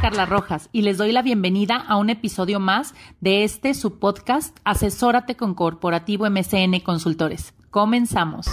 Carla 0.00 0.24
Rojas 0.24 0.70
y 0.72 0.80
les 0.80 0.96
doy 0.96 1.12
la 1.12 1.20
bienvenida 1.20 1.76
a 1.76 1.96
un 1.96 2.08
episodio 2.08 2.58
más 2.58 2.94
de 3.20 3.44
este 3.44 3.74
su 3.74 3.98
podcast 3.98 4.56
Asesórate 4.64 5.36
con 5.36 5.54
Corporativo 5.54 6.24
MCN 6.24 6.80
Consultores. 6.80 7.52
Comenzamos. 7.68 8.46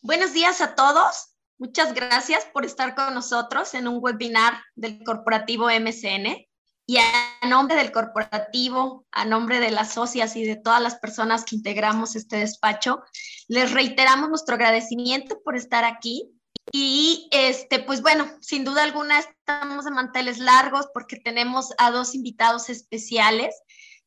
Buenos 0.00 0.32
días 0.32 0.62
a 0.62 0.74
todos. 0.74 1.34
Muchas 1.58 1.92
gracias 1.92 2.46
por 2.46 2.64
estar 2.64 2.94
con 2.94 3.12
nosotros 3.12 3.74
en 3.74 3.88
un 3.88 3.98
webinar 4.00 4.54
del 4.74 5.04
Corporativo 5.04 5.66
MCN. 5.66 6.46
Y 6.86 6.96
a 6.96 7.46
nombre 7.46 7.76
del 7.76 7.92
corporativo, 7.92 9.04
a 9.12 9.26
nombre 9.26 9.60
de 9.60 9.70
las 9.70 9.92
socias 9.92 10.34
y 10.36 10.44
de 10.44 10.56
todas 10.56 10.80
las 10.80 10.94
personas 10.94 11.44
que 11.44 11.56
integramos 11.56 12.16
este 12.16 12.36
despacho, 12.36 13.02
les 13.48 13.72
reiteramos 13.72 14.30
nuestro 14.30 14.54
agradecimiento 14.54 15.42
por 15.44 15.54
estar 15.54 15.84
aquí 15.84 16.32
y 16.72 17.28
este, 17.30 17.80
pues 17.80 18.02
bueno, 18.02 18.30
sin 18.40 18.64
duda 18.64 18.82
alguna 18.82 19.18
estamos 19.18 19.84
de 19.84 19.90
manteles 19.90 20.38
largos 20.38 20.86
porque 20.92 21.16
tenemos 21.16 21.72
a 21.78 21.90
dos 21.90 22.14
invitados 22.14 22.68
especiales 22.68 23.54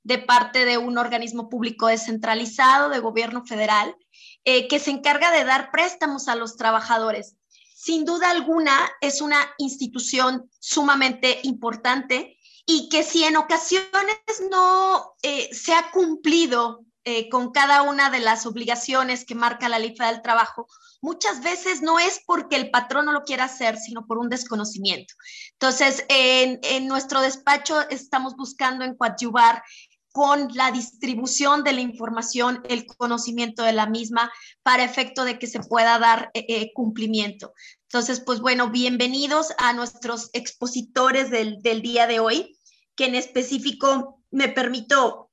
de 0.04 0.18
parte 0.18 0.66
de 0.66 0.78
un 0.78 0.98
organismo 0.98 1.50
público 1.50 1.88
descentralizado 1.88 2.90
de 2.90 3.00
gobierno 3.00 3.46
federal 3.46 3.96
eh, 4.44 4.68
que 4.68 4.80
se 4.80 4.92
encarga 4.92 5.32
de 5.32 5.44
dar 5.44 5.72
préstamos 5.72 6.28
a 6.28 6.36
los 6.36 6.58
trabajadores. 6.58 7.36
Sin 7.76 8.06
duda 8.06 8.30
alguna 8.30 8.74
es 9.02 9.22
una 9.22 9.40
institución 9.58 10.50
sumamente 10.60 11.40
importante 11.44 12.38
y 12.66 12.90
que 12.90 13.04
si 13.04 13.24
en 13.24 13.38
ocasiones 13.38 14.18
no 14.50 15.16
eh, 15.24 15.50
se 15.54 15.74
ha 15.74 15.92
cumplido 15.92 16.86
eh, 17.04 17.30
con 17.30 17.52
cada 17.52 17.82
una 17.82 18.10
de 18.10 18.20
las 18.20 18.46
obligaciones 18.46 19.26
que 19.26 19.36
marca 19.36 19.70
la 19.70 19.80
ley 19.80 19.96
del 19.98 20.22
trabajo, 20.22 20.68
muchas 21.02 21.42
veces 21.42 21.82
no 21.82 21.98
es 22.00 22.22
porque 22.26 22.56
el 22.56 22.70
patrón 22.70 23.06
no 23.06 23.12
lo 23.12 23.24
quiera 23.24 23.46
hacer, 23.46 23.78
sino 23.78 24.06
por 24.06 24.18
un 24.20 24.30
desconocimiento. 24.30 25.14
Entonces, 25.54 26.06
en, 26.10 26.60
en 26.64 26.88
nuestro 26.88 27.22
despacho 27.22 27.82
estamos 27.90 28.36
buscando 28.36 28.86
en 28.86 28.96
coadyuvar 28.96 29.64
con 30.12 30.50
la 30.54 30.72
distribución 30.72 31.64
de 31.64 31.74
la 31.74 31.82
información, 31.82 32.62
el 32.68 32.86
conocimiento 32.86 33.64
de 33.64 33.72
la 33.72 33.88
misma, 33.88 34.32
para 34.62 34.84
efecto 34.84 35.24
de 35.24 35.40
que 35.40 35.48
se 35.48 35.62
pueda 35.62 35.98
dar 36.00 36.32
eh, 36.34 36.46
eh, 36.50 36.72
cumplimiento. 36.74 37.54
Entonces, 37.84 38.20
pues 38.20 38.42
bueno, 38.42 38.70
bienvenidos 38.70 39.54
a 39.58 39.74
nuestros 39.74 40.30
expositores 40.34 41.32
del, 41.32 41.62
del 41.62 41.82
día 41.82 42.08
de 42.08 42.20
hoy, 42.20 42.58
que 42.96 43.06
en 43.06 43.16
específico 43.16 44.22
me 44.32 44.50
permito 44.50 45.31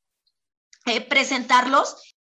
eh, 0.87 1.01
presentarlos. 1.01 2.17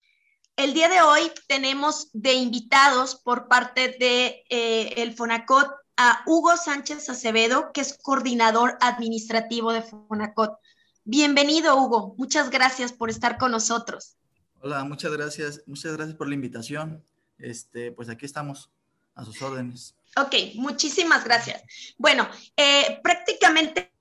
El 0.56 0.74
día 0.74 0.88
de 0.88 1.00
hoy 1.02 1.30
tenemos 1.48 2.10
de 2.12 2.34
invitados 2.34 3.16
por 3.16 3.48
parte 3.48 3.96
de 3.98 4.44
eh, 4.50 4.94
el 4.96 5.14
Fonacot 5.14 5.70
a 5.96 6.22
Hugo 6.26 6.56
Sánchez 6.56 7.08
Acevedo, 7.08 7.72
que 7.72 7.80
es 7.80 7.98
coordinador 8.02 8.76
administrativo 8.80 9.72
de 9.72 9.82
Fonacot. 9.82 10.58
Bienvenido, 11.04 11.76
Hugo. 11.76 12.14
Muchas 12.18 12.50
gracias 12.50 12.92
por 12.92 13.10
estar 13.10 13.38
con 13.38 13.50
nosotros. 13.50 14.16
Hola, 14.60 14.84
muchas 14.84 15.12
gracias. 15.12 15.62
Muchas 15.66 15.96
gracias 15.96 16.16
por 16.16 16.28
la 16.28 16.34
invitación. 16.34 17.04
Este, 17.38 17.90
pues 17.90 18.08
aquí 18.08 18.26
estamos 18.26 18.70
a 19.14 19.24
sus 19.24 19.40
órdenes. 19.42 19.96
Ok, 20.16 20.54
muchísimas 20.54 21.24
gracias. 21.24 21.62
Bueno, 21.98 22.28
eh, 22.56 23.00
prácticamente 23.02 23.92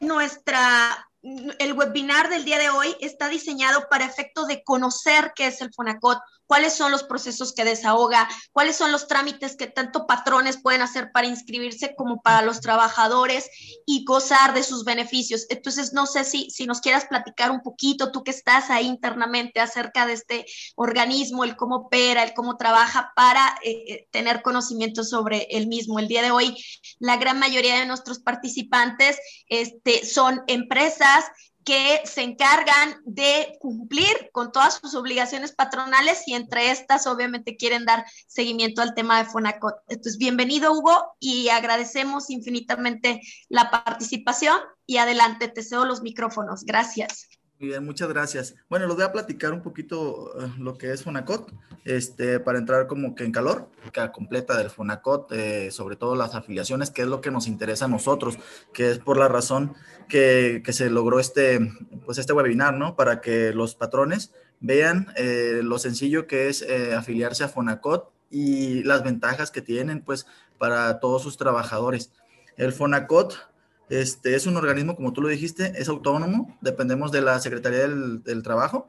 nuestra 0.00 1.10
el 1.58 1.72
webinar 1.72 2.28
del 2.28 2.44
día 2.44 2.58
de 2.58 2.70
hoy 2.70 2.94
está 3.00 3.28
diseñado 3.28 3.88
para 3.90 4.04
efecto 4.04 4.46
de 4.46 4.62
conocer 4.62 5.32
qué 5.34 5.48
es 5.48 5.60
el 5.60 5.72
FONACOT, 5.72 6.18
cuáles 6.46 6.74
son 6.74 6.90
los 6.90 7.02
procesos 7.02 7.52
que 7.52 7.64
desahoga, 7.64 8.28
cuáles 8.52 8.76
son 8.76 8.92
los 8.92 9.08
trámites 9.08 9.56
que 9.56 9.66
tanto 9.66 10.06
patrones 10.06 10.60
pueden 10.60 10.82
hacer 10.82 11.10
para 11.12 11.26
inscribirse 11.26 11.94
como 11.96 12.22
para 12.22 12.42
los 12.42 12.60
trabajadores 12.60 13.50
y 13.86 14.04
gozar 14.04 14.54
de 14.54 14.62
sus 14.62 14.84
beneficios. 14.84 15.46
Entonces, 15.48 15.92
no 15.92 16.06
sé 16.06 16.24
si, 16.24 16.50
si 16.50 16.66
nos 16.66 16.80
quieras 16.80 17.06
platicar 17.06 17.50
un 17.50 17.60
poquito, 17.60 18.12
tú 18.12 18.22
que 18.22 18.30
estás 18.30 18.70
ahí 18.70 18.86
internamente 18.86 19.60
acerca 19.60 20.06
de 20.06 20.14
este 20.14 20.46
organismo, 20.76 21.44
el 21.44 21.56
cómo 21.56 21.76
opera, 21.76 22.22
el 22.22 22.34
cómo 22.34 22.56
trabaja 22.56 23.12
para 23.14 23.58
eh, 23.62 23.84
eh, 23.88 24.08
tener 24.10 24.42
conocimiento 24.42 25.04
sobre 25.04 25.46
el 25.50 25.66
mismo. 25.66 25.98
El 25.98 26.08
día 26.08 26.22
de 26.22 26.30
hoy, 26.30 26.56
la 26.98 27.16
gran 27.16 27.38
mayoría 27.38 27.78
de 27.78 27.86
nuestros 27.86 28.20
participantes 28.20 29.18
este, 29.48 30.04
son 30.04 30.42
empresas 30.46 31.24
que 31.66 32.00
se 32.04 32.22
encargan 32.22 33.02
de 33.04 33.56
cumplir 33.58 34.30
con 34.30 34.52
todas 34.52 34.78
sus 34.80 34.94
obligaciones 34.94 35.52
patronales 35.52 36.22
y 36.28 36.34
entre 36.34 36.70
estas 36.70 37.08
obviamente 37.08 37.56
quieren 37.56 37.84
dar 37.84 38.06
seguimiento 38.28 38.82
al 38.82 38.94
tema 38.94 39.18
de 39.18 39.28
Fonacot. 39.28 39.74
Entonces, 39.88 40.16
bienvenido 40.16 40.72
Hugo 40.72 41.16
y 41.18 41.48
agradecemos 41.48 42.30
infinitamente 42.30 43.20
la 43.48 43.72
participación 43.72 44.56
y 44.86 44.98
adelante, 44.98 45.48
te 45.48 45.64
cedo 45.64 45.84
los 45.84 46.02
micrófonos. 46.02 46.62
Gracias. 46.62 47.28
Muy 47.58 47.68
bien, 47.70 47.86
muchas 47.86 48.10
gracias. 48.10 48.54
Bueno, 48.68 48.86
les 48.86 48.96
voy 48.96 49.04
a 49.04 49.12
platicar 49.12 49.54
un 49.54 49.62
poquito 49.62 50.30
eh, 50.38 50.52
lo 50.58 50.76
que 50.76 50.92
es 50.92 51.02
Fonacot, 51.02 51.50
este, 51.86 52.38
para 52.38 52.58
entrar 52.58 52.86
como 52.86 53.14
que 53.14 53.24
en 53.24 53.32
calor, 53.32 53.70
que 53.94 54.12
completa 54.12 54.58
del 54.58 54.68
Fonacot, 54.68 55.32
eh, 55.32 55.70
sobre 55.70 55.96
todo 55.96 56.16
las 56.16 56.34
afiliaciones, 56.34 56.90
que 56.90 57.00
es 57.00 57.08
lo 57.08 57.22
que 57.22 57.30
nos 57.30 57.46
interesa 57.46 57.86
a 57.86 57.88
nosotros, 57.88 58.38
que 58.74 58.90
es 58.90 58.98
por 58.98 59.16
la 59.16 59.28
razón 59.28 59.74
que, 60.06 60.60
que 60.62 60.74
se 60.74 60.90
logró 60.90 61.18
este, 61.18 61.58
pues 62.04 62.18
este 62.18 62.34
webinar, 62.34 62.74
¿no? 62.74 62.94
Para 62.94 63.22
que 63.22 63.54
los 63.54 63.74
patrones 63.74 64.34
vean 64.60 65.06
eh, 65.16 65.60
lo 65.62 65.78
sencillo 65.78 66.26
que 66.26 66.48
es 66.48 66.62
afiliarse 66.94 67.44
a 67.44 67.48
Fonacot 67.48 68.12
y 68.28 68.82
las 68.82 69.02
ventajas 69.02 69.50
que 69.50 69.62
tienen, 69.62 70.02
pues, 70.02 70.26
para 70.58 71.00
todos 71.00 71.22
sus 71.22 71.38
trabajadores. 71.38 72.12
El 72.58 72.74
Fonacot 72.74 73.48
este, 73.88 74.34
es 74.34 74.46
un 74.46 74.56
organismo, 74.56 74.96
como 74.96 75.12
tú 75.12 75.22
lo 75.22 75.28
dijiste, 75.28 75.72
es 75.76 75.88
autónomo, 75.88 76.56
dependemos 76.60 77.12
de 77.12 77.20
la 77.20 77.38
Secretaría 77.38 77.86
del, 77.86 78.42
Trabajo. 78.42 78.88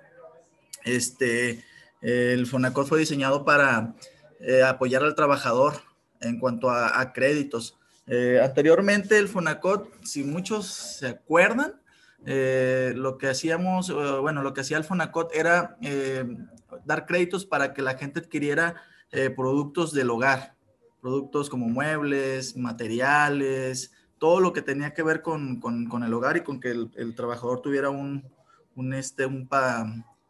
Este, 0.86 1.64
el 2.02 2.48
FONACOT 2.48 2.88
fue 2.88 3.00
diseñado 3.00 3.46
para 3.46 3.96
eh, 4.40 4.64
apoyar 4.64 5.04
al 5.04 5.16
trabajador 5.16 5.82
en 6.20 6.40
cuanto 6.40 6.72
a, 6.72 7.14
créditos. 7.14 7.78
Eh, 8.08 8.40
anteriormente 8.44 9.18
el 9.18 9.28
FONACOT, 9.28 10.04
si 10.04 10.24
muchos 10.24 10.68
se 10.68 11.08
acuerdan, 11.10 11.80
eh, 12.26 12.94
lo 12.96 13.20
que 13.20 13.28
hacíamos, 13.28 13.94
bueno, 14.22 14.42
lo 14.42 14.54
que 14.54 14.62
hacía 14.62 14.78
el 14.78 14.84
FONACOT 14.84 15.36
era 15.36 15.78
dar 16.86 17.06
créditos 17.06 17.46
para 17.46 17.74
que 17.74 17.84
la 17.84 17.98
gente 17.98 18.20
adquiriera 18.20 18.82
productos 19.36 19.94
del 19.94 20.10
hogar, 20.10 20.56
productos 21.02 21.50
como 21.50 21.68
muebles, 21.68 22.58
materiales, 22.58 23.92
todo 24.20 24.40
lo 24.40 24.54
que 24.54 24.62
tenía 24.62 24.94
que 24.94 25.04
ver 25.04 25.22
con, 25.22 25.62
el 26.04 26.14
hogar 26.14 26.38
y 26.38 26.42
con 26.42 26.60
que 26.60 26.72
el, 26.72 27.16
trabajador 27.16 27.62
tuviera 27.62 27.90
un, 27.90 28.24
este, 28.94 29.26
un 29.26 29.48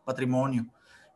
patrimonio. 0.06 0.68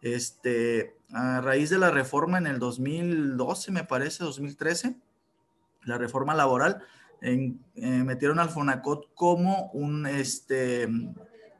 Este, 0.01 0.95
a 1.13 1.41
raíz 1.41 1.69
de 1.69 1.77
la 1.77 1.91
reforma 1.91 2.37
en 2.37 2.47
el 2.47 2.59
2012, 2.59 3.71
me 3.71 3.83
parece, 3.83 4.23
2013, 4.23 4.95
la 5.83 5.97
reforma 5.97 6.33
laboral, 6.33 6.83
eh, 7.21 7.53
metieron 7.75 8.39
al 8.39 8.49
FONACOT 8.49 9.13
como 9.13 9.69
un, 9.73 10.07
este, 10.07 10.89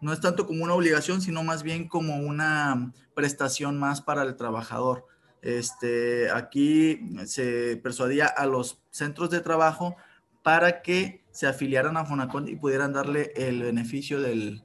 no 0.01 0.11
es 0.11 0.19
tanto 0.19 0.47
como 0.47 0.63
una 0.63 0.73
obligación, 0.73 1.21
sino 1.21 1.43
más 1.43 1.61
bien 1.61 1.87
como 1.87 2.15
una 2.15 2.91
prestación 3.13 3.77
más 3.77 4.01
para 4.01 4.23
el 4.23 4.35
trabajador. 4.35 5.05
Este, 5.41 6.29
aquí 6.31 6.99
se 7.25 7.77
persuadía 7.77 8.25
a 8.25 8.45
los 8.45 8.79
centros 8.89 9.29
de 9.29 9.41
trabajo 9.41 9.95
para 10.43 10.81
que 10.81 11.21
se 11.31 11.47
afiliaran 11.47 11.97
a 11.97 12.05
Fonacot 12.05 12.47
y 12.47 12.55
pudieran 12.55 12.93
darle 12.93 13.31
el 13.35 13.63
beneficio 13.63 14.21
del, 14.21 14.63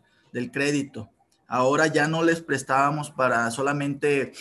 crédito. 0.52 1.10
Ahora 1.48 1.86
ya 1.86 2.08
no 2.08 2.22
les 2.22 2.42
prestábamos 2.42 3.10
para 3.10 3.50
solamente 3.50 4.32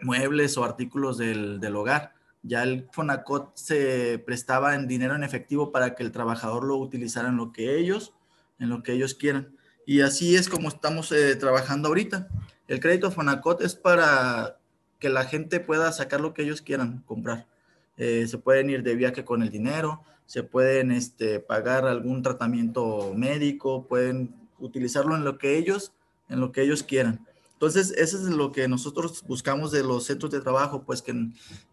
muebles 0.00 0.58
o 0.58 0.64
artículos 0.64 1.18
del, 1.18 1.76
hogar. 1.76 2.14
Ya 2.42 2.62
el 2.62 2.88
Fonacot 2.92 3.56
se 3.56 4.18
prestaba 4.26 4.74
en 4.74 4.88
dinero 4.88 5.14
en 5.14 5.22
efectivo 5.22 5.70
para 5.70 5.94
que 5.94 6.02
el 6.02 6.12
trabajador 6.12 6.64
lo 6.64 6.76
utilizara 6.76 7.28
en 7.28 7.36
lo 7.36 7.52
que 7.52 7.78
ellos, 7.78 8.12
en 8.58 8.70
lo 8.70 8.82
que 8.82 8.92
ellos 8.92 9.14
quieran. 9.14 9.56
Y 9.86 10.00
así 10.00 10.34
es 10.34 10.48
como 10.48 10.68
estamos 10.68 11.12
eh, 11.12 11.36
trabajando 11.36 11.88
ahorita. 11.88 12.28
El 12.66 12.80
crédito 12.80 13.10
Fonacot 13.10 13.60
es 13.60 13.76
para 13.76 14.58
que 14.98 15.10
la 15.10 15.24
gente 15.24 15.60
pueda 15.60 15.92
sacar 15.92 16.20
lo 16.20 16.34
que 16.34 16.42
ellos 16.42 16.62
quieran 16.62 17.02
comprar. 17.06 17.46
Eh, 17.96 18.26
se 18.26 18.38
pueden 18.38 18.70
ir 18.70 18.82
de 18.82 18.94
viaje 18.94 19.24
con 19.24 19.42
el 19.42 19.50
dinero, 19.50 20.02
se 20.26 20.42
pueden 20.42 20.90
este, 20.90 21.40
pagar 21.40 21.86
algún 21.86 22.22
tratamiento 22.22 23.12
médico, 23.14 23.86
pueden 23.86 24.34
utilizarlo 24.58 25.14
en 25.14 25.24
lo 25.24 25.38
que 25.38 25.56
ellos, 25.56 25.92
en 26.28 26.40
lo 26.40 26.52
que 26.52 26.62
ellos 26.62 26.82
quieran. 26.82 27.26
Entonces, 27.52 27.92
eso 27.96 28.16
es 28.16 28.24
lo 28.24 28.52
que 28.52 28.66
nosotros 28.68 29.22
buscamos 29.26 29.70
de 29.70 29.82
los 29.82 30.04
centros 30.04 30.32
de 30.32 30.40
trabajo, 30.40 30.82
pues 30.84 31.02
que, 31.02 31.28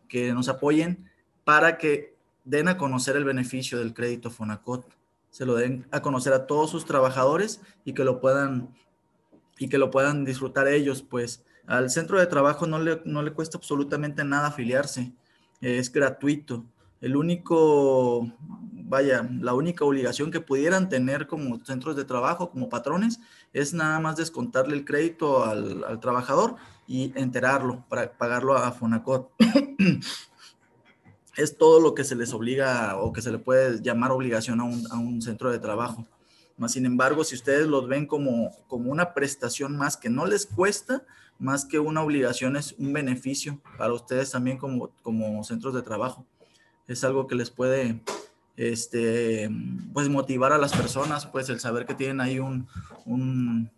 que 0.07 0.33
nos 0.33 0.47
apoyen 0.47 1.09
para 1.43 1.77
que 1.77 2.15
den 2.43 2.67
a 2.67 2.77
conocer 2.77 3.15
el 3.15 3.23
beneficio 3.23 3.79
del 3.79 3.93
crédito 3.93 4.29
Fonacot, 4.29 4.85
se 5.29 5.45
lo 5.45 5.55
den 5.55 5.87
a 5.91 6.01
conocer 6.01 6.33
a 6.33 6.45
todos 6.45 6.69
sus 6.69 6.85
trabajadores 6.85 7.61
y 7.85 7.93
que 7.93 8.03
lo 8.03 8.19
puedan 8.19 8.69
y 9.57 9.69
que 9.69 9.77
lo 9.77 9.91
puedan 9.91 10.25
disfrutar 10.25 10.67
ellos, 10.67 11.03
pues 11.03 11.43
al 11.67 11.89
centro 11.91 12.19
de 12.19 12.25
trabajo 12.25 12.65
no 12.65 12.79
le, 12.79 13.01
no 13.05 13.21
le 13.21 13.31
cuesta 13.31 13.57
absolutamente 13.57 14.23
nada 14.23 14.47
afiliarse, 14.47 15.13
es 15.61 15.91
gratuito. 15.91 16.65
el 16.99 17.15
único, 17.15 18.31
vaya, 18.73 19.27
la 19.39 19.53
única 19.53 19.85
obligación 19.85 20.31
que 20.31 20.41
pudieran 20.41 20.89
tener 20.89 21.27
como 21.27 21.63
centros 21.65 21.95
de 21.95 22.05
trabajo, 22.05 22.51
como 22.51 22.69
patrones, 22.69 23.19
es 23.53 23.73
nada 23.73 23.99
más 23.99 24.17
descontarle 24.17 24.75
el 24.75 24.85
crédito 24.85 25.43
al, 25.45 25.83
al 25.83 25.99
trabajador 25.99 26.55
y 26.87 27.11
enterarlo 27.15 27.85
para 27.89 28.11
pagarlo 28.11 28.55
a 28.55 28.71
Fonacot. 28.71 29.31
es 31.37 31.57
todo 31.57 31.79
lo 31.79 31.95
que 31.95 32.03
se 32.03 32.15
les 32.15 32.33
obliga 32.33 32.97
o 32.97 33.13
que 33.13 33.21
se 33.21 33.31
le 33.31 33.39
puede 33.39 33.81
llamar 33.81 34.11
obligación 34.11 34.59
a 34.59 34.63
un, 34.63 34.85
a 34.91 34.97
un 34.97 35.21
centro 35.21 35.51
de 35.51 35.59
trabajo. 35.59 36.05
Más 36.57 36.73
sin 36.73 36.85
embargo, 36.85 37.23
si 37.23 37.35
ustedes 37.35 37.67
los 37.67 37.87
ven 37.87 38.05
como, 38.05 38.51
como 38.67 38.91
una 38.91 39.13
prestación 39.13 39.77
más 39.77 39.97
que 39.97 40.09
no 40.09 40.25
les 40.25 40.45
cuesta, 40.45 41.03
más 41.41 41.65
que 41.65 41.79
una 41.79 42.03
obligación, 42.03 42.55
es 42.55 42.75
un 42.77 42.93
beneficio 42.93 43.59
para 43.77 43.93
ustedes 43.93 44.29
también 44.29 44.59
como, 44.59 44.91
como 45.01 45.43
centros 45.43 45.73
de 45.73 45.81
trabajo. 45.81 46.23
Es 46.87 47.03
algo 47.03 47.25
que 47.25 47.33
les 47.33 47.49
puede 47.49 47.99
este, 48.55 49.49
pues 49.91 50.07
motivar 50.07 50.53
a 50.53 50.59
las 50.59 50.71
personas, 50.71 51.25
pues 51.25 51.49
el 51.49 51.59
saber 51.59 51.87
que 51.87 51.95
tienen 51.95 52.21
ahí 52.21 52.37
un, 52.37 52.67
un, 53.05 53.71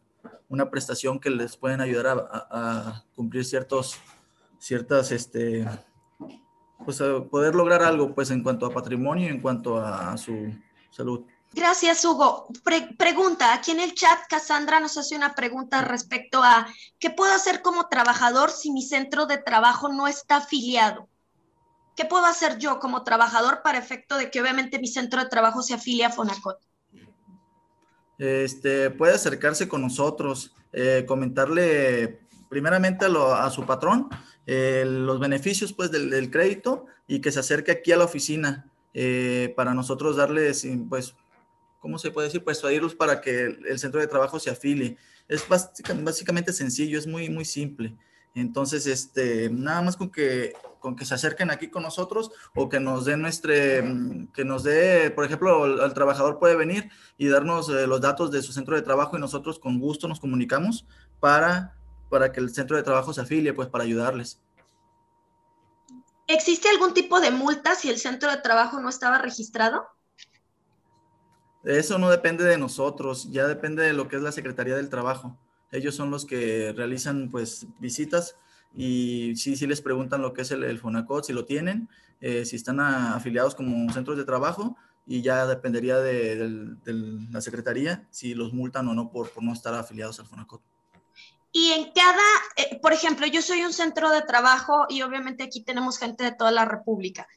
una 0.49 0.69
prestación 0.69 1.19
que 1.19 1.29
les 1.29 1.55
pueden 1.55 1.79
ayudar 1.79 2.27
a, 2.29 3.05
cumplir 3.15 3.45
ciertos, 3.45 3.97
ciertas, 4.59 5.13
este, 5.13 5.65
pues 6.83 7.01
poder 7.31 7.55
lograr 7.55 7.81
algo, 7.81 8.13
pues 8.13 8.29
en 8.29 8.43
cuanto 8.43 8.65
a 8.65 8.73
patrimonio, 8.73 9.29
en 9.29 9.39
cuanto 9.39 9.77
a 9.79 10.17
su 10.17 10.53
salud. 10.91 11.21
Gracias, 11.53 12.03
Hugo. 12.03 12.47
Pre 12.63 12.95
pregunta, 12.97 13.53
aquí 13.53 13.71
en 13.71 13.79
el 13.79 13.93
chat, 13.93 14.19
Cassandra 14.27 14.79
nos 14.79 14.97
hace 14.97 15.15
una 15.15 15.35
pregunta 15.35 15.81
respecto 15.81 16.41
a 16.41 16.67
¿qué 16.99 17.11
puedo 17.11 17.31
hacer 17.31 17.61
como 17.61 17.87
trabajador 17.87 18.49
si 18.49 18.71
mi 18.71 18.81
centro 18.81 19.27
de 19.27 19.37
trabajo 19.37 19.89
no 19.89 20.07
está 20.07 20.37
afiliado? 20.37 21.07
¿Qué 21.95 22.05
puedo 22.05 22.25
hacer 22.25 22.57
yo 22.57 22.79
como 22.79 23.03
trabajador 23.03 23.61
para 23.63 23.77
efecto 23.77 24.17
de 24.17 24.31
que 24.31 24.41
obviamente 24.41 24.79
mi 24.79 24.87
centro 24.87 25.21
de 25.21 25.29
trabajo 25.29 25.61
se 25.61 25.75
afilie 25.75 26.05
a 26.05 26.09
Fonacot? 26.09 26.57
Este, 28.17 28.89
puede 28.89 29.13
acercarse 29.13 29.67
con 29.67 29.81
nosotros, 29.81 30.55
eh, 30.71 31.05
comentarle 31.07 32.21
primeramente 32.49 33.05
a, 33.05 33.49
su 33.51 33.65
patrón 33.65 34.09
eh, 34.47 34.83
los 34.87 35.19
beneficios 35.19 35.73
pues 35.73 35.91
del, 35.91 36.09
del, 36.09 36.31
crédito 36.31 36.85
y 37.07 37.19
que 37.19 37.31
se 37.31 37.39
acerque 37.39 37.71
aquí 37.71 37.91
a 37.91 37.97
la 37.97 38.05
oficina 38.05 38.71
eh, 38.93 39.53
para 39.55 39.73
nosotros 39.73 40.15
darles 40.15 40.67
pues 40.87 41.15
¿cómo 41.83 41.99
se 41.99 42.11
puede 42.11 42.29
decir? 42.29 42.41
Persuadirlos 42.45 42.95
para 42.95 43.19
que 43.19 43.43
el, 43.43 43.77
centro 43.77 43.99
de 43.99 44.07
trabajo 44.07 44.39
se 44.39 44.49
afilie. 44.49 44.95
Es 45.27 45.45
básicamente 45.49 46.53
sencillo, 46.53 46.97
es 46.97 47.05
muy, 47.05 47.29
muy 47.29 47.43
simple. 47.43 47.93
Entonces, 48.33 48.87
este, 48.87 49.49
nada 49.49 49.81
más 49.81 49.97
con 49.97 50.09
que, 50.09 50.53
con 50.79 50.95
que 50.95 51.03
se 51.03 51.13
acerquen 51.13 51.51
aquí 51.51 51.69
con 51.69 51.83
nosotros 51.83 52.31
o 52.55 52.69
que 52.69 52.79
nos 52.79 53.03
dé 53.03 53.17
nuestro, 53.17 53.51
que 53.51 54.45
nos 54.45 54.63
dé, 54.63 55.11
por 55.11 55.25
ejemplo, 55.25 55.65
el, 55.65 55.81
el 55.81 55.93
trabajador 55.93 56.39
puede 56.39 56.55
venir 56.55 56.89
y 57.17 57.27
darnos 57.27 57.67
eh, 57.67 57.85
los 57.85 57.99
datos 57.99 58.31
de 58.31 58.41
su 58.41 58.53
centro 58.53 58.77
de 58.77 58.81
trabajo 58.81 59.17
y 59.17 59.19
nosotros 59.19 59.59
con 59.59 59.77
gusto 59.77 60.07
nos 60.07 60.21
comunicamos 60.21 60.85
para, 61.19 61.75
para 62.09 62.31
que 62.31 62.39
el 62.39 62.53
centro 62.53 62.77
de 62.77 62.83
trabajo 62.83 63.11
se 63.13 63.19
afilie, 63.19 63.53
pues 63.53 63.67
para 63.67 63.83
ayudarles. 63.83 64.39
¿Existe 66.27 66.69
algún 66.69 66.93
tipo 66.93 67.19
de 67.19 67.31
multa 67.31 67.75
si 67.75 67.89
el 67.89 67.97
centro 67.97 68.31
de 68.31 68.37
trabajo 68.37 68.79
no 68.79 68.87
estaba 68.87 69.17
registrado? 69.17 69.85
Eso 71.63 71.97
no 71.97 72.09
depende 72.09 72.43
de 72.43 72.57
nosotros, 72.57 73.31
ya 73.31 73.47
depende 73.47 73.83
de 73.83 73.93
lo 73.93 74.07
que 74.07 74.17
es 74.17 74.21
la 74.21 74.31
Secretaría 74.31 74.75
del 74.75 74.89
Trabajo. 74.89 75.37
Ellos 75.71 75.95
son 75.95 76.11
los 76.11 76.25
que 76.25 76.73
realizan 76.75 77.29
pues 77.31 77.67
visitas 77.79 78.35
y 78.75 79.35
sí, 79.35 79.55
sí 79.55 79.65
les 79.65 79.81
preguntan 79.81 80.21
lo 80.21 80.33
que 80.33 80.41
es 80.41 80.51
el, 80.51 80.77
FONACOT, 80.77 81.25
si 81.25 81.33
lo 81.33 81.45
tienen, 81.45 81.89
eh, 82.21 82.45
si 82.45 82.57
están 82.57 82.79
afiliados 82.79 83.55
como 83.55 83.91
centros 83.93 84.17
de 84.17 84.25
trabajo 84.25 84.75
y 85.05 85.21
ya 85.21 85.45
dependería 85.45 85.97
de, 85.99 86.35
de, 86.35 86.49
de, 86.83 87.27
la 87.31 87.41
Secretaría 87.41 88.07
si 88.09 88.33
los 88.33 88.53
multan 88.53 88.87
o 88.87 88.93
no 88.93 89.11
por, 89.11 89.29
por 89.29 89.43
no 89.43 89.53
estar 89.53 89.73
afiliados 89.73 90.19
al 90.19 90.27
FONACOT. 90.27 90.61
Y 91.55 91.71
en 91.71 91.91
cada, 91.91 92.23
eh, 92.57 92.79
por 92.81 92.93
ejemplo, 92.93 93.27
yo 93.27 93.43
soy 93.43 93.63
un 93.63 93.73
centro 93.73 94.09
de 94.09 94.23
trabajo 94.23 94.87
y 94.89 95.03
obviamente 95.03 95.43
aquí 95.43 95.61
tenemos 95.61 95.99
gente 95.99 96.23
de 96.23 96.31
toda 96.31 96.51
la 96.51 96.65
República. 96.65 97.27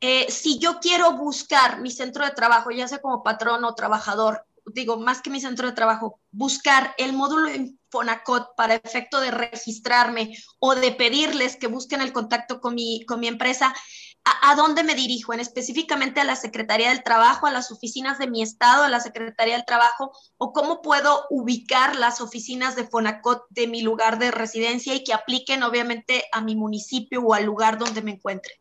Eh, 0.00 0.30
si 0.30 0.58
yo 0.58 0.78
quiero 0.80 1.12
buscar 1.12 1.80
mi 1.80 1.90
centro 1.90 2.24
de 2.24 2.32
trabajo, 2.32 2.70
ya 2.70 2.88
sea 2.88 3.00
como 3.00 3.22
patrón 3.22 3.64
o 3.64 3.74
trabajador, 3.74 4.46
digo, 4.66 4.98
más 4.98 5.22
que 5.22 5.30
mi 5.30 5.40
centro 5.40 5.66
de 5.66 5.74
trabajo, 5.74 6.20
buscar 6.36 6.94
el 6.98 7.14
módulo 7.14 7.48
Fonacot 7.90 8.54
para 8.56 8.74
efecto 8.74 9.20
de 9.20 9.30
registrarme 9.30 10.36
o 10.58 10.74
de 10.74 10.92
pedirles 10.92 11.56
que 11.56 11.66
busquen 11.66 12.02
el 12.02 12.12
contacto 12.12 12.60
con 12.60 12.74
mi, 12.74 13.04
con 13.06 13.20
mi 13.20 13.28
empresa, 13.28 13.74
¿a, 14.24 14.50
¿a, 14.50 14.54
dónde 14.54 14.82
me 14.82 14.94
dirijo? 14.94 15.32
¿En 15.32 15.40
específicamente 15.40 16.20
a 16.20 16.24
la 16.24 16.36
Secretaría 16.36 16.90
del 16.90 17.02
Trabajo, 17.02 17.46
a 17.46 17.52
las 17.52 17.70
oficinas 17.70 18.18
de 18.18 18.28
mi 18.28 18.42
estado, 18.42 18.82
a 18.82 18.90
la 18.90 19.00
Secretaría 19.00 19.54
del 19.54 19.64
Trabajo? 19.64 20.12
¿O 20.36 20.52
cómo 20.52 20.82
puedo 20.82 21.24
ubicar 21.30 21.96
las 21.96 22.20
oficinas 22.20 22.76
de 22.76 22.86
Fonacot 22.86 23.46
de 23.48 23.66
mi 23.66 23.80
lugar 23.80 24.18
de 24.18 24.30
residencia 24.30 24.94
y 24.94 25.02
que 25.02 25.14
apliquen 25.14 25.62
obviamente 25.62 26.24
a 26.32 26.42
mi 26.42 26.54
municipio 26.54 27.22
o 27.22 27.32
al 27.32 27.44
lugar 27.44 27.78
donde 27.78 28.02
me 28.02 28.12
encuentre? 28.12 28.52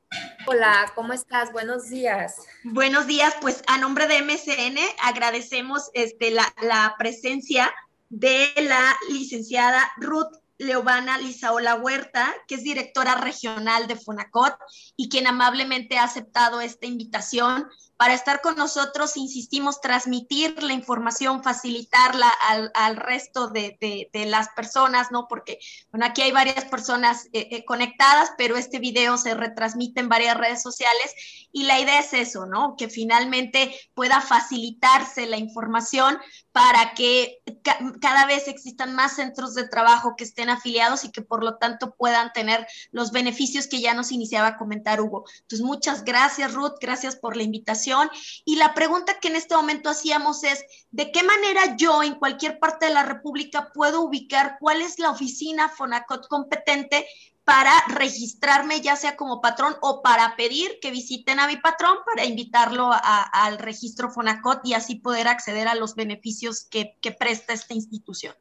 Hola, 0.48 0.92
¿cómo 0.95 1.13
estás? 1.13 1.51
Buenos 1.51 1.89
días. 1.89 2.36
Buenos 2.63 3.07
días, 3.07 3.33
pues 3.42 3.63
a 3.68 3.77
nombre 3.80 4.07
de 4.07 4.22
MCN 4.22 4.77
agradecemos 5.01 5.89
este, 5.94 6.31
la, 6.31 6.54
la 6.62 6.95
presencia 6.98 7.64
de 8.09 8.51
la 8.57 8.95
licenciada 9.09 9.91
Ruth 9.97 10.33
Leovana 10.57 11.17
Lizaola 11.17 11.75
Huerta, 11.75 12.33
que 12.47 12.55
es 12.55 12.63
directora 12.63 13.15
regional 13.15 13.87
de 13.87 13.97
Fonacot 13.97 14.55
y 14.95 15.09
quien 15.09 15.27
amablemente 15.27 15.97
ha 15.97 16.03
aceptado 16.03 16.61
esta 16.61 16.85
invitación 16.85 17.67
para 17.97 18.13
estar 18.13 18.42
con 18.42 18.56
nosotros. 18.56 19.18
Insistimos, 19.18 19.81
transmitir 19.81 20.62
la 20.63 20.74
información, 20.74 21.44
facilitarla 21.44 22.27
al, 22.50 22.71
al 22.74 22.97
resto 22.97 23.50
de, 23.50 23.77
de, 23.80 24.25
las 24.25 24.50
personas, 24.50 25.12
¿no? 25.12 25.27
Porque, 25.27 25.59
bueno, 25.92 26.06
aquí 26.07 26.21
hay 26.21 26.31
varias 26.31 26.65
personas 26.65 27.27
eh, 27.31 27.47
eh, 27.51 27.65
conectadas, 27.65 28.31
pero 28.38 28.57
este 28.57 28.80
video 28.80 29.18
se 29.18 29.36
retransmite 29.36 30.00
en 30.00 30.09
varias 30.09 30.36
redes 30.36 30.63
sociales 30.63 31.13
y 31.51 31.63
la 31.63 31.80
idea 31.80 32.00
es 32.00 32.13
eso, 32.13 32.45
¿no? 32.47 32.75
Que 32.75 32.89
finalmente 32.89 33.75
pueda 33.94 34.19
facilitarse 34.19 35.27
la 35.27 35.38
información 35.38 36.18
para 36.51 36.94
que 36.94 37.39
ca 37.62 37.77
cada 38.01 38.25
vez 38.25 38.48
existan 38.48 38.95
más 38.95 39.15
centros 39.15 39.53
de 39.53 39.68
trabajo 39.68 40.15
que 40.18 40.24
estén 40.24 40.50
afiliados 40.50 41.03
y 41.03 41.12
que 41.12 41.21
por 41.21 41.44
lo 41.44 41.57
tanto 41.57 41.95
puedan 41.95 42.33
tener 42.33 42.65
los 42.91 43.12
beneficios 43.12 43.68
que 43.68 43.81
ya 43.81 43.94
nos 43.94 44.12
iniciaba 44.12 44.48
a 44.48 44.57
comentar 44.57 45.01
Hugo. 45.01 45.25
Entonces, 45.41 45.62
muchas 45.65 46.03
gracias 46.03 46.53
Ruth, 46.53 46.75
gracias 46.79 47.15
por 47.15 47.36
la 47.38 47.43
invitación. 47.43 47.85
Y 48.46 48.56
la 48.56 48.74
pregunta 48.74 49.20
que 49.20 49.27
en 49.27 49.36
este 49.36 49.56
momento 49.56 49.89
hacíamos 49.89 50.44
es, 50.44 50.63
¿de 50.92 51.12
qué 51.12 51.24
manera 51.24 51.75
yo 51.75 52.04
en 52.04 52.15
cualquier 52.15 52.60
parte 52.60 52.88
de 52.88 52.94
la 52.94 53.04
República 53.04 53.72
puedo 53.74 54.01
ubicar 54.01 54.58
cuál 54.60 54.82
es 54.82 55.00
la 55.00 55.12
oficina 55.12 55.70
Fonacot 55.70 56.27
competente 56.27 57.08
para 57.44 57.72
registrarme 57.89 58.82
ya 58.82 58.96
sea 58.96 59.15
como 59.15 59.39
patrón 59.39 59.75
o 59.82 60.01
para 60.01 60.36
pedir 60.36 60.80
que 60.82 60.89
visiten 60.89 61.39
a 61.39 61.48
mi 61.48 61.58
patrón 61.58 61.98
para 62.06 62.25
invitarlo 62.25 62.89
al 62.92 63.60
registro 63.60 64.10
Fonacot 64.10 64.62
y 64.63 64.74
así 64.74 64.96
poder 64.96 65.27
acceder 65.27 65.68
a 65.68 65.75
los 65.75 65.96
beneficios 65.96 66.65
que 66.65 67.15
presta 67.20 67.54
esta 67.54 67.75
institución. 67.75 68.36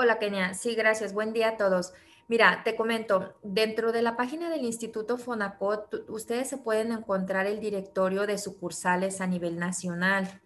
Hola, 0.00 0.20
Kenia. 0.20 0.54
Sí, 0.54 0.76
gracias. 0.76 1.12
Buen 1.12 1.32
día 1.32 1.48
a 1.48 1.56
todos. 1.56 1.92
Mira, 2.28 2.62
te 2.62 2.76
comento, 2.76 3.34
dentro 3.42 3.90
de 3.90 4.02
la 4.02 4.16
página 4.16 4.50
del 4.50 4.64
Instituto 4.64 5.18
Fonacot, 5.18 6.04
ustedes 6.08 6.48
se 6.48 6.58
pueden 6.58 6.92
encontrar 6.92 7.46
el 7.46 7.58
directorio 7.58 8.26
de 8.26 8.38
sucursales 8.38 9.20
a 9.20 9.26
nivel 9.26 9.58
nacional 9.58 10.40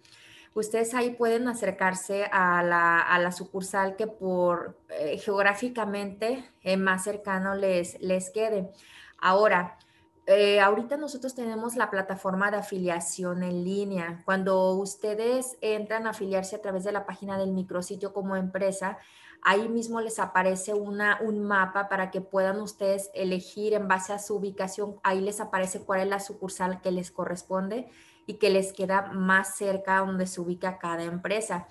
ustedes 0.55 0.95
ahí 0.95 1.11
pueden 1.11 1.49
acercarse 1.49 2.25
a 2.31 2.62
la, 2.62 3.01
a 3.01 3.19
la 3.19 3.33
sucursal 3.33 3.97
que 3.97 4.07
por 4.07 4.79
eh, 4.91 5.19
geográficamente 5.19 6.45
eh, 6.62 6.77
más 6.77 7.05
cercano 7.05 7.55
les, 7.55 8.01
les 8.01 8.31
quede. 8.31 8.71
Ahora, 9.19 9.79
eh, 10.27 10.61
ahorita 10.61 10.97
nosotros 10.97 11.35
tenemos 11.35 11.75
la 11.77 11.91
plataforma 11.91 12.51
de 12.51 12.59
afiliación 12.59 13.43
en 13.43 13.65
línea. 13.65 14.23
Cuando 14.25 14.75
ustedes 14.75 15.57
entran 15.61 16.07
a 16.07 16.11
afiliarse 16.11 16.57
a 16.57 16.62
través 16.62 16.85
de 16.85 16.93
la 16.93 17.07
página 17.07 17.39
del 17.39 17.53
micrositio 17.53 18.12
como 18.12 18.37
empresa, 18.37 18.99
ahí 19.43 19.69
mismo 19.69 20.01
les 20.01 20.19
aparece 20.19 20.73
una, 20.73 21.19
un 21.21 21.43
mapa 21.43 21.89
para 21.89 22.11
que 22.11 22.21
puedan 22.21 22.61
ustedes 22.61 23.11
elegir 23.15 23.75
en 23.75 23.89
base 23.89 24.13
a 24.13 24.19
su 24.19 24.37
ubicación. 24.37 24.97
Ahí 25.03 25.21
les 25.21 25.41
aparece 25.41 25.81
cuál 25.81 26.01
es 26.01 26.09
la 26.09 26.21
sucursal 26.21 26.81
que 26.81 26.93
les 26.93 27.11
corresponde 27.11 27.89
y 28.27 28.35
que 28.35 28.51
les 28.51 28.73
queda 28.73 29.11
más 29.13 29.57
cerca 29.57 29.99
donde 29.99 30.27
se 30.27 30.41
ubica 30.41 30.79
cada 30.79 31.03
empresa. 31.03 31.67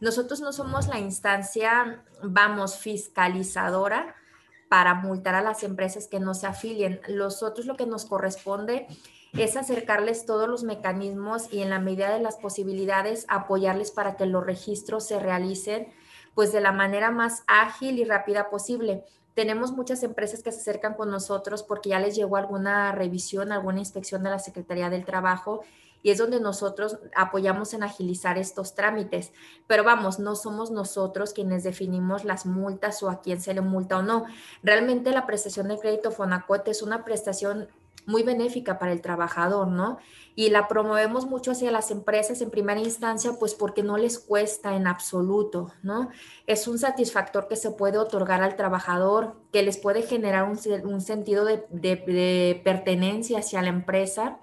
Nosotros 0.00 0.40
no 0.40 0.52
somos 0.52 0.88
la 0.88 0.98
instancia, 0.98 2.04
vamos, 2.24 2.76
fiscalizadora 2.76 4.16
para 4.68 4.94
multar 4.94 5.36
a 5.36 5.42
las 5.42 5.62
empresas 5.62 6.08
que 6.08 6.18
no 6.18 6.34
se 6.34 6.48
afilien. 6.48 7.00
Nosotros 7.08 7.66
lo 7.66 7.76
que 7.76 7.86
nos 7.86 8.04
corresponde 8.04 8.88
es 9.32 9.56
acercarles 9.56 10.26
todos 10.26 10.48
los 10.48 10.64
mecanismos 10.64 11.52
y 11.52 11.60
en 11.60 11.70
la 11.70 11.78
medida 11.78 12.12
de 12.12 12.20
las 12.20 12.36
posibilidades 12.36 13.26
apoyarles 13.28 13.92
para 13.92 14.16
que 14.16 14.26
los 14.26 14.44
registros 14.44 15.06
se 15.06 15.20
realicen 15.20 15.92
pues 16.34 16.52
de 16.52 16.60
la 16.60 16.72
manera 16.72 17.10
más 17.10 17.42
ágil 17.46 17.98
y 17.98 18.04
rápida 18.04 18.50
posible. 18.50 19.04
tenemos 19.34 19.72
muchas 19.72 20.02
empresas 20.02 20.42
que 20.42 20.52
se 20.52 20.60
acercan 20.60 20.92
con 20.92 21.10
nosotros 21.10 21.62
porque 21.62 21.88
ya 21.88 21.98
les 21.98 22.14
llegó 22.14 22.36
alguna 22.36 22.92
revisión, 22.92 23.50
alguna 23.50 23.78
inspección 23.78 24.22
de 24.22 24.28
la 24.28 24.38
Secretaría 24.38 24.90
del 24.90 25.06
Trabajo 25.06 25.62
y 26.02 26.10
es 26.10 26.18
donde 26.18 26.40
nosotros 26.40 26.98
apoyamos 27.14 27.74
en 27.74 27.82
agilizar 27.82 28.36
estos 28.36 28.74
trámites. 28.74 29.32
Pero 29.66 29.84
vamos, 29.84 30.18
no 30.18 30.34
somos 30.34 30.70
nosotros 30.70 31.32
quienes 31.32 31.62
definimos 31.62 32.24
las 32.24 32.44
multas 32.44 33.02
o 33.02 33.10
a 33.10 33.20
quién 33.20 33.40
se 33.40 33.54
le 33.54 33.60
multa 33.60 33.98
o 33.98 34.02
no. 34.02 34.24
Realmente 34.62 35.12
la 35.12 35.26
prestación 35.26 35.68
de 35.68 35.78
crédito 35.78 36.10
Fonacot 36.10 36.66
es 36.68 36.82
una 36.82 37.04
prestación 37.04 37.68
muy 38.06 38.22
benéfica 38.22 38.78
para 38.78 38.92
el 38.92 39.00
trabajador, 39.00 39.68
¿no? 39.68 39.98
Y 40.34 40.50
la 40.50 40.66
promovemos 40.66 41.26
mucho 41.26 41.52
hacia 41.52 41.70
las 41.70 41.90
empresas 41.90 42.40
en 42.40 42.50
primera 42.50 42.80
instancia, 42.80 43.34
pues 43.38 43.54
porque 43.54 43.82
no 43.82 43.96
les 43.96 44.18
cuesta 44.18 44.74
en 44.74 44.86
absoluto, 44.86 45.72
¿no? 45.82 46.08
Es 46.46 46.66
un 46.66 46.78
satisfactor 46.78 47.48
que 47.48 47.56
se 47.56 47.70
puede 47.70 47.98
otorgar 47.98 48.42
al 48.42 48.56
trabajador, 48.56 49.36
que 49.52 49.62
les 49.62 49.78
puede 49.78 50.02
generar 50.02 50.44
un, 50.44 51.00
sentido 51.00 51.44
de, 51.44 52.60
pertenencia 52.64 53.38
hacia 53.38 53.62
la 53.62 53.68
empresa 53.68 54.38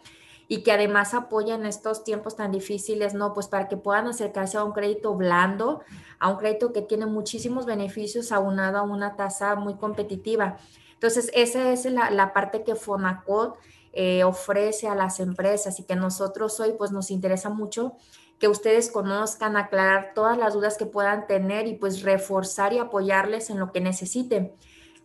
y 0.48 0.64
que 0.64 0.72
además 0.72 1.14
apoya 1.14 1.56
en 1.56 1.66
estos 1.66 2.04
tiempos 2.04 2.36
tan 2.36 2.52
difíciles, 2.52 3.14
¿no? 3.14 3.34
Pues 3.34 3.48
para 3.48 3.68
que 3.68 3.78
puedan 3.78 4.08
acercarse 4.08 4.58
a 4.58 4.64
un 4.64 4.72
crédito 4.72 5.16
blando, 5.16 5.82
a 6.18 6.30
un 6.30 6.38
crédito 6.38 6.74
que 6.74 6.82
tiene 6.82 7.06
muchísimos 7.06 7.66
beneficios 7.66 8.32
aunado 8.32 8.80
a 8.80 8.82
una 8.82 9.16
tasa 9.16 9.56
muy 9.56 9.76
competitiva. 9.76 10.58
Entonces, 11.00 11.32
esa 11.34 11.72
es 11.72 11.86
la, 11.86 12.34
parte 12.34 12.66
que 12.66 12.76
Fonacot 12.76 13.58
eh, 13.94 14.26
ofrece 14.26 14.90
a 14.90 14.96
las 14.96 15.22
empresas 15.22 15.80
y 15.80 15.84
que 15.84 15.96
nosotros 15.96 16.60
hoy 16.60 16.74
pues 16.78 16.92
nos 16.92 17.10
interesa 17.10 17.50
mucho 17.50 17.94
que 18.38 18.50
ustedes 18.50 18.92
conozcan, 18.92 19.56
aclarar 19.56 20.12
todas 20.14 20.38
las 20.38 20.54
dudas 20.54 20.78
que 20.78 20.86
puedan 20.86 21.26
tener 21.26 21.68
y 21.68 21.76
pues 21.76 22.02
reforzar 22.02 22.74
y 22.74 22.80
apoyarles 22.80 23.50
en 23.50 23.60
lo 23.60 23.72
que 23.72 23.80
necesiten. 23.80 24.52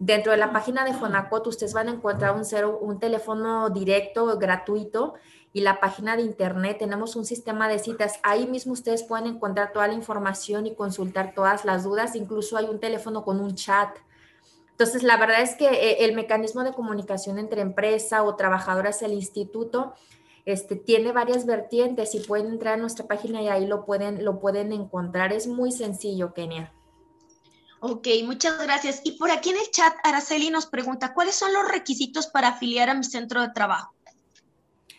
Dentro 0.01 0.33
de 0.33 0.39
la 0.39 0.53
página 0.53 0.85
de 0.85 0.95
Fonacot 0.95 1.47
ustedes 1.47 1.75
van 1.75 1.89
a 1.89 1.93
encontrar 1.93 2.35
un, 2.35 2.45
cero, 2.45 2.77
un 2.83 2.99
teléfono 2.99 3.71
directo 3.71 4.37
gratuito 4.37 5.15
y 5.53 5.61
la 5.61 5.79
página 5.79 6.17
de 6.17 6.23
internet. 6.23 6.79
Tenemos 6.81 7.15
un 7.15 7.25
sistema 7.25 7.69
de 7.69 7.79
citas. 7.79 8.19
Ahí 8.25 8.49
mismo 8.49 8.73
ustedes 8.73 9.05
pueden 9.05 9.29
encontrar 9.29 9.73
toda 9.73 9.87
la 9.87 9.95
información 9.95 10.67
y 10.67 10.75
consultar 10.75 11.35
todas 11.35 11.65
las 11.65 11.85
dudas. 11.85 12.17
Incluso 12.17 12.57
hay 12.57 12.65
un 12.65 12.81
teléfono 12.81 13.25
con 13.25 13.39
un 13.39 13.55
chat. 13.55 13.97
Entonces, 14.75 15.05
la 15.05 15.17
verdad 15.17 15.41
es 15.41 15.55
que 15.55 15.69
eh, 15.69 16.05
el 16.05 16.15
mecanismo 16.15 16.65
de 16.65 16.73
comunicación 16.73 17.39
entre 17.39 17.61
empresa 17.61 18.25
o 18.25 18.35
trabajadoras 18.35 19.03
el 19.03 19.13
instituto 19.13 19.95
este, 20.45 20.75
tiene 20.75 21.13
varias 21.13 21.47
vertientes 21.47 22.15
y 22.15 22.21
pueden 22.21 22.49
entrar 22.49 22.75
a 22.75 22.77
nuestra 22.77 23.07
página 23.07 23.41
y 23.41 23.49
ahí 23.49 23.67
lo 23.67 23.85
pueden, 23.85 24.25
lo 24.25 24.41
pueden 24.41 24.73
encontrar. 24.73 25.33
Es 25.33 25.47
muy 25.47 25.71
sencillo, 25.71 26.35
Kenia. 26.35 26.73
Ok, 27.81 28.09
muchas 28.25 28.61
gracias. 28.63 29.01
Y 29.05 29.13
por 29.13 29.31
aquí 29.31 29.51
en 29.51 29.59
el 29.59 29.71
chat, 29.71 29.95
Araceli 30.03 30.51
nos 30.51 30.67
pregunta, 30.67 31.15
¿cuáles 31.15 31.35
son 31.35 31.53
los 31.53 31.69
requisitos 31.71 32.27
para 32.27 32.49
afiliar 32.49 32.91
a 32.91 32.95
mi 32.95 33.05
centro 33.05 33.43
de 33.43 33.51
trabajo? 33.51 33.95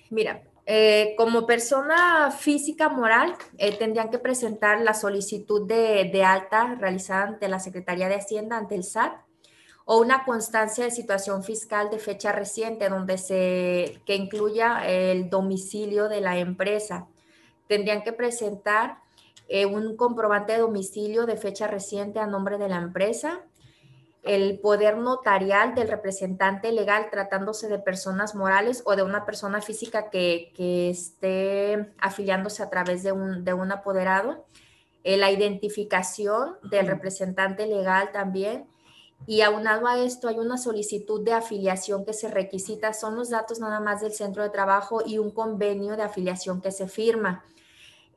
Mira, 0.09 0.43
eh, 0.67 1.15
como 1.17 1.45
persona 1.45 2.31
física 2.31 2.89
moral, 2.89 3.35
eh, 3.57 3.77
tendrían 3.77 4.09
que 4.09 4.19
presentar 4.19 4.81
la 4.81 4.93
solicitud 4.93 5.67
de, 5.67 6.23
alta 6.23 6.75
realizada 6.75 7.23
ante 7.23 7.47
la 7.49 7.59
Secretaría 7.59 8.07
de 8.07 8.15
Hacienda, 8.15 8.57
ante 8.57 8.75
el 8.75 8.83
SAT, 8.83 9.24
o 9.85 9.99
una 9.99 10.25
constancia 10.25 10.83
de 10.83 10.91
situación 10.91 11.43
fiscal 11.43 11.89
de 11.91 11.99
fecha 11.99 12.31
reciente 12.31 12.89
donde 12.89 13.17
se 13.19 14.01
que 14.05 14.15
incluya 14.15 14.87
el 14.87 15.29
domicilio 15.29 16.09
de 16.09 16.21
la 16.21 16.37
empresa. 16.39 17.07
Tendrían 17.67 18.03
que 18.03 18.11
presentar 18.11 18.99
eh, 19.47 19.67
un 19.67 19.95
comprobante 19.95 20.53
de 20.53 20.59
domicilio 20.59 21.27
de 21.27 21.37
fecha 21.37 21.67
reciente 21.67 22.19
a 22.19 22.25
nombre 22.25 22.57
de 22.57 22.67
la 22.67 22.77
empresa, 22.77 23.41
el 24.23 24.59
poder 24.59 24.97
notarial 24.97 25.75
del 25.75 25.87
representante 25.87 26.71
legal 26.71 27.09
tratándose 27.11 27.67
de 27.67 27.77
personas 27.77 28.33
morales 28.33 28.81
o 28.87 28.95
de 28.95 29.03
una 29.03 29.23
persona 29.23 29.61
física 29.61 30.09
que, 30.09 30.51
esté 30.89 31.93
afiliándose 31.99 32.63
a 32.63 32.71
través 32.71 33.03
de 33.03 33.11
un, 33.11 33.43
de 33.43 33.53
un 33.53 33.71
apoderado, 33.71 34.47
eh, 35.03 35.17
la 35.17 35.29
identificación 35.29 36.57
del 36.63 36.87
representante 36.87 37.67
legal 37.67 38.09
también. 38.11 38.65
Y 39.27 39.41
aunado 39.41 39.87
a 39.87 39.99
esto 39.99 40.27
hay 40.27 40.37
una 40.37 40.57
solicitud 40.57 41.23
de 41.23 41.33
afiliación 41.33 42.05
que 42.05 42.13
se 42.13 42.27
requisita, 42.29 42.93
son 42.93 43.15
los 43.15 43.29
datos 43.29 43.59
nada 43.59 43.79
más 43.79 44.01
del 44.01 44.13
centro 44.13 44.43
de 44.43 44.49
trabajo 44.49 45.01
y 45.05 45.17
un 45.17 45.31
convenio 45.31 45.95
de 45.97 46.03
afiliación 46.03 46.61
que 46.61 46.71
se 46.71 46.87
firma. 46.87 47.43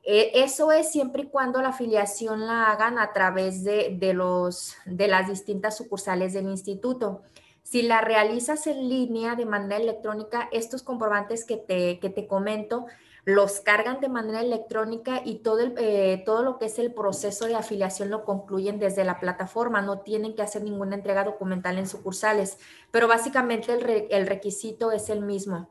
Eh, 0.03 0.43
eso 0.43 0.73
es 0.73 0.91
siempre 0.91 1.25
y 1.25 1.27
cuando 1.27 1.61
la 1.61 1.69
afiliación 1.69 2.47
la 2.47 2.71
hagan 2.71 2.99
a 2.99 3.13
través 3.13 3.65
de, 3.65 3.99
los, 4.15 4.75
de 4.87 5.09
las 5.09 5.29
distintas 5.29 5.77
sucursales 5.77 6.33
del 6.33 6.49
instituto. 6.49 7.23
Si 7.63 7.83
la 7.83 8.01
realizas 8.01 8.67
en 8.67 8.89
línea 8.89 9.35
de 9.35 9.45
manera 9.45 9.77
electrónica, 9.77 10.49
estos 10.53 10.83
comprobantes 10.83 11.45
que 11.45 11.59
te, 11.59 11.99
que 12.01 12.09
te 12.09 12.27
comento 12.27 12.87
los 13.29 13.61
cargan 13.61 14.01
de 14.01 14.09
manera 14.09 14.41
electrónica 14.41 15.21
y 15.23 15.41
todo, 15.41 15.61
el, 15.61 15.75
eh, 15.77 16.23
todo 16.25 16.43
lo 16.43 16.59
que 16.59 16.65
es 16.65 16.79
el 16.79 16.95
proceso 16.95 17.45
de 17.45 17.57
afiliación 17.57 18.09
lo 18.09 18.25
concluyen 18.25 18.79
desde 18.79 19.05
la 19.05 19.21
plataforma, 19.21 19.83
no 19.83 20.01
tienen 20.01 20.35
que 20.35 20.41
hacer 20.41 20.63
ninguna 20.63 20.97
entrega 20.97 21.25
documental 21.25 21.77
en 21.77 21.87
sucursales, 21.87 22.59
pero 22.91 23.07
básicamente 23.07 23.71
el, 24.09 24.27
requisito 24.27 24.93
es 24.93 25.11
el 25.11 25.21
mismo. 25.21 25.69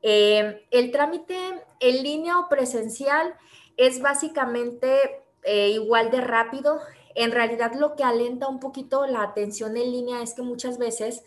Eh, 0.00 0.66
el 0.70 0.90
trámite 0.90 1.36
en 1.80 2.02
línea 2.02 2.38
o 2.38 2.48
presencial 2.48 3.34
es 3.76 4.00
básicamente 4.00 5.26
eh, 5.42 5.68
igual 5.68 6.10
de 6.10 6.22
rápido. 6.22 6.80
En 7.14 7.32
realidad 7.32 7.74
lo 7.74 7.96
que 7.96 8.04
alenta 8.04 8.48
un 8.48 8.60
poquito 8.60 9.06
la 9.06 9.24
atención 9.24 9.76
en 9.76 9.92
línea 9.92 10.22
es 10.22 10.32
que 10.32 10.40
muchas 10.40 10.78
veces 10.78 11.22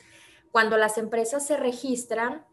cuando 0.52 0.78
las 0.78 0.98
empresas 0.98 1.46
se 1.46 1.56
registran, 1.56 2.48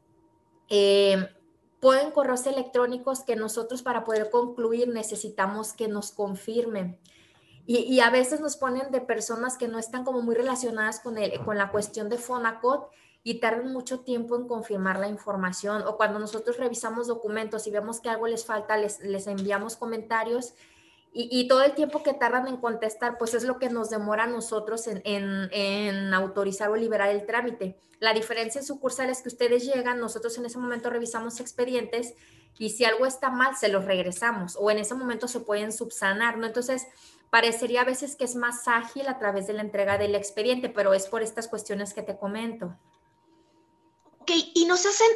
pueden 1.80 2.10
correos 2.10 2.46
electrónicos 2.46 3.20
que 3.20 3.36
nosotros 3.36 3.82
para 3.82 4.04
poder 4.04 4.30
concluir 4.30 4.88
necesitamos 4.88 5.72
que 5.72 5.88
nos 5.88 6.12
confirmen. 6.12 6.98
Y, 7.70 8.00
a 8.00 8.08
veces 8.08 8.40
nos 8.40 8.56
ponen 8.56 8.90
de 8.90 9.02
personas 9.02 9.58
que 9.58 9.68
no 9.68 9.78
están 9.78 10.02
como 10.02 10.22
muy 10.22 10.34
relacionadas 10.34 11.00
con, 11.00 11.18
el, 11.18 11.38
con 11.44 11.58
la 11.58 11.70
cuestión 11.70 12.08
de 12.08 12.16
Fonacot 12.16 12.88
y 13.22 13.40
tardan 13.40 13.74
mucho 13.74 14.00
tiempo 14.00 14.36
en 14.36 14.48
confirmar 14.48 14.98
la 14.98 15.08
información 15.08 15.82
o 15.82 15.98
cuando 15.98 16.18
nosotros 16.18 16.56
revisamos 16.56 17.08
documentos 17.08 17.66
y 17.66 17.70
vemos 17.70 18.00
que 18.00 18.08
algo 18.08 18.26
les 18.26 18.46
falta, 18.46 18.78
les, 18.78 19.00
les 19.00 19.26
enviamos 19.26 19.76
comentarios 19.76 20.54
y, 21.12 21.48
todo 21.48 21.62
el 21.62 21.74
tiempo 21.74 22.02
que 22.02 22.14
tardan 22.14 22.46
en 22.46 22.58
contestar, 22.58 23.18
pues 23.18 23.34
es 23.34 23.42
lo 23.44 23.58
que 23.58 23.70
nos 23.70 23.90
demora 23.90 24.24
a 24.24 24.26
nosotros 24.26 24.86
en, 24.86 25.00
en, 25.04 25.48
en, 25.52 26.14
autorizar 26.14 26.70
o 26.70 26.76
liberar 26.76 27.08
el 27.08 27.26
trámite. 27.26 27.76
La 27.98 28.12
diferencia 28.12 28.60
en 28.60 28.66
sucursales 28.66 29.18
es 29.18 29.22
que 29.22 29.28
ustedes 29.28 29.64
llegan, 29.64 29.98
nosotros 29.98 30.36
en 30.38 30.46
ese 30.46 30.58
momento 30.58 30.90
revisamos 30.90 31.40
expedientes 31.40 32.14
y 32.58 32.70
si 32.70 32.84
algo 32.84 33.06
está 33.06 33.30
mal, 33.30 33.56
se 33.56 33.68
los 33.68 33.84
regresamos 33.84 34.56
o 34.60 34.70
en 34.70 34.78
ese 34.78 34.94
momento 34.94 35.28
se 35.28 35.40
pueden 35.40 35.72
subsanar, 35.72 36.38
¿no? 36.38 36.46
Entonces, 36.46 36.86
parecería 37.30 37.80
a 37.80 37.84
veces 37.84 38.14
que 38.14 38.24
es 38.24 38.36
más 38.36 38.68
ágil 38.68 39.08
a 39.08 39.18
través 39.18 39.46
de 39.46 39.54
la 39.54 39.62
entrega 39.62 39.98
del 39.98 40.14
expediente, 40.14 40.68
pero 40.68 40.94
es 40.94 41.06
por 41.06 41.22
estas 41.22 41.48
cuestiones 41.48 41.94
que 41.94 42.02
te 42.02 42.16
comento 42.16 42.76
y 44.34 44.64
nos 44.66 44.84
hacen 44.86 45.08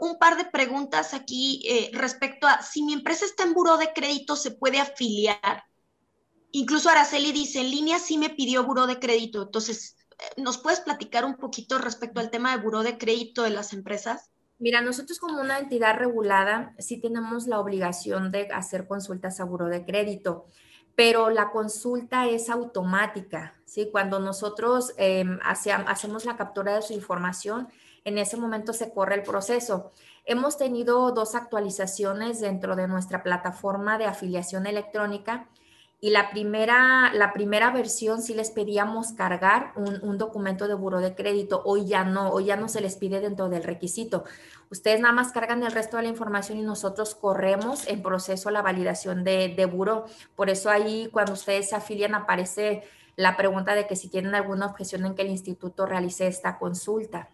un 0.00 0.18
par 0.18 0.36
de 0.36 0.44
preguntas 0.44 1.14
aquí 1.14 1.62
eh, 1.68 1.90
respecto 1.92 2.46
a 2.46 2.62
si 2.62 2.82
mi 2.82 2.92
empresa 2.92 3.24
está 3.24 3.44
en 3.44 3.54
buró 3.54 3.76
de 3.76 3.92
crédito, 3.92 4.36
¿se 4.36 4.50
puede 4.50 4.80
afiliar? 4.80 5.64
Incluso 6.52 6.88
Araceli 6.88 7.32
dice, 7.32 7.60
en 7.60 7.70
línea 7.70 7.98
sí 7.98 8.18
me 8.18 8.30
pidió 8.30 8.64
buró 8.64 8.86
de 8.86 8.98
crédito. 8.98 9.42
Entonces, 9.42 9.96
eh, 10.10 10.40
¿nos 10.40 10.58
puedes 10.58 10.80
platicar 10.80 11.24
un 11.24 11.36
poquito 11.36 11.78
respecto 11.78 12.20
al 12.20 12.30
tema 12.30 12.56
de 12.56 12.62
buró 12.62 12.82
de 12.82 12.98
crédito 12.98 13.42
de 13.42 13.50
las 13.50 13.72
empresas? 13.72 14.30
Mira, 14.58 14.80
nosotros 14.80 15.18
como 15.18 15.40
una 15.40 15.58
entidad 15.58 15.98
regulada 15.98 16.74
sí 16.78 16.98
tenemos 17.00 17.46
la 17.46 17.60
obligación 17.60 18.30
de 18.30 18.48
hacer 18.54 18.86
consultas 18.86 19.38
a 19.38 19.44
buró 19.44 19.66
de 19.66 19.84
crédito, 19.84 20.46
pero 20.94 21.28
la 21.28 21.50
consulta 21.50 22.26
es 22.26 22.48
automática, 22.48 23.52
¿sí? 23.66 23.90
Cuando 23.92 24.18
nosotros 24.18 24.94
em, 24.96 25.38
hacemos 25.42 26.24
la 26.24 26.38
captura 26.38 26.74
de 26.74 26.82
su 26.82 26.94
información, 26.94 27.68
en 28.06 28.18
ese 28.18 28.36
momento 28.36 28.72
se 28.72 28.92
corre 28.92 29.16
el 29.16 29.24
proceso. 29.24 29.90
Hemos 30.24 30.56
tenido 30.56 31.10
dos 31.10 31.34
actualizaciones 31.34 32.40
dentro 32.40 32.76
de 32.76 32.86
nuestra 32.86 33.24
plataforma 33.24 33.98
de 33.98 34.04
afiliación 34.04 34.68
electrónica 34.68 35.48
y 36.00 36.10
la 36.10 36.30
primera, 36.30 37.12
la 37.14 37.32
primera 37.32 37.72
versión 37.72 38.22
sí 38.22 38.32
les 38.34 38.52
pedíamos 38.52 39.10
cargar 39.12 39.72
un, 39.74 40.18
documento 40.18 40.68
de 40.68 40.74
buro 40.74 41.00
de 41.00 41.16
crédito. 41.16 41.62
Hoy 41.64 41.86
ya 41.86 42.04
no, 42.04 42.30
hoy 42.30 42.44
ya 42.44 42.56
no 42.56 42.68
se 42.68 42.80
les 42.80 42.94
pide 42.94 43.18
dentro 43.18 43.48
del 43.48 43.64
requisito. 43.64 44.22
Ustedes 44.70 45.00
nada 45.00 45.12
más 45.12 45.32
cargan 45.32 45.64
el 45.64 45.72
resto 45.72 45.96
de 45.96 46.04
la 46.04 46.08
información 46.08 46.58
y 46.58 46.62
nosotros 46.62 47.16
corremos 47.16 47.88
en 47.88 48.02
proceso 48.02 48.52
la 48.52 48.62
validación 48.62 49.24
de, 49.24 49.48
de 49.48 49.66
buro. 49.66 50.06
Por 50.36 50.48
eso 50.48 50.70
ahí 50.70 51.08
cuando 51.10 51.32
ustedes 51.32 51.70
se 51.70 51.74
afilian 51.74 52.14
aparece 52.14 52.84
la 53.16 53.36
pregunta 53.36 53.74
de 53.74 53.88
que 53.88 53.96
si 53.96 54.08
tienen 54.08 54.36
alguna 54.36 54.66
objeción 54.66 55.06
en 55.06 55.16
que 55.16 55.22
el 55.22 55.30
instituto 55.30 55.86
realice 55.86 56.28
esta 56.28 56.56
consulta. 56.58 57.30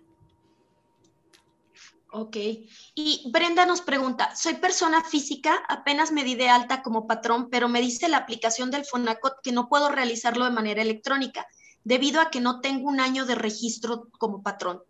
Ok. 2.15 2.37
Y 2.95 3.31
Brenda 3.33 3.65
nos 3.65 3.81
pregunta, 3.81 4.37
soy 4.37 4.55
persona 4.55 5.03
física, 5.03 5.63
apenas 5.67 6.13
me 6.13 6.25
di 6.25 6.35
de 6.35 6.51
alta 6.51 6.83
como 6.83 7.07
patrón, 7.07 7.49
pero 7.51 7.69
me 7.69 7.81
dice 7.81 8.07
la 8.09 8.19
aplicación 8.19 8.71
del 8.71 8.85
Fonacot 8.85 9.41
que 9.43 9.51
no 9.51 9.69
puedo 9.69 9.89
realizarlo 9.89 10.45
de 10.45 10.51
manera 10.51 10.83
electrónica. 10.83 11.47
debido 11.85 12.21
a 12.21 12.31
que 12.31 12.41
no 12.41 12.61
tengo 12.61 12.89
un 12.89 13.01
año 13.01 13.27
de 13.27 13.35
registro 13.35 14.09
como 14.19 14.43
patrón. 14.43 14.83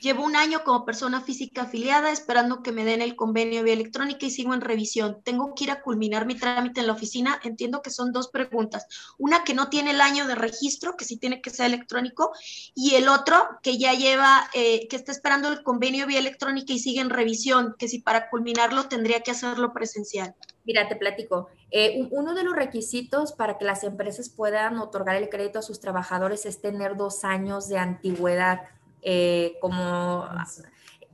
Llevo 0.00 0.24
un 0.24 0.36
año 0.36 0.64
como 0.64 0.84
persona 0.84 1.20
física 1.20 1.62
afiliada 1.62 2.10
esperando 2.10 2.62
que 2.62 2.72
me 2.72 2.84
den 2.84 3.02
el 3.02 3.16
convenio 3.16 3.62
vía 3.62 3.74
electrónica 3.74 4.26
y 4.26 4.30
sigo 4.30 4.54
en 4.54 4.60
revisión. 4.60 5.20
Tengo 5.22 5.54
que 5.54 5.64
ir 5.64 5.70
a 5.70 5.82
culminar 5.82 6.26
mi 6.26 6.36
trámite 6.36 6.80
en 6.80 6.86
la 6.86 6.94
oficina. 6.94 7.38
Entiendo 7.44 7.82
que 7.82 7.90
son 7.90 8.12
dos 8.12 8.28
preguntas. 8.28 8.86
Una 9.18 9.44
que 9.44 9.52
no 9.52 9.68
tiene 9.68 9.90
el 9.90 10.00
año 10.00 10.26
de 10.26 10.34
registro, 10.34 10.96
que 10.96 11.04
sí 11.04 11.18
tiene 11.18 11.42
que 11.42 11.50
ser 11.50 11.66
electrónico, 11.66 12.32
y 12.74 12.94
el 12.94 13.08
otro 13.08 13.36
que 13.62 13.78
ya 13.78 13.92
lleva, 13.92 14.48
eh, 14.54 14.88
que 14.88 14.96
está 14.96 15.12
esperando 15.12 15.48
el 15.48 15.62
convenio 15.62 16.06
vía 16.06 16.18
electrónica 16.18 16.72
y 16.72 16.78
sigue 16.78 17.00
en 17.00 17.10
revisión, 17.10 17.74
que 17.78 17.88
si 17.88 18.00
para 18.00 18.30
culminarlo 18.30 18.88
tendría 18.88 19.20
que 19.20 19.32
hacerlo 19.32 19.72
presencial. 19.72 20.34
Mira, 20.64 20.88
te 20.88 20.96
platico. 20.96 21.48
Eh, 21.70 22.08
uno 22.10 22.34
de 22.34 22.44
los 22.44 22.54
requisitos 22.54 23.32
para 23.32 23.58
que 23.58 23.64
las 23.64 23.84
empresas 23.84 24.28
puedan 24.28 24.78
otorgar 24.78 25.16
el 25.16 25.28
crédito 25.28 25.58
a 25.58 25.62
sus 25.62 25.80
trabajadores 25.80 26.46
es 26.46 26.60
tener 26.60 26.96
dos 26.96 27.24
años 27.24 27.68
de 27.68 27.78
antigüedad 27.78 28.60
eh, 29.02 29.56
como 29.60 30.28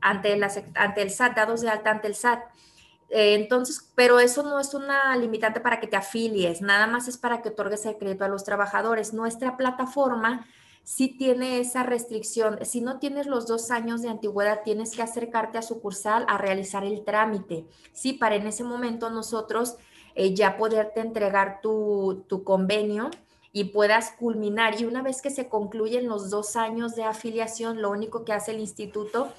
ante, 0.01 0.33
el 0.33 1.11
SAT, 1.11 1.37
dados 1.37 1.61
de 1.61 1.71
alta 1.71 1.91
ante 1.91 2.09
el 2.09 2.15
SAT. 2.15 2.41
Eh, 3.11 3.35
entonces, 3.35 3.91
pero 3.95 4.19
eso 4.19 4.43
no 4.43 4.59
es 4.59 4.75
una 4.75 5.17
limitante 5.17 5.61
para 5.61 5.81
que 5.81 5.87
te 5.87 5.97
afilies, 5.97 6.61
nada 6.61 6.87
más 6.87 7.07
es 7.07 7.17
para 7.17 7.41
que 7.41 7.51
otorgues 7.51 7.87
el 7.87 7.97
crédito 7.99 8.25
a 8.25 8.29
los 8.29 8.45
trabajadores. 8.45 9.13
Nuestra 9.13 9.57
plataforma 9.57 10.47
sí 10.83 11.09
tiene 11.09 11.61
esa 11.61 11.83
restricción. 11.83 12.59
Si 12.65 12.81
no 12.81 12.99
tienes 12.99 13.27
los 13.27 13.47
dos 13.47 13.71
años 13.71 14.03
de 14.03 14.09
antigüedad, 14.09 14.63
tienes 14.65 14.95
que 14.95 15.03
acercarte 15.03 15.59
a 15.59 15.63
sucursal 15.63 16.25
a 16.29 16.39
realizar 16.39 16.85
el 16.85 17.05
trámite. 17.05 17.67
Sí, 17.93 18.13
para 18.13 18.37
en 18.37 18.47
ese 18.47 18.65
momento 18.65 19.11
nosotros 19.11 19.77
eh, 20.15 20.35
ya 20.35 20.57
poderte 20.57 21.01
entregar 21.01 21.61
tu, 21.61 22.25
tu 22.29 22.45
convenio 22.45 23.11
y 23.57 23.65
puedas 23.65 24.11
culminar. 24.11 24.79
Y 24.79 24.85
una 24.85 25.01
vez 25.01 25.23
que 25.23 25.31
se 25.31 25.49
concluyen 25.49 26.09
los 26.09 26.29
dos 26.29 26.57
años 26.57 26.95
de 26.95 27.05
afiliación, 27.05 27.81
lo 27.81 27.91
único 27.91 28.23
que 28.23 28.35
hace 28.35 28.51
el 28.51 28.61
instituto 28.61 29.33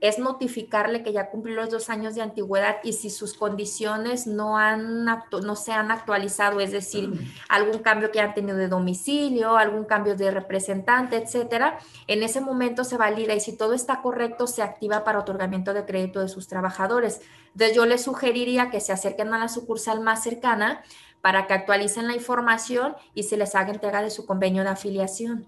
es 0.00 0.18
notificarle 0.18 1.02
que 1.02 1.12
ya 1.12 1.28
cumplió 1.28 1.56
los 1.56 1.68
dos 1.68 1.90
años 1.90 2.14
de 2.14 2.22
antigüedad 2.22 2.76
y 2.82 2.94
si 2.94 3.10
sus 3.10 3.34
condiciones 3.34 4.26
no, 4.26 4.56
han 4.56 5.04
no 5.04 5.56
se 5.56 5.72
han 5.72 5.90
actualizado, 5.90 6.60
es 6.60 6.72
decir, 6.72 7.12
algún 7.50 7.80
cambio 7.80 8.10
que 8.10 8.20
han 8.20 8.32
tenido 8.32 8.56
de 8.56 8.68
domicilio, 8.68 9.58
algún 9.58 9.84
cambio 9.84 10.16
de 10.16 10.30
representante, 10.30 11.16
etcétera, 11.16 11.80
en 12.06 12.22
ese 12.22 12.40
momento 12.40 12.82
se 12.82 12.96
valida 12.96 13.34
y 13.34 13.40
si 13.40 13.58
todo 13.58 13.74
está 13.74 14.00
correcto, 14.00 14.46
se 14.46 14.62
activa 14.62 15.04
para 15.04 15.18
otorgamiento 15.18 15.74
de 15.74 15.84
crédito 15.84 16.20
de 16.20 16.28
sus 16.28 16.48
trabajadores. 16.48 17.20
Entonces 17.52 17.76
yo 17.76 17.84
les 17.84 18.02
sugeriría 18.02 18.70
que 18.70 18.80
se 18.80 18.92
acerquen 18.94 19.34
a 19.34 19.38
la 19.38 19.48
sucursal 19.48 20.00
más 20.00 20.22
cercana 20.22 20.82
para 21.22 21.46
que 21.46 21.54
actualicen 21.54 22.06
la 22.06 22.14
información 22.14 22.94
y 23.14 23.24
se 23.24 23.36
les 23.36 23.54
haga 23.54 23.72
entrega 23.72 24.02
de 24.02 24.10
su 24.10 24.26
convenio 24.26 24.62
de 24.62 24.70
afiliación. 24.70 25.46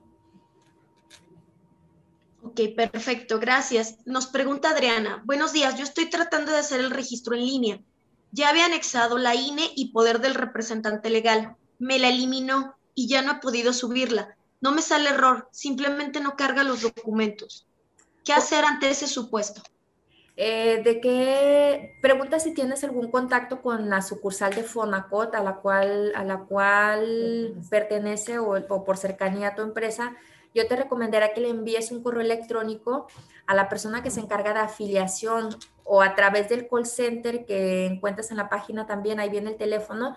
Ok, 2.43 2.61
perfecto, 2.77 3.39
gracias. 3.39 3.99
Nos 4.05 4.27
pregunta 4.27 4.71
Adriana, 4.71 5.23
buenos 5.25 5.53
días, 5.53 5.77
yo 5.77 5.85
estoy 5.85 6.11
tratando 6.11 6.51
de 6.51 6.59
hacer 6.59 6.81
el 6.81 6.91
registro 6.91 7.35
en 7.35 7.47
línea. 7.47 7.81
Ya 8.33 8.49
había 8.49 8.67
anexado 8.67 9.19
la 9.19 9.35
INE 9.35 9.71
y 9.77 9.93
poder 9.93 10.21
del 10.21 10.35
representante 10.35 11.09
legal. 11.09 11.57
Me 11.79 11.99
la 11.99 12.09
eliminó 12.09 12.75
y 12.95 13.09
ya 13.09 13.23
no 13.23 13.33
he 13.33 13.35
podido 13.37 13.73
subirla. 13.73 14.37
No 14.61 14.73
me 14.73 14.83
sale 14.83 15.11
error, 15.11 15.49
simplemente 15.53 16.21
no 16.21 16.37
carga 16.37 16.65
los 16.65 16.83
documentos. 16.83 17.67
¿Qué 18.25 18.33
hacer 18.33 18.65
ante 18.65 18.91
ese 18.91 19.07
supuesto? 19.07 19.63
Eh, 20.37 20.83
de 20.83 21.01
qué 21.01 21.99
pregunta 22.01 22.41
si 22.41 22.55
tienes 22.55 22.83
algún 22.85 23.11
contacto 23.11 23.61
con 23.61 23.91
la 23.91 24.01
sucursal 24.01 24.55
de 24.55 24.63
Fonacot 24.63 25.35
a 25.35 25.43
la 25.43 25.57
cual, 25.57 26.13
a 26.15 26.25
la 26.25 26.39
cual 26.39 27.55
pertenece. 27.69 28.39
o, 28.39 28.53
o, 28.53 28.85
por 28.85 28.97
cercanía 28.97 29.49
a 29.49 29.55
tu 29.55 29.63
empresa, 29.63 30.17
yo 30.55 30.67
te 30.67 30.77
recomendaría 30.77 31.35
que 31.35 31.41
le 31.41 31.51
envíes 31.51 31.93
un 31.93 32.03
correo 32.03 32.23
electrónico 32.23 33.07
a 33.47 33.55
la 33.55 33.69
persona 33.69 34.03
que 34.03 34.11
se 34.11 34.21
encarga 34.21 34.55
de 34.55 34.61
afiliación 34.61 35.57
o 35.85 36.03
a 36.03 36.15
través 36.15 36.49
del 36.49 36.69
call 36.69 36.87
center 36.87 37.45
que 37.45 37.87
encuentras 37.87 38.31
en 38.31 38.37
la 38.39 38.49
página 38.49 38.87
también, 38.87 39.21
ahí 39.21 39.29
viene 39.29 39.51
el 39.51 39.57
teléfono, 39.57 40.17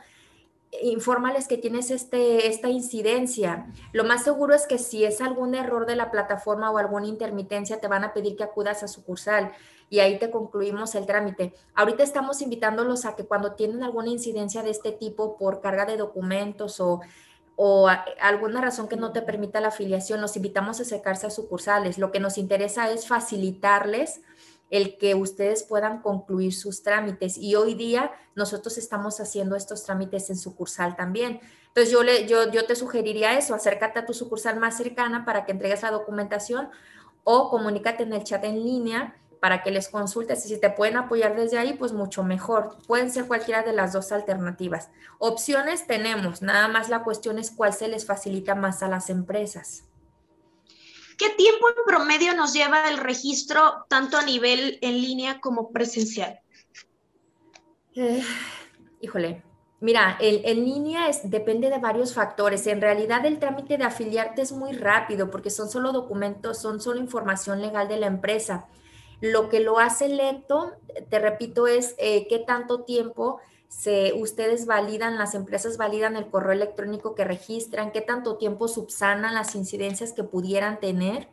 infórmales 0.82 1.48
que 1.48 1.58
tienes 1.58 1.92
este, 1.92 2.48
esta 2.48 2.70
incidencia. 2.70 3.68
Lo 3.94 4.04
más 4.04 4.24
seguro 4.24 4.54
es 4.54 4.68
que 4.68 4.78
si 4.78 5.06
es 5.06 5.22
algún 5.22 5.56
error 5.56 5.86
de 5.86 5.96
la 5.96 6.12
plataforma 6.12 6.70
o 6.72 6.78
alguna 6.78 7.08
intermitencia, 7.08 7.80
te 7.80 7.88
van 7.88 8.04
a 8.04 8.14
pedir 8.14 8.36
que 8.36 8.44
acudas 8.44 8.84
a 8.84 8.88
sucursal 8.88 9.52
y 9.90 10.00
ahí 10.00 10.18
te 10.20 10.32
concluimos 10.32 10.96
el 10.96 11.06
trámite. 11.06 11.54
Ahorita 11.74 12.04
estamos 12.04 12.42
invitándolos 12.42 13.06
a 13.06 13.16
que 13.16 13.26
cuando 13.26 13.54
tienen 13.54 13.84
alguna 13.84 14.10
incidencia 14.10 14.64
de 14.64 14.72
este 14.72 14.92
tipo 14.92 15.38
por 15.38 15.62
carga 15.62 15.86
de 15.86 15.98
documentos 15.98 16.80
o, 16.80 17.02
o 17.56 17.88
alguna 18.20 18.62
razón 18.62 18.88
que 18.88 18.98
no 18.98 19.12
te 19.12 19.22
permita 19.22 19.62
la 19.62 19.70
afiliación, 19.70 20.22
los 20.22 20.36
invitamos 20.36 20.80
a 20.80 20.84
acercarse 20.84 21.28
a 21.28 21.30
sucursales. 21.30 21.98
Lo 21.98 22.12
que 22.12 22.20
nos 22.20 22.38
interesa 22.38 22.90
es 22.92 23.08
facilitarles 23.08 24.22
el 24.72 24.98
que 24.98 25.14
ustedes 25.16 25.64
puedan 25.64 26.02
concluir 26.02 26.54
sus 26.54 26.82
trámites. 26.82 27.38
Y 27.38 27.56
hoy 27.56 27.76
día 27.76 28.12
nosotros 28.36 28.78
estamos 28.78 29.20
haciendo 29.20 29.56
estos 29.56 29.84
trámites 29.84 30.30
en 30.30 30.38
sucursal 30.38 30.96
también. 30.96 31.40
Entonces 31.68 31.92
yo, 31.92 32.04
le, 32.04 32.28
yo, 32.28 32.52
yo 32.52 32.66
te 32.66 32.76
sugeriría 32.76 33.38
eso, 33.38 33.54
acércate 33.54 34.00
a 34.00 34.06
tu 34.06 34.14
sucursal 34.14 34.60
más 34.60 34.78
cercana 34.78 35.24
para 35.26 35.46
que 35.46 35.52
entregues 35.52 35.84
la 35.84 35.92
documentación 35.92 36.70
o 37.24 37.50
comunícate 37.50 38.04
en 38.04 38.14
el 38.14 38.24
chat 38.24 38.44
en 38.44 38.64
línea 38.64 39.16
para 39.40 39.64
que 39.64 39.72
les 39.72 39.90
consultes 39.90 40.46
y 40.46 40.50
si 40.50 40.60
te 40.60 40.70
pueden 40.70 40.98
apoyar 40.98 41.36
desde 41.36 41.58
ahí, 41.58 41.74
pues 41.74 41.94
mucho 41.94 42.24
mejor. 42.24 42.78
Pueden 42.88 43.12
ser 43.12 43.28
cualquiera 43.28 43.64
de 43.64 43.74
las 43.74 43.94
dos 43.94 44.12
alternativas. 44.12 44.90
Opciones 45.20 45.88
tenemos, 45.88 46.42
nada 46.42 46.68
más 46.68 46.90
la 46.90 47.04
cuestión 47.04 47.40
es 47.40 47.52
cuál 47.52 47.74
se 47.74 47.88
les 47.88 48.06
facilita 48.06 48.56
más 48.56 48.84
a 48.84 48.88
las 48.88 49.10
empresas. 49.10 49.86
¿Qué 51.18 51.30
tiempo 51.30 51.70
en 51.70 51.76
promedio 51.86 52.36
nos 52.36 52.54
lleva 52.54 52.90
el 52.90 52.98
registro 52.98 53.86
tanto 53.88 54.18
a 54.18 54.24
nivel 54.24 54.80
en 54.82 55.02
línea 55.02 55.40
como 55.40 55.72
presencial? 55.72 56.40
Eh, 57.96 58.22
híjole, 59.00 59.42
mira, 59.80 60.18
el, 60.20 60.42
en 60.44 60.66
línea 60.66 61.08
es, 61.08 61.30
depende 61.30 61.70
de 61.70 61.80
varios 61.80 62.14
factores. 62.14 62.68
En 62.68 62.82
realidad 62.82 63.26
el 63.26 63.40
trámite 63.40 63.78
de 63.78 63.86
afiliarte 63.86 64.42
es 64.42 64.52
muy 64.52 64.74
rápido 64.74 65.32
porque 65.32 65.50
son 65.50 65.70
solo 65.70 65.94
documentos, 65.94 66.62
son 66.62 66.82
solo 66.82 67.00
información 67.00 67.62
legal 67.62 67.88
de 67.88 67.98
la 67.98 68.08
empresa. 68.08 68.68
Lo 69.22 69.50
que 69.50 69.60
lo 69.60 69.80
hace 69.80 70.10
lento, 70.10 70.74
te 71.10 71.20
repito, 71.20 71.68
es 71.68 71.96
eh, 71.98 72.28
qué 72.28 72.40
tanto 72.40 72.84
tiempo 72.84 73.40
se, 73.68 74.14
ustedes 74.14 74.66
validan, 74.66 75.18
las 75.18 75.36
empresas 75.36 75.78
validan 75.78 76.16
el 76.16 76.28
correo 76.28 76.54
electrónico 76.54 77.16
que 77.16 77.26
registran, 77.26 77.92
qué 77.92 78.02
tanto 78.02 78.38
tiempo 78.38 78.68
subsanan 78.68 79.34
las 79.34 79.56
incidencias 79.56 80.14
que 80.14 80.24
pudieran 80.24 80.80
tener. 80.80 81.28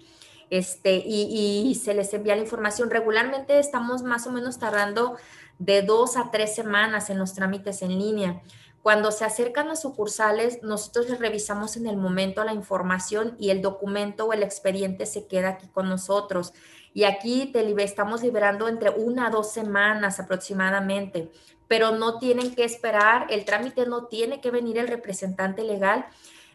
Este, 0.51 0.97
y, 0.97 1.67
y, 1.67 1.75
se 1.77 1.95
les 1.95 2.13
envía 2.13 2.37
la 2.37 2.43
información. 2.43 2.91
Regularmente 2.91 3.59
estamos 3.59 4.03
más 4.03 4.27
o 4.27 4.31
menos 4.31 4.59
tardando 4.59 5.17
de 5.59 5.81
dos 5.81 6.19
a 6.19 6.31
tres 6.31 6.55
semanas 6.55 7.09
en 7.09 7.19
los 7.19 7.33
trámites 7.33 7.81
en 7.81 7.99
línea. 7.99 8.43
Cuando 8.83 9.13
se 9.13 9.25
acercan 9.25 9.71
a 9.71 9.77
sucursales, 9.77 10.63
nosotros 10.63 11.09
les 11.09 11.21
revisamos 11.21 11.77
en 11.77 11.87
el 11.87 11.97
momento 11.97 12.43
la 12.45 12.53
información 12.53 13.37
y 13.39 13.51
el 13.51 13.63
documento 13.63 14.27
o 14.27 14.33
el 14.33 14.43
expediente 14.43 15.07
se 15.07 15.27
queda 15.27 15.51
aquí 15.51 15.69
con 15.69 15.89
nosotros. 15.89 16.53
Y 16.95 17.05
aquí 17.05 17.51
te 17.53 17.83
estamos 17.83 18.23
liberando 18.23 18.69
entre 18.69 18.91
una 18.91 19.27
a 19.27 19.31
dos 19.31 19.53
semanas 19.53 20.21
aproximadamente, 20.21 21.31
pero 21.69 21.93
no 21.93 22.19
tienen 22.19 22.55
que 22.55 22.65
esperar, 22.65 23.27
el 23.31 23.45
trámite 23.45 23.87
no 23.87 24.07
tiene 24.07 24.41
que 24.41 24.51
venir 24.51 24.79
el 24.79 24.89
representante 24.89 25.65
legal. 25.65 26.07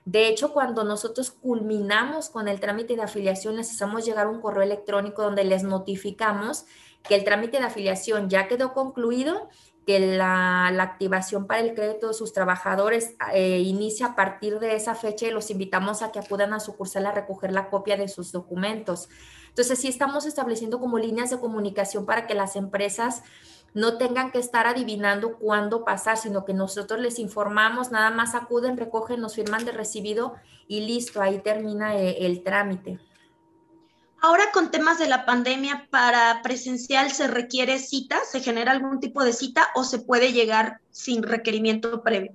De 0.05 0.27
hecho, 0.27 0.53
cuando 0.53 0.83
nosotros 0.83 1.31
culminamos 1.31 2.29
con 2.29 2.47
el 2.47 2.59
trámite 2.59 2.95
de 2.95 3.01
afiliación, 3.01 3.57
les 3.57 3.71
hacemos 3.71 4.05
llegar 4.05 4.27
un 4.27 4.39
correo 4.39 4.63
electrónico 4.63 5.23
donde 5.23 5.43
les 5.43 5.63
notificamos 5.63 6.65
que 7.03 7.15
el 7.15 7.23
trámite 7.23 7.57
de 7.57 7.65
afiliación 7.65 8.29
ya 8.29 8.47
quedó 8.47 8.73
concluido, 8.73 9.49
que 9.87 9.99
la, 10.01 10.67
activación 10.67 11.47
para 11.47 11.61
el 11.61 11.73
crédito 11.73 12.09
de 12.09 12.13
sus 12.13 12.33
trabajadores 12.33 13.15
eh, 13.33 13.59
inicia 13.59 14.07
a 14.07 14.15
partir 14.15 14.59
de 14.59 14.75
esa 14.75 14.95
fecha 14.95 15.25
y 15.25 15.31
los 15.31 15.49
invitamos 15.49 16.01
a 16.01 16.11
que 16.11 16.19
acudan 16.19 16.53
a 16.53 16.59
sucursal 16.59 17.05
a 17.05 17.13
recoger 17.13 17.53
la 17.53 17.69
copia 17.69 17.95
de 17.95 18.09
sus 18.09 18.33
documentos. 18.33 19.07
Entonces, 19.47 19.79
sí 19.79 19.87
estamos 19.87 20.25
estableciendo 20.25 20.81
como 20.81 20.99
líneas 20.99 21.29
de 21.29 21.39
comunicación 21.39 22.05
para 22.05 22.27
que 22.27 22.35
las 22.35 22.57
empresas 22.57 23.23
no 23.73 23.97
tengan 23.97 24.31
que 24.31 24.39
estar 24.39 24.67
adivinando 24.67 25.37
cuándo 25.37 25.85
pasar, 25.85 26.17
sino 26.17 26.43
que 26.43 26.53
nosotros 26.53 26.99
les 26.99 27.17
informamos, 27.17 27.89
nada 27.89 28.11
más 28.11 28.35
acuden, 28.35 28.75
recogen, 28.75 29.21
nos 29.21 29.35
firman 29.35 29.63
de 29.63 29.71
recibido 29.71 30.33
y 30.67 30.81
listo, 30.81 31.21
ahí 31.21 31.39
termina 31.39 31.95
eh, 31.95 32.25
el, 32.25 32.43
trámite. 32.43 32.99
Ahora 34.19 34.45
con 34.51 34.71
temas 34.71 34.97
de 34.97 35.07
la 35.07 35.25
pandemia, 35.25 35.87
para 35.91 36.41
presencial 36.41 37.11
se 37.11 37.27
requiere 37.27 37.77
cita, 37.77 38.19
se 38.25 38.39
genera 38.39 38.71
algún 38.71 38.99
tipo 38.99 39.23
de 39.23 39.31
cita 39.31 39.69
o 39.75 39.83
se 39.83 39.99
puede 39.99 40.33
llegar 40.33 40.79
sin 40.89 41.21
requerimiento 41.21 42.01
previo. 42.01 42.31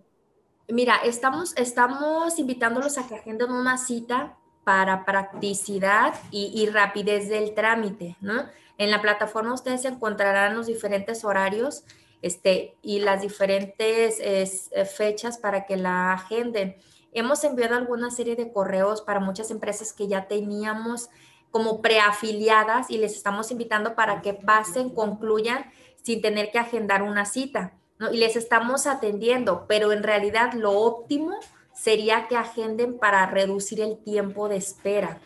Mira, 0.69 0.97
estamos, 1.05 1.55
estamos 1.57 2.39
invitándolos 2.39 2.99
a 2.99 3.09
que 3.09 3.17
agenden 3.17 3.51
una 3.51 3.79
cita 3.79 4.39
para 4.65 5.05
practicidad 5.05 6.15
y, 6.31 6.67
rapidez 6.67 7.29
del 7.29 7.53
trámite, 7.53 8.17
¿no? 8.21 8.45
En 8.79 8.91
la 8.93 9.03
plataforma 9.03 9.53
ustedes 9.53 9.85
encontrarán 9.85 10.57
los 10.57 10.67
diferentes 10.67 11.25
horarios 11.25 11.85
este, 12.23 12.77
y 12.81 13.01
las 13.01 13.23
diferentes 13.23 14.19
eh, 14.21 14.87
fechas 14.87 15.39
para 15.39 15.67
que 15.67 15.77
la 15.77 16.13
agenden. 16.13 16.77
hemos 17.13 17.43
enviado 17.45 17.75
alguna 17.75 18.11
serie 18.11 18.37
de 18.37 18.53
correos 18.53 19.03
para 19.03 19.21
muchas 19.21 19.51
empresas 19.51 19.93
que 19.93 20.07
ya 20.07 20.29
teníamos 20.29 21.11
como 21.53 21.81
preafiliadas 21.83 22.91
y 22.91 22.99
les 22.99 23.13
estamos 23.13 23.53
invitando 23.53 23.95
para 23.95 24.23
que 24.23 24.35
pasen, 24.35 24.91
concluyan 24.91 25.71
sin 26.03 26.21
tener 26.21 26.51
que 26.51 26.59
agendar 26.59 27.03
una 27.03 27.25
cita. 27.25 27.75
Y 28.11 28.17
les 28.17 28.35
estamos 28.35 28.89
atendiendo, 28.89 29.67
pero 29.69 29.93
en 29.93 30.03
realidad 30.03 30.55
lo 30.55 30.73
óptimo 30.73 31.39
sería 31.73 32.27
que 32.27 32.37
agenden 32.37 32.99
para 32.99 33.27
reducir 33.27 33.81
el 33.81 34.03
tiempo 34.03 34.49
de 34.49 34.57
espera. 34.57 35.21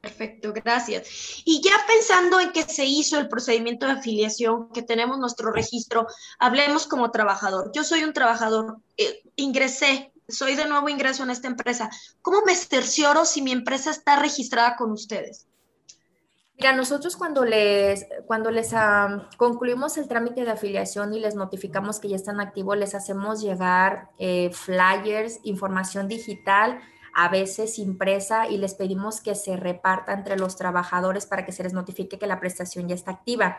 Perfecto, 0.00 0.52
gracias. 0.52 1.42
Y 1.44 1.62
ya 1.62 1.72
pensando 1.86 2.40
en 2.40 2.52
que 2.52 2.62
se 2.62 2.84
hizo 2.84 3.18
el 3.18 3.28
procedimiento 3.28 3.86
de 3.86 3.92
afiliación, 3.92 4.70
que 4.70 4.82
tenemos 4.82 5.18
nuestro 5.18 5.52
registro, 5.52 6.06
hablemos 6.38 6.86
como 6.86 7.10
trabajador. 7.10 7.70
Yo 7.74 7.84
soy 7.84 8.04
un 8.04 8.12
trabajador, 8.12 8.78
eh, 8.96 9.22
ingresé, 9.36 10.12
soy 10.28 10.56
de 10.56 10.66
nuevo 10.66 10.88
ingreso 10.88 11.22
en 11.22 11.30
esta 11.30 11.48
empresa. 11.48 11.90
¿Cómo 12.22 12.42
me 12.46 12.54
cercioro 12.54 13.24
si 13.24 13.42
mi 13.42 13.52
empresa 13.52 13.90
está 13.90 14.18
registrada 14.18 14.76
con 14.76 14.92
ustedes? 14.92 15.46
Mira, 16.56 16.72
nosotros 16.72 17.16
cuando 17.16 17.44
les, 17.44 18.06
cuando 18.26 18.50
les 18.50 18.72
concluimos 19.36 19.96
el 19.96 20.06
trámite 20.06 20.44
de 20.44 20.52
afiliación 20.52 21.12
y 21.12 21.18
les 21.18 21.34
notificamos 21.34 21.98
que 21.98 22.08
ya 22.08 22.16
están 22.16 22.40
activos, 22.40 22.78
les 22.78 22.94
hacemos 22.94 23.42
llegar 23.42 24.10
eh, 24.18 24.50
flyers, 24.52 25.40
información 25.42 26.06
digital, 26.06 26.80
a 27.12 27.28
veces 27.28 27.78
impresa, 27.78 28.48
y 28.48 28.58
les 28.58 28.74
pedimos 28.74 29.20
que 29.20 29.34
se 29.34 29.56
reparta 29.56 30.12
entre 30.12 30.38
los 30.38 30.56
trabajadores 30.56 31.26
para 31.26 31.44
que 31.44 31.52
se 31.52 31.64
les 31.64 31.72
notifique 31.72 32.18
que 32.18 32.26
la 32.26 32.38
prestación 32.38 32.88
ya 32.88 32.94
está 32.94 33.10
activa. 33.10 33.58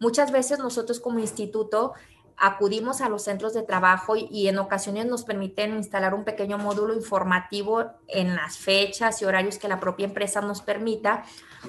Muchas 0.00 0.32
veces 0.32 0.58
nosotros 0.58 0.98
como 0.98 1.20
instituto 1.20 1.94
acudimos 2.36 3.00
a 3.00 3.08
los 3.08 3.24
centros 3.24 3.54
de 3.54 3.62
trabajo 3.62 4.14
y, 4.16 4.48
en 4.48 4.58
ocasiones 4.58 5.06
nos 5.06 5.24
permiten 5.24 5.76
instalar 5.76 6.14
un 6.14 6.24
pequeño 6.24 6.58
módulo 6.58 6.94
informativo 6.94 7.84
en 8.08 8.34
las 8.34 8.58
fechas 8.58 9.20
y 9.22 9.24
horarios 9.24 9.58
que 9.58 9.68
la 9.68 9.80
propia 9.80 10.06
empresa 10.06 10.40
nos 10.40 10.62
permita, 10.62 11.24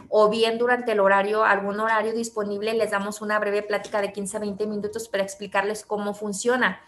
o 0.10 0.30
bien 0.30 0.58
durante 0.58 0.93
el 0.93 0.99
horario, 0.99 1.43
algún 1.43 1.80
horario 1.80 2.13
disponible, 2.13 2.73
les 2.73 2.91
damos 2.91 3.21
una 3.21 3.39
breve 3.39 3.62
plática 3.62 4.02
de 4.02 4.12
15 4.12 4.38
a 4.38 4.39
20 4.39 4.67
minutos 4.67 5.08
para 5.08 5.23
explicarles 5.23 5.86
cómo 5.86 6.13
funciona. 6.13 6.82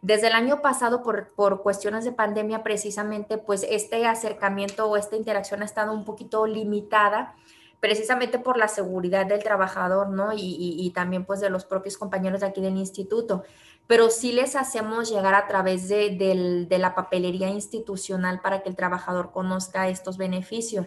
Desde 0.00 0.26
el 0.26 0.32
año 0.32 0.62
pasado, 0.62 1.02
por, 1.02 1.28
por, 1.34 1.62
cuestiones 1.62 2.04
de 2.04 2.10
pandemia, 2.10 2.64
precisamente, 2.64 3.38
pues 3.38 3.64
este 3.68 4.04
acercamiento 4.04 4.86
o 4.86 4.96
esta 4.96 5.16
interacción 5.16 5.62
ha 5.62 5.64
estado 5.64 5.92
un 5.92 6.04
poquito 6.04 6.44
limitada 6.46 7.36
precisamente 7.82 8.38
por 8.38 8.58
la 8.58 8.68
seguridad 8.68 9.26
del 9.26 9.42
trabajador, 9.42 10.08
¿no? 10.08 10.30
Y, 10.32 10.88
también 10.94 11.24
pues 11.24 11.40
de 11.40 11.50
los 11.50 11.64
propios 11.64 11.98
compañeros 11.98 12.40
de 12.40 12.46
aquí 12.46 12.60
del 12.60 12.76
instituto. 12.76 13.42
Pero 13.88 14.08
sí 14.08 14.30
les 14.30 14.54
hacemos 14.54 15.10
llegar 15.10 15.34
a 15.34 15.48
través 15.48 15.88
de, 15.88 16.68
la 16.70 16.94
papelería 16.94 17.48
institucional 17.48 18.40
para 18.40 18.62
que 18.62 18.68
el 18.68 18.76
trabajador 18.76 19.32
conozca 19.32 19.88
estos 19.88 20.16
beneficios. 20.16 20.86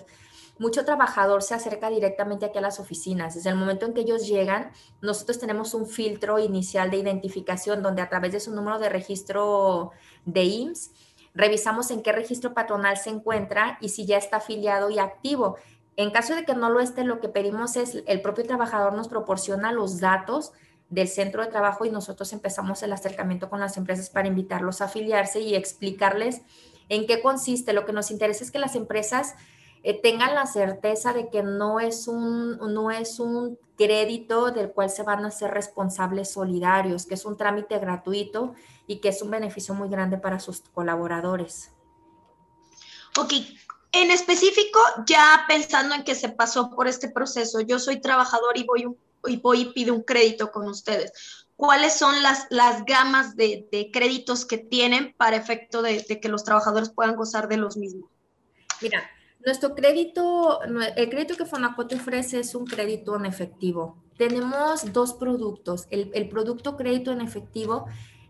Mucho 0.57 0.85
trabajador 0.85 1.43
se 1.43 1.53
acerca 1.53 1.89
directamente 1.89 2.45
aquí 2.45 2.59
a 2.59 2.61
las 2.61 2.79
oficinas. 2.79 3.35
Desde 3.35 3.49
el 3.49 3.57
momento 3.57 3.85
en 3.85 3.93
que 3.93 3.99
ellos 3.99 4.25
llegan, 4.25 4.71
nosotros 5.01 5.37
tenemos 5.37 5.73
un 5.73 5.87
filtro 5.87 6.39
inicial 6.39 6.91
de 6.91 6.95
identificación 6.95 7.83
donde 7.83 8.03
a 8.03 8.07
través 8.07 8.31
de 8.31 8.39
su 8.39 8.55
número 8.55 8.79
de 8.79 8.87
registro 8.87 9.91
de 10.23 10.45
IMSS, 10.45 10.91
revisamos 11.33 11.91
en 11.91 12.01
qué 12.01 12.13
registro 12.13 12.53
patronal 12.53 12.95
se 12.95 13.09
encuentra 13.09 13.77
y 13.81 13.89
si 13.89 14.05
ya 14.05 14.17
está 14.17 14.37
afiliado 14.37 14.89
y 14.89 14.99
activo. 14.99 15.57
En 15.97 16.11
caso 16.11 16.35
de 16.35 16.43
que 16.43 16.55
no 16.55 16.69
lo 16.69 16.79
esté, 16.79 17.03
lo 17.03 17.19
que 17.19 17.29
pedimos 17.29 17.77
es 17.77 18.03
el 18.05 18.21
propio 18.21 18.45
trabajador 18.45 18.93
nos 18.93 19.07
proporciona 19.07 19.71
los 19.71 19.99
datos 19.99 20.51
del 20.89 21.07
centro 21.07 21.41
de 21.41 21.51
trabajo 21.51 21.85
y 21.85 21.89
nosotros 21.89 22.31
empezamos 22.33 22.83
el 22.83 22.93
acercamiento 22.93 23.49
con 23.49 23.59
las 23.59 23.77
empresas 23.77 24.09
para 24.09 24.27
invitarlos 24.27 24.81
a 24.81 24.85
afiliarse 24.85 25.39
y 25.39 25.55
explicarles 25.55 26.41
en 26.89 27.07
qué 27.07 27.21
consiste. 27.21 27.73
Lo 27.73 27.85
que 27.85 27.93
nos 27.93 28.11
interesa 28.11 28.43
es 28.43 28.51
que 28.51 28.59
las 28.59 28.75
empresas 28.75 29.35
eh, 29.83 29.99
tengan 29.99 30.35
la 30.35 30.45
certeza 30.45 31.13
de 31.13 31.29
que 31.29 31.43
no 31.43 31.79
es, 31.79 32.07
un, 32.07 32.57
no 32.73 32.91
es 32.91 33.19
un 33.19 33.57
crédito 33.77 34.51
del 34.51 34.71
cual 34.71 34.89
se 34.89 35.03
van 35.03 35.25
a 35.25 35.31
ser 35.31 35.51
responsables 35.51 36.31
solidarios, 36.31 37.05
que 37.05 37.13
es 37.13 37.25
un 37.25 37.37
trámite 37.37 37.77
gratuito 37.79 38.53
y 38.87 38.97
que 38.97 39.09
es 39.09 39.21
un 39.21 39.31
beneficio 39.31 39.73
muy 39.73 39.89
grande 39.89 40.17
para 40.17 40.39
sus 40.39 40.61
colaboradores. 40.61 41.71
Ok, 43.17 43.33
en 43.95 44.11
específico, 44.11 44.79
ya 45.07 45.45
pensando 45.47 45.95
en 45.95 46.03
que 46.03 46.15
se 46.15 46.29
pasó 46.29 46.69
por 46.69 46.87
este 46.87 47.09
proceso, 47.09 47.61
yo 47.61 47.79
soy 47.79 48.01
trabajador 48.01 48.57
y 48.57 48.63
voy, 48.63 48.85
y, 49.27 49.37
voy 49.37 49.61
y 49.61 49.65
pido 49.73 49.93
un 49.93 50.03
crédito 50.03 50.51
con 50.51 50.67
ustedes. 50.67 51.13
¿Cuáles 51.55 51.93
son 51.93 52.21
las, 52.21 52.47
las 52.49 52.83
gamas 52.85 53.37
de, 53.37 53.89
créditos 53.93 54.45
que 54.45 54.57
tienen 54.57 55.15
para 55.17 55.37
efecto 55.37 55.81
de, 55.81 56.03
que 56.03 56.27
los 56.27 56.43
trabajadores 56.43 56.89
puedan 56.89 57.15
gozar 57.15 57.47
de 57.47 57.57
los 57.57 57.77
mismos? 57.77 58.09
Mira, 58.81 59.09
nuestro 59.45 59.73
crédito, 59.73 60.59
el 60.97 61.09
crédito 61.09 61.37
que 61.37 61.45
Fonacot 61.45 61.93
ofrece 61.93 62.41
es 62.41 62.55
un 62.55 62.65
crédito 62.65 63.15
en 63.15 63.25
efectivo. 63.25 64.03
Tenemos 64.17 64.91
dos 64.91 65.13
productos. 65.13 65.87
El, 65.89 66.11
el 66.13 66.27
producto 66.27 66.75
crédito 66.75 67.13
en 67.13 67.21
efectivo, 67.21 67.85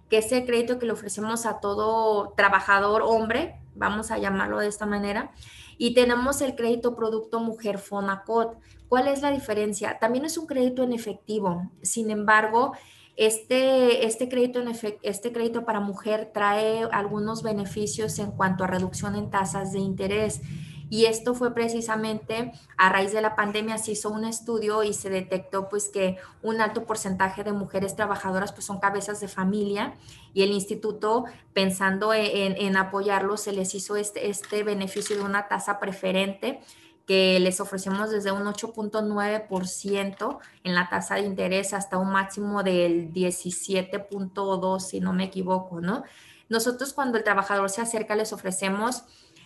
que 0.10 0.20
es 0.20 0.32
el 0.32 0.46
crédito 0.46 0.78
que 0.78 0.86
le 0.86 0.92
ofrecemos 0.92 1.48
a 1.48 1.60
todo 1.60 2.34
trabajador 2.38 3.02
hombre, 3.02 3.60
vamos 3.76 4.12
a 4.12 4.18
llamarlo 4.18 4.60
de 4.60 4.68
esta 4.68 4.86
manera. 4.86 5.32
Y 5.78 5.94
tenemos 5.94 6.42
el 6.42 6.56
crédito 6.56 6.96
producto 6.96 7.40
mujer 7.40 7.78
Fonacot. 7.78 8.58
¿Cuál 8.88 9.08
es 9.08 9.22
la 9.22 9.32
diferencia? 9.32 10.00
También 10.00 10.26
es 10.26 10.38
un 10.38 10.48
crédito 10.48 10.84
en 10.84 10.94
efectivo. 10.94 11.70
Sin 11.82 12.10
embargo, 12.12 12.74
este, 13.18 14.06
este, 14.06 14.28
crédito 14.28 14.60
en 14.60 14.70
este 15.02 15.32
crédito 15.32 15.66
para 15.66 15.80
mujer 15.80 16.32
trae 16.34 16.84
algunos 16.92 17.44
beneficios 17.44 18.20
en 18.20 18.32
cuanto 18.32 18.64
a 18.64 18.68
reducción 18.68 19.16
en 19.16 19.30
tasas 19.30 19.72
de 19.72 19.80
interés. 19.80 20.42
Y 20.90 21.06
esto 21.06 21.34
fue 21.34 21.54
precisamente 21.54 22.52
a 22.78 22.90
raíz 22.90 23.12
de 23.12 23.22
la 23.22 23.36
pandemia, 23.36 23.78
se 23.78 23.94
hizo 23.94 24.10
un 24.10 24.26
estudio 24.26 24.84
y 24.84 24.94
se 24.94 25.10
detectó 25.10 25.68
pues 25.70 25.90
que 25.90 26.18
un 26.44 26.62
alto 26.62 26.86
porcentaje 26.86 27.44
de 27.44 27.54
mujeres 27.54 27.96
trabajadoras 27.96 28.52
pues 28.52 28.66
son 28.66 28.80
cabezas 28.80 29.20
de 29.20 29.28
familia 29.28 29.96
y 30.34 30.44
el 30.44 30.52
instituto 30.52 31.26
pensando 31.54 32.14
en, 32.14 32.56
en 32.58 32.78
apoyarlos 32.78 33.42
se 33.42 33.52
les 33.52 33.74
hizo 33.74 33.96
este, 33.96 34.30
este 34.30 34.64
beneficio 34.64 35.16
de 35.16 35.24
una 35.24 35.48
tasa 35.48 35.80
preferente 35.80 36.62
que 37.06 37.40
les 37.40 37.60
ofrecemos 37.60 38.10
desde 38.10 38.32
un 38.32 38.44
8.9% 38.44 40.40
en 40.64 40.76
la 40.76 40.90
tasa 40.90 41.16
de 41.16 41.22
interés 41.22 41.74
hasta 41.74 41.98
un 41.98 42.12
máximo 42.12 42.64
del 42.64 43.14
17.2, 43.14 44.80
si 44.80 45.00
no 45.00 45.14
me 45.14 45.26
equivoco, 45.26 45.82
¿no? 45.82 46.04
Nosotros 46.50 46.94
cuando 46.94 47.18
el 47.18 47.24
trabajador 47.24 47.70
se 47.70 47.82
acerca 47.82 48.16
les 48.16 48.34
ofrecemos 48.34 49.04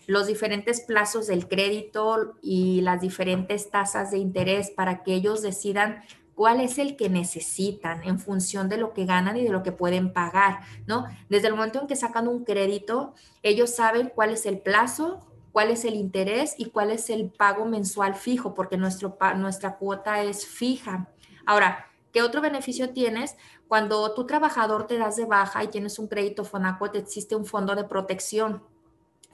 los 0.09 0.25
diferentes 0.25 0.81
plazos 0.81 1.27
del 1.27 1.47
crédito 1.47 2.33
y 2.41 2.81
las 2.81 2.99
diferentes 2.99 3.69
tasas 3.69 4.09
de 4.09 4.17
interés 4.17 4.71
para 4.71 5.03
que 5.03 5.13
ellos 5.13 5.43
decidan 5.43 6.01
cuál 6.33 6.61
es 6.61 6.79
el 6.79 6.95
que 6.95 7.09
necesitan 7.09 8.03
en 8.03 8.17
función 8.17 8.69
de 8.69 8.77
lo 8.77 8.91
que 8.95 9.05
ganan 9.05 9.37
y 9.37 9.43
de 9.43 9.51
lo 9.51 9.61
que 9.61 9.71
pueden 9.71 10.11
pagar, 10.11 10.61
¿no? 10.87 11.05
Desde 11.29 11.49
el 11.49 11.53
momento 11.53 11.79
en 11.79 11.85
que 11.85 11.95
sacan 11.95 12.27
un 12.27 12.43
crédito, 12.43 13.13
ellos 13.43 13.69
saben 13.69 14.11
cuál 14.15 14.31
es 14.31 14.47
el 14.47 14.57
plazo, 14.57 15.27
cuál 15.51 15.69
es 15.69 15.85
el 15.85 15.93
interés 15.93 16.55
y 16.57 16.71
cuál 16.71 16.89
es 16.89 17.11
el 17.11 17.29
pago 17.29 17.65
mensual 17.65 18.15
fijo, 18.15 18.55
porque 18.55 18.77
nuestro, 18.77 19.15
nuestra 19.35 19.77
cuota 19.77 20.23
es 20.23 20.43
fija. 20.47 21.07
Ahora, 21.45 21.85
¿qué 22.11 22.23
otro 22.23 22.41
beneficio 22.41 22.93
tienes? 22.93 23.35
Cuando 23.67 24.11
tu 24.15 24.25
trabajador 24.25 24.87
te 24.87 24.97
das 24.97 25.17
de 25.17 25.25
baja 25.25 25.63
y 25.63 25.67
tienes 25.67 25.99
un 25.99 26.07
crédito 26.07 26.45
Fonacot, 26.45 26.95
existe 26.95 27.35
un 27.35 27.45
fondo 27.45 27.75
de 27.75 27.83
protección 27.83 28.63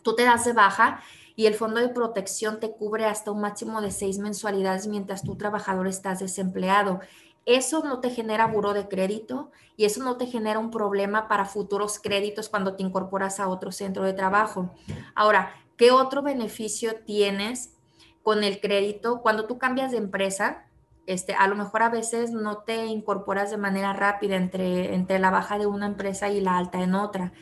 tú 0.05 0.15
te 0.15 0.23
das 0.23 0.45
de 0.45 0.53
baja 0.53 1.01
y 1.35 1.47
el 1.47 1.55
fondo 1.55 1.81
de 1.81 1.89
protección 1.89 2.59
te 2.59 2.71
cubre 2.71 3.05
hasta 3.05 3.31
un 3.31 3.41
máximo 3.41 3.81
de 3.81 3.89
seis 3.89 4.19
mensualidades 4.19 4.85
mientras 4.85 5.23
tu 5.23 5.35
trabajador 5.35 5.87
estás 5.87 6.19
desempleado. 6.19 6.99
Eso 7.47 7.83
no 7.83 8.01
te 8.01 8.11
genera 8.11 8.45
buro 8.45 8.73
de 8.73 8.87
crédito 8.87 9.51
y 9.75 9.85
eso 9.85 10.03
no 10.03 10.15
te 10.15 10.27
genera 10.27 10.59
un 10.59 10.69
problema 10.69 11.27
para 11.27 11.45
futuros 11.45 11.99
créditos 11.99 12.49
cuando 12.49 12.75
te 12.75 12.83
incorporas 12.83 13.39
a 13.39 13.47
otro 13.47 13.71
centro 13.71 14.03
de 14.03 14.13
trabajo. 14.13 14.75
Ahora, 15.15 15.55
¿qué 15.75 15.89
otro 15.89 16.21
beneficio 16.21 16.97
tienes 17.03 17.73
con 18.21 18.43
el 18.43 18.61
crédito 18.61 19.21
cuando 19.23 19.47
tú 19.47 19.57
cambias 19.57 19.91
de 19.91 19.97
empresa? 19.97 20.67
Este, 21.07 21.33
a 21.33 21.47
lo 21.47 21.55
mejor 21.55 21.81
a 21.81 21.89
veces 21.89 22.29
no 22.29 22.59
te 22.59 22.85
incorporas 22.85 23.49
de 23.49 23.57
manera 23.57 23.91
rápida 23.93 24.35
entre, 24.35 24.93
entre 24.93 25.17
la 25.17 25.31
baja 25.31 25.57
de 25.57 25.65
una 25.65 25.87
empresa 25.87 26.29
y 26.29 26.41
la 26.41 26.57
alta 26.57 26.83
en 26.83 26.93
otra. 26.93 27.33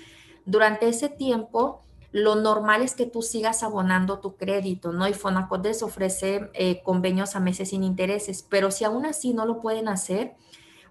Durante 0.46 0.88
ese 0.88 1.10
tiempo, 1.10 1.84
lo 2.14 2.36
normal 2.36 2.84
es 2.84 2.94
que 2.94 3.08
tú 3.08 3.24
sigas 3.24 3.64
abonando 3.64 4.20
tu 4.20 4.38
crédito, 4.38 4.94
¿no? 4.94 5.08
Y 5.08 5.14
Fonacodes 5.14 5.82
ofrece 5.82 6.50
eh, 6.54 6.82
convenios 6.84 7.36
a 7.36 7.40
meses 7.40 7.70
sin 7.70 7.84
intereses, 7.84 8.46
pero 8.48 8.70
si 8.70 8.86
aún 8.86 9.08
así 9.08 9.34
no 9.34 9.48
lo 9.48 9.62
pueden 9.62 9.88
hacer, 9.88 10.36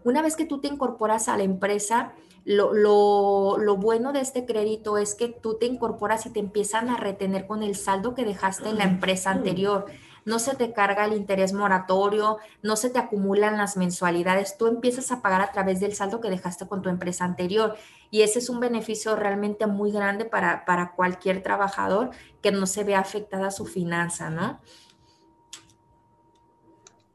una 0.02 0.20
vez 0.20 0.34
que 0.34 0.46
tú 0.46 0.60
te 0.60 0.66
incorporas 0.66 1.28
a 1.28 1.36
la 1.36 1.44
empresa, 1.44 2.12
lo, 2.44 2.74
lo, 2.74 3.76
bueno 3.76 4.12
de 4.12 4.20
este 4.20 4.44
crédito 4.44 4.98
es 4.98 5.14
que 5.14 5.28
tú 5.28 5.58
te 5.58 5.66
incorporas 5.66 6.26
y 6.26 6.30
te 6.30 6.40
empiezan 6.40 6.88
a 6.88 6.96
retener 6.96 7.46
con 7.46 7.62
el 7.62 7.76
saldo 7.76 8.16
que 8.16 8.24
dejaste 8.24 8.68
en 8.68 8.78
la 8.78 8.84
empresa 8.84 9.30
anterior. 9.30 9.86
No 10.24 10.38
se 10.38 10.54
te 10.54 10.72
carga 10.72 11.04
el 11.04 11.14
interés 11.14 11.52
moratorio, 11.52 12.38
no 12.62 12.76
se 12.76 12.90
te 12.90 12.98
acumulan 12.98 13.56
las 13.56 13.76
mensualidades, 13.76 14.56
tú 14.56 14.66
empiezas 14.66 15.10
a 15.12 15.22
pagar 15.22 15.40
a 15.40 15.52
través 15.52 15.80
del 15.80 15.94
saldo 15.94 16.20
que 16.20 16.30
dejaste 16.30 16.66
con 16.66 16.82
tu 16.82 16.88
empresa 16.88 17.24
anterior. 17.24 17.76
Y 18.10 18.22
ese 18.22 18.38
es 18.38 18.48
un 18.48 18.60
beneficio 18.60 19.16
realmente 19.16 19.66
muy 19.66 19.90
grande 19.90 20.24
para, 20.24 20.64
para 20.64 20.92
cualquier 20.92 21.42
trabajador 21.42 22.10
que 22.42 22.52
no 22.52 22.66
se 22.66 22.84
vea 22.84 23.00
afectada 23.00 23.50
su 23.50 23.66
finanza, 23.66 24.30
¿no? 24.30 24.60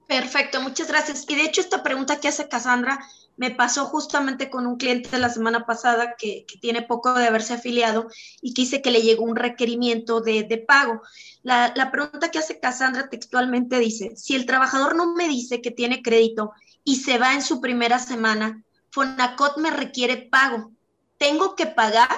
Perfecto, 0.08 0.62
muchas 0.62 0.88
gracias. 0.88 1.26
Y 1.28 1.36
de 1.36 1.44
hecho 1.44 1.62
esta 1.62 1.84
pregunta 1.84 2.20
que 2.20 2.30
hace 2.30 2.48
Cassandra 2.48 3.00
me 3.38 3.52
pasó 3.52 3.86
justamente 3.86 4.50
con 4.50 4.66
un 4.66 4.78
cliente 4.78 5.18
la 5.20 5.30
semana 5.30 5.66
pasada 5.66 6.16
que, 6.18 6.46
tiene 6.60 6.82
poco 6.82 7.14
de 7.14 7.28
haberse 7.28 7.54
afiliado 7.54 8.08
y 8.42 8.54
que 8.54 8.82
que 8.82 8.92
le 8.92 9.02
llegó 9.02 9.24
un 9.24 9.36
requerimiento 9.36 10.22
de, 10.22 10.66
pago. 10.68 11.02
La, 11.44 11.92
pregunta 11.92 12.30
que 12.30 12.40
hace 12.40 12.60
Cassandra 12.60 13.10
textualmente 13.10 13.80
dice, 13.80 14.16
si 14.16 14.36
el 14.36 14.46
trabajador 14.46 14.96
no 14.96 15.14
me 15.14 15.30
dice 15.30 15.62
que 15.62 15.72
tiene 15.72 16.02
crédito 16.02 16.52
y 16.84 16.98
se 16.98 17.20
va 17.20 17.34
en 17.34 17.44
su 17.44 17.62
primera 17.62 18.00
semana, 18.00 18.64
Fonacot 18.90 19.58
me 19.58 19.70
requiere 19.70 20.18
pago. 20.18 20.72
¿Tengo 21.18 21.56
que 21.56 21.68
pagar 21.68 22.10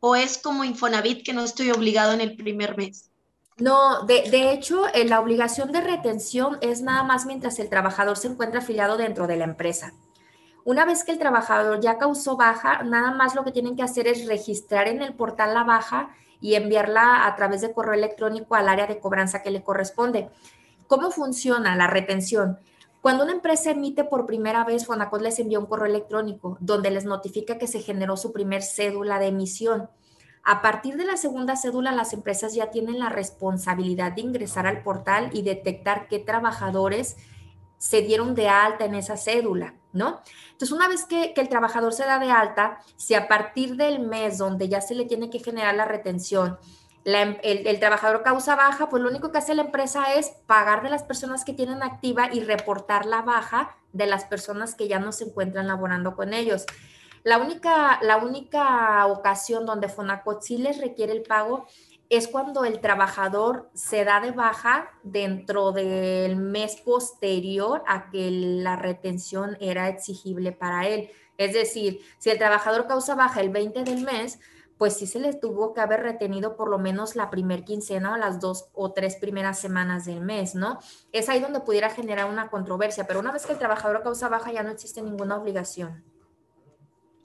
o 0.00 0.16
es 0.16 0.38
como 0.38 0.64
Infonavit 0.64 1.24
que 1.24 1.34
no 1.34 1.42
estoy 1.44 1.70
obligado 1.70 2.12
en 2.12 2.20
el 2.20 2.36
primer 2.36 2.76
mes? 2.76 3.10
No, 3.58 4.04
de, 4.04 4.30
de 4.30 4.52
hecho, 4.52 4.88
eh, 4.94 5.04
la 5.04 5.20
obligación 5.20 5.70
de 5.70 5.82
retención 5.82 6.58
es 6.62 6.80
nada 6.80 7.02
más 7.02 7.26
mientras 7.26 7.58
el 7.58 7.68
trabajador 7.68 8.16
se 8.16 8.28
encuentra 8.28 8.60
afiliado 8.60 8.96
dentro 8.96 9.26
de 9.26 9.36
la 9.36 9.44
empresa. 9.44 9.92
Una 10.64 10.84
vez 10.84 11.02
que 11.02 11.12
el 11.12 11.18
trabajador 11.18 11.80
ya 11.80 11.98
causó 11.98 12.36
baja, 12.36 12.84
nada 12.84 13.12
más 13.12 13.34
lo 13.34 13.42
que 13.42 13.50
tienen 13.50 13.74
que 13.74 13.82
hacer 13.82 14.06
es 14.06 14.26
registrar 14.26 14.86
en 14.86 15.02
el 15.02 15.12
portal 15.14 15.54
la 15.54 15.64
baja 15.64 16.10
y 16.40 16.54
enviarla 16.54 17.26
a 17.26 17.34
través 17.34 17.62
de 17.62 17.72
correo 17.72 17.94
electrónico 17.94 18.54
al 18.54 18.68
área 18.68 18.86
de 18.86 19.00
cobranza 19.00 19.42
que 19.42 19.50
le 19.50 19.64
corresponde. 19.64 20.30
¿Cómo 20.86 21.10
funciona 21.10 21.74
la 21.74 21.88
retención? 21.88 22.58
Cuando 23.00 23.24
una 23.24 23.32
empresa 23.32 23.72
emite 23.72 24.04
por 24.04 24.26
primera 24.26 24.62
vez, 24.62 24.86
Fonacot 24.86 25.20
les 25.20 25.40
envía 25.40 25.58
un 25.58 25.66
correo 25.66 25.86
electrónico 25.86 26.56
donde 26.60 26.92
les 26.92 27.04
notifica 27.04 27.58
que 27.58 27.66
se 27.66 27.80
generó 27.80 28.16
su 28.16 28.32
primer 28.32 28.62
cédula 28.62 29.18
de 29.18 29.26
emisión. 29.26 29.90
A 30.44 30.62
partir 30.62 30.96
de 30.96 31.04
la 31.04 31.16
segunda 31.16 31.56
cédula, 31.56 31.90
las 31.90 32.12
empresas 32.12 32.54
ya 32.54 32.70
tienen 32.70 33.00
la 33.00 33.08
responsabilidad 33.08 34.12
de 34.12 34.22
ingresar 34.22 34.68
al 34.68 34.84
portal 34.84 35.30
y 35.32 35.42
detectar 35.42 36.06
qué 36.06 36.20
trabajadores 36.20 37.16
se 37.78 38.02
dieron 38.02 38.36
de 38.36 38.48
alta 38.48 38.84
en 38.84 38.94
esa 38.94 39.16
cédula, 39.16 39.74
¿no? 39.92 40.20
Entonces, 40.52 40.72
una 40.72 40.88
vez 40.88 41.04
que, 41.04 41.34
el 41.36 41.48
trabajador 41.48 41.92
se 41.92 42.04
da 42.04 42.18
de 42.18 42.30
alta, 42.30 42.78
si 42.96 43.14
a 43.14 43.28
partir 43.28 43.76
del 43.76 44.00
mes 44.00 44.38
donde 44.38 44.68
ya 44.68 44.80
se 44.80 44.94
le 44.94 45.04
tiene 45.04 45.30
que 45.30 45.38
generar 45.38 45.74
la 45.74 45.84
retención, 45.84 46.58
em, 47.04 47.36
el, 47.42 47.80
trabajador 47.80 48.22
causa 48.22 48.54
baja, 48.54 48.88
pues 48.88 49.02
lo 49.02 49.08
único 49.08 49.32
que 49.32 49.38
hace 49.38 49.54
la 49.54 49.62
empresa 49.62 50.14
es 50.14 50.30
pagar 50.46 50.82
de 50.82 50.90
las 50.90 51.02
personas 51.02 51.44
que 51.44 51.52
tienen 51.52 51.82
activa 51.82 52.28
y 52.32 52.40
reportar 52.40 53.06
la 53.06 53.22
baja 53.22 53.76
de 53.92 54.06
las 54.06 54.24
personas 54.24 54.74
que 54.74 54.88
ya 54.88 54.98
no 54.98 55.12
se 55.12 55.24
encuentran 55.24 55.66
laborando 55.66 56.14
con 56.14 56.32
ellos. 56.32 56.64
La 57.24 57.38
única, 57.38 58.00
la 58.02 58.16
única 58.16 59.06
ocasión 59.06 59.64
donde 59.64 59.88
Fonacot 59.88 60.42
sí 60.42 60.58
les 60.58 60.80
requiere 60.80 61.12
el 61.12 61.22
pago 61.22 61.66
es 62.12 62.28
cuando 62.28 62.66
el 62.66 62.80
trabajador 62.80 63.70
se 63.72 64.04
da 64.04 64.20
de 64.20 64.32
baja 64.32 64.90
dentro 65.02 65.72
del 65.72 66.36
mes 66.36 66.76
posterior 66.76 67.82
a 67.86 68.10
que 68.10 68.30
la 68.30 68.76
retención 68.76 69.56
era 69.60 69.88
exigible 69.88 70.52
para 70.52 70.86
él. 70.86 71.08
Es 71.38 71.54
decir, 71.54 72.00
si 72.18 72.28
el 72.28 72.36
trabajador 72.36 72.86
causa 72.86 73.14
baja 73.14 73.40
el 73.40 73.48
20 73.48 73.84
del 73.84 74.04
mes, 74.04 74.40
pues 74.76 74.98
sí 74.98 75.06
se 75.06 75.20
le 75.20 75.32
tuvo 75.32 75.72
que 75.72 75.80
haber 75.80 76.02
retenido 76.02 76.54
por 76.54 76.68
lo 76.68 76.78
menos 76.78 77.16
la 77.16 77.30
primer 77.30 77.64
quincena 77.64 78.12
o 78.12 78.18
las 78.18 78.40
dos 78.40 78.68
o 78.74 78.92
tres 78.92 79.16
primeras 79.16 79.58
semanas 79.58 80.04
del 80.04 80.20
mes, 80.20 80.54
¿no? 80.54 80.80
Es 81.12 81.30
ahí 81.30 81.40
donde 81.40 81.60
pudiera 81.60 81.88
generar 81.88 82.28
una 82.28 82.50
controversia, 82.50 83.06
pero 83.06 83.20
una 83.20 83.32
vez 83.32 83.46
que 83.46 83.52
el 83.52 83.58
trabajador 83.58 84.02
causa 84.02 84.28
baja 84.28 84.52
ya 84.52 84.62
no 84.62 84.70
existe 84.70 85.00
ninguna 85.00 85.38
obligación. 85.38 86.04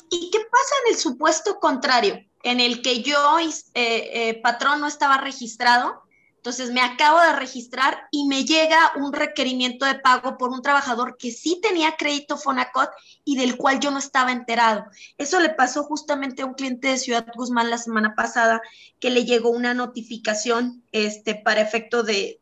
¿Y 0.10 0.32
qué 0.32 0.40
pasa 0.50 0.76
en 0.86 0.94
el 0.94 0.98
supuesto 0.98 1.60
contrario? 1.60 2.27
En 2.44 2.60
el 2.60 2.82
que 2.82 3.02
yo, 3.02 3.40
eh, 3.40 3.50
eh, 3.74 4.40
patrón, 4.42 4.82
no 4.82 4.88
estaba 4.88 5.18
registrado. 5.18 6.04
Entonces 6.38 6.72
me 6.72 6.80
acabo 6.80 7.20
de 7.20 7.34
registrar 7.34 8.08
y 8.10 8.26
me 8.26 8.46
llega 8.46 8.94
un 8.96 9.12
requerimiento 9.12 9.86
de 9.86 9.96
pago 9.96 10.38
por 10.38 10.52
un 10.52 10.62
trabajador 10.62 11.18
que 11.18 11.32
sí 11.32 11.60
tenía 11.62 11.98
crédito 11.98 12.38
Fonacot 12.38 12.90
y 13.26 13.36
del 13.36 13.58
cual 13.58 13.82
yo 13.82 13.92
no 13.92 13.98
estaba 13.98 14.32
enterado. 14.32 14.86
Eso 15.18 15.42
le 15.42 15.50
pasó 15.50 15.84
justamente 15.84 16.44
a 16.44 16.46
un 16.46 16.54
cliente 16.54 16.88
de 16.88 17.00
Ciudad 17.00 17.28
Guzmán 17.36 17.70
la 17.70 17.78
semana 17.78 18.16
pasada 18.16 18.62
que 19.02 19.10
le 19.10 19.26
llegó 19.26 19.50
una 19.50 19.74
notificación 19.74 20.84
este, 20.94 21.36
para 21.36 21.60
efecto 21.60 22.04
de, 22.04 22.40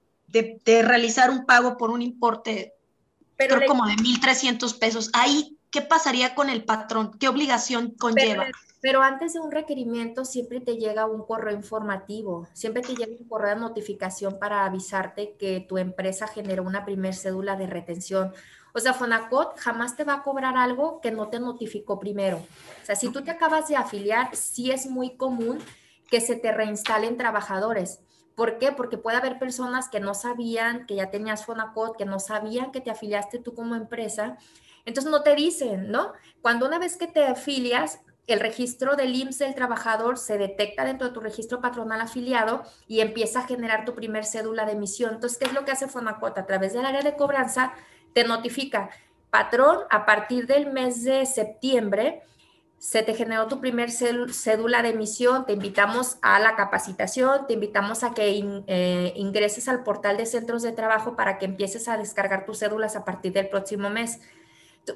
realizar 0.65 1.31
un 1.31 1.47
pago 1.47 1.75
por 1.77 1.89
un 1.89 2.03
importe, 2.03 2.73
pero 3.37 3.65
como 3.65 3.87
de 3.87 3.93
1.300 3.93 4.77
pesos. 4.77 5.09
Ahí, 5.13 5.57
¿qué 5.71 5.81
pasaría 5.81 6.35
con 6.35 6.51
el 6.51 6.63
patrón? 6.63 7.17
¿Qué 7.17 7.27
obligación 7.27 7.95
conlleva? 7.97 8.43
Pero 8.43 8.57
antes 9.01 9.33
de 9.33 9.39
un 9.39 9.51
requerimiento 9.51 10.25
siempre 10.25 10.59
te 10.59 10.77
llega 10.77 11.05
un 11.05 11.25
correo 11.25 11.55
informativo, 11.55 12.47
siempre 12.53 12.83
te 12.83 12.95
llega 12.95 13.15
un 13.19 13.27
correo 13.27 13.55
de 13.55 13.61
notificación 13.61 14.37
para 14.37 14.65
avisarte 14.65 15.35
que 15.39 15.65
tu 15.67 15.77
empresa 15.77 16.27
generó 16.27 16.63
una 16.63 16.85
primer 16.85 17.15
cédula 17.15 17.55
de 17.55 17.67
retención. 17.67 18.33
O 18.73 18.79
sea, 18.79 18.93
Fonacot 18.93 19.57
jamás 19.57 19.95
te 19.95 20.03
va 20.03 20.15
a 20.15 20.23
cobrar 20.23 20.57
algo 20.57 20.99
que 21.01 21.09
no 21.09 21.29
te 21.29 21.39
notificó 21.39 21.99
primero. 21.99 22.37
O 22.37 22.85
sea, 22.85 22.95
si 22.95 23.09
tú 23.09 23.23
te 23.23 23.31
acabas 23.31 23.69
de 23.69 23.75
afiliar, 23.75 24.35
sí 24.35 24.69
es 24.69 24.85
muy 24.85 25.15
común 25.15 25.59
que 26.09 26.21
se 26.21 26.35
te 26.35 26.51
reinstalen 26.51 27.17
trabajadores. 27.17 28.01
¿Por 28.35 28.57
qué? 28.57 28.71
Porque 28.71 28.97
puede 28.97 29.17
haber 29.17 29.39
personas 29.39 29.89
que 29.89 30.01
no 30.01 30.13
sabían 30.13 30.85
que 30.85 30.95
ya 30.95 31.09
tenías 31.09 31.45
Fonacot, 31.45 31.97
que 31.97 32.05
no 32.05 32.19
sabían 32.19 32.71
que 32.71 32.81
te 32.81 32.91
afiliaste 32.91 33.39
tú 33.39 33.55
como 33.55 33.75
empresa. 33.75 34.37
Entonces 34.85 35.11
no 35.11 35.23
te 35.23 35.35
dicen, 35.35 35.89
¿no? 35.89 36.11
Cuando 36.41 36.67
una 36.67 36.77
vez 36.77 36.97
que 36.97 37.07
te 37.07 37.25
afilias, 37.25 38.01
el 38.27 38.39
registro 38.39 38.95
del 38.95 39.15
IMSS 39.15 39.39
del 39.39 39.55
trabajador 39.55 40.17
se 40.17 40.37
detecta 40.37 40.83
dentro 40.83 41.07
de 41.07 41.13
tu 41.13 41.19
registro 41.19 41.61
patronal 41.61 42.01
afiliado 42.01 42.63
y 42.87 43.01
empieza 43.01 43.39
a 43.39 43.47
generar 43.47 43.85
tu 43.85 43.93
primer 43.93 44.25
cédula 44.25 44.65
de 44.65 44.71
emisión. 44.71 45.13
Entonces, 45.15 45.37
¿qué 45.37 45.45
es 45.45 45.53
lo 45.53 45.65
que 45.65 45.71
hace 45.71 45.87
Fonacota? 45.87 46.41
A 46.41 46.45
través 46.45 46.73
del 46.73 46.85
área 46.85 47.01
de 47.01 47.15
cobranza 47.15 47.73
te 48.13 48.23
notifica, 48.23 48.89
patrón, 49.29 49.79
a 49.89 50.05
partir 50.05 50.47
del 50.47 50.71
mes 50.71 51.03
de 51.03 51.25
septiembre 51.25 52.23
se 52.77 53.03
te 53.03 53.15
generó 53.15 53.47
tu 53.47 53.59
primer 53.59 53.89
cédula 53.89 54.81
de 54.81 54.89
emisión, 54.89 55.45
te 55.45 55.53
invitamos 55.53 56.17
a 56.21 56.39
la 56.39 56.55
capacitación, 56.55 57.47
te 57.47 57.53
invitamos 57.53 58.03
a 58.03 58.13
que 58.13 58.63
eh, 58.67 59.13
ingreses 59.15 59.67
al 59.67 59.83
portal 59.83 60.17
de 60.17 60.25
centros 60.25 60.61
de 60.61 60.71
trabajo 60.71 61.15
para 61.15 61.37
que 61.37 61.45
empieces 61.45 61.87
a 61.87 61.97
descargar 61.97 62.45
tus 62.45 62.59
cédulas 62.59 62.95
a 62.95 63.03
partir 63.03 63.33
del 63.33 63.49
próximo 63.49 63.89
mes. 63.89 64.19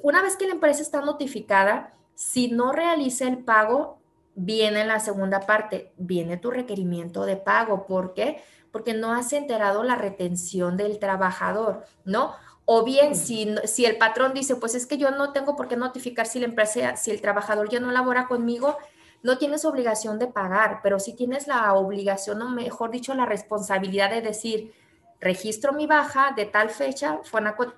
Una 0.03 0.21
vez 0.21 0.35
que 0.35 0.45
la 0.45 0.53
empresa 0.53 0.81
está 0.81 1.01
notificada, 1.01 1.93
si 2.19 2.51
no 2.51 2.73
realiza 2.73 3.29
el 3.29 3.37
pago, 3.37 3.97
viene 4.35 4.83
la 4.83 4.99
segunda 4.99 5.39
parte, 5.39 5.93
viene 5.95 6.35
tu 6.35 6.51
requerimiento 6.51 7.23
de 7.23 7.37
pago. 7.37 7.85
¿Por 7.87 8.13
qué? 8.13 8.43
Porque 8.73 8.93
no 8.93 9.13
has 9.13 9.31
enterado 9.31 9.83
la 9.83 9.95
retención 9.95 10.75
del 10.75 10.99
trabajador, 10.99 11.85
¿no? 12.03 12.33
O 12.65 12.83
bien, 12.83 13.15
si, 13.15 13.55
si 13.63 13.85
el 13.85 13.97
patrón 13.97 14.33
dice, 14.33 14.57
pues 14.57 14.75
es 14.75 14.85
que 14.85 14.97
yo 14.97 15.11
no 15.11 15.31
tengo 15.31 15.55
por 15.55 15.69
qué 15.69 15.77
notificar 15.77 16.25
si 16.25 16.41
la 16.41 16.47
empresa, 16.47 16.97
si 16.97 17.09
el 17.09 17.21
trabajador 17.21 17.69
ya 17.69 17.79
no 17.79 17.89
labora 17.89 18.27
conmigo, 18.27 18.75
no 19.23 19.37
tienes 19.37 19.63
obligación 19.63 20.19
de 20.19 20.27
pagar, 20.27 20.81
pero 20.83 20.99
sí 20.99 21.13
tienes 21.13 21.47
la 21.47 21.73
obligación, 21.73 22.41
o 22.41 22.49
mejor 22.49 22.91
dicho, 22.91 23.13
la 23.13 23.27
responsabilidad 23.27 24.09
de 24.09 24.21
decir, 24.21 24.73
registro 25.21 25.71
mi 25.71 25.87
baja 25.87 26.33
de 26.35 26.45
tal 26.45 26.69
fecha, 26.69 27.21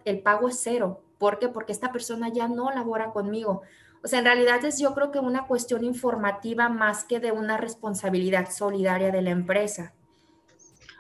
el 0.04 0.22
pago 0.22 0.48
es 0.48 0.60
cero. 0.64 1.04
¿Por 1.20 1.38
qué? 1.38 1.48
Porque 1.48 1.74
esta 1.74 1.92
persona 1.92 2.30
ya 2.30 2.48
no 2.48 2.72
labora 2.72 3.12
conmigo. 3.12 3.62
O 4.04 4.08
sea, 4.08 4.20
en 4.20 4.26
realidad 4.26 4.64
es 4.66 4.80
yo 4.80 4.94
creo 4.94 5.12
que 5.12 5.20
una 5.20 5.46
cuestión 5.46 5.84
informativa 5.84 6.70
más 6.70 7.04
que 7.04 7.20
de 7.20 7.32
una 7.32 7.58
responsabilidad 7.58 8.52
solidaria 8.52 9.12
de 9.12 9.22
la 9.22 9.30
empresa. 9.30 9.94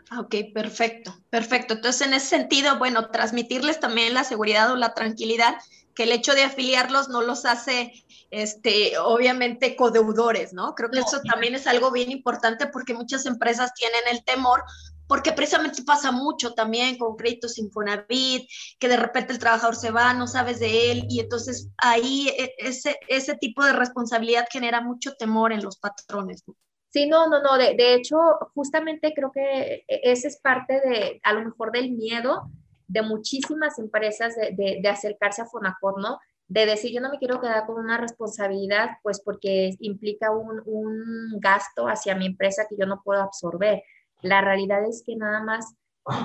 Ah, 0.10 0.20
ok, 0.20 0.36
perfecto, 0.54 1.18
perfecto. 1.30 1.74
Entonces, 1.76 2.06
en 2.06 2.14
ese 2.14 2.28
sentido, 2.28 2.78
bueno, 2.78 3.10
transmitirles 3.12 3.80
también 3.80 4.14
la 4.14 4.26
seguridad 4.26 4.72
o 4.72 4.76
la 4.76 4.94
tranquilidad 4.94 5.56
que 5.96 6.04
el 6.04 6.12
hecho 6.12 6.34
de 6.34 6.44
afiliarlos 6.44 7.10
no 7.10 7.22
los 7.22 7.46
hace, 7.46 7.94
este, 8.30 8.98
obviamente, 8.98 9.76
codeudores, 9.76 10.54
¿no? 10.54 10.76
Creo 10.76 10.90
que 10.90 11.00
eso 11.00 11.22
también 11.22 11.56
es 11.56 11.66
algo 11.68 11.92
bien 11.92 12.12
importante 12.12 12.68
porque 12.68 12.94
muchas 12.94 13.26
empresas 13.26 13.74
tienen 13.74 14.02
el 14.12 14.24
temor 14.24 14.64
porque 15.12 15.34
precisamente 15.34 15.84
pasa 15.84 16.10
mucho 16.13 16.54
también 16.54 16.97
con 16.97 17.17
créditos 17.17 17.58
Infonavit, 17.58 18.47
que 18.80 18.88
de 18.88 18.95
repente 18.95 19.34
el 19.34 19.39
trabajador 19.39 19.76
se 19.76 19.91
va, 19.91 20.13
no 20.13 20.26
sabes 20.26 20.62
de 20.62 20.89
él, 20.89 21.06
y 21.10 21.19
entonces 21.19 21.69
ahí 21.76 22.30
e, 22.30 22.54
ese, 22.58 22.95
ese 23.10 23.36
tipo 23.36 23.62
de 23.65 23.74
responsabilidad 23.74 24.45
genera 24.50 24.80
mucho 24.80 25.13
temor 25.17 25.52
en 25.52 25.63
los 25.63 25.76
patrones. 25.76 26.45
Sí, 26.88 27.08
no, 27.08 27.28
no, 27.28 27.41
no, 27.41 27.58
de, 27.58 27.76
de 27.76 27.95
hecho, 27.95 28.15
justamente 28.56 29.12
creo 29.13 29.34
que 29.34 29.84
e, 29.86 30.00
ese 30.04 30.30
es 30.30 30.39
parte 30.39 30.80
de, 30.80 31.19
a 31.24 31.34
lo 31.34 31.43
mejor 31.43 31.74
del 31.74 31.91
miedo 31.91 32.50
de 32.88 33.02
muchísimas 33.02 33.80
empresas 33.80 34.34
de, 34.38 34.52
de, 34.56 34.80
de 34.82 34.88
acercarse 34.88 35.41
a 35.41 35.45
Fonacor, 35.45 36.02
¿no? 36.02 36.19
de 36.52 36.65
decir 36.65 36.91
yo 36.93 37.00
no 37.00 37.10
me 37.10 37.17
quiero 37.17 37.39
quedar 37.39 37.65
con 37.65 37.78
una 37.82 37.97
responsabilidad, 37.97 38.97
pues 39.04 39.21
porque 39.21 39.74
implica 39.80 40.32
un, 40.32 40.62
un, 40.65 41.39
gasto 41.39 41.86
hacia 41.86 42.13
mi 42.13 42.26
empresa 42.26 42.65
que 42.69 42.76
yo 42.78 42.86
no 42.86 43.02
puedo 43.04 43.21
absorber. 43.21 43.84
La 44.21 44.41
realidad 44.41 44.86
es 44.88 45.03
que 45.05 45.15
nada 45.15 45.43
más 45.43 45.75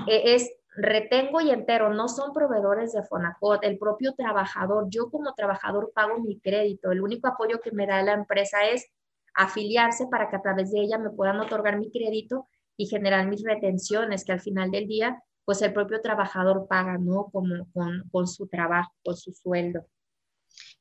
eh, 0.07 0.35
es, 0.35 0.51
retengo 0.77 1.41
y 1.41 1.51
entero, 1.51 1.93
no 1.93 2.09
son 2.09 2.33
proveedores 2.33 2.93
de 2.93 3.03
Fonacot, 3.03 3.65
el 3.65 3.79
propio 3.79 4.15
trabajador, 4.15 4.87
yo 4.91 5.11
como 5.11 5.33
trabajador 5.35 5.91
pago 5.95 6.21
mi 6.21 6.39
crédito, 6.39 6.93
el 6.93 7.01
único 7.01 7.29
apoyo 7.29 7.61
que 7.61 7.73
me 7.73 7.87
da 7.87 8.03
la 8.03 8.13
empresa 8.13 8.59
es 8.67 8.87
afiliarse 9.35 10.07
para 10.11 10.29
que 10.29 10.37
a 10.37 10.43
través 10.43 10.73
de 10.73 10.81
ella 10.81 10.99
me 10.99 11.11
puedan 11.11 11.41
otorgar 11.41 11.79
mi 11.79 11.91
crédito 11.91 12.47
y 12.77 12.87
generar 12.87 13.27
mis 13.27 13.43
retenciones, 13.43 14.25
que 14.25 14.33
al 14.33 14.41
final 14.41 14.71
del 14.71 14.87
día, 14.87 15.23
pues 15.45 15.63
el 15.63 15.73
propio 15.73 16.01
trabajador 16.01 16.67
paga, 16.69 16.99
¿no? 16.99 17.31
Como 17.33 17.71
con, 17.73 18.09
con 18.11 18.27
su 18.27 18.47
trabajo, 18.49 18.93
con 19.03 19.17
su 19.17 19.33
sueldo. 19.33 19.87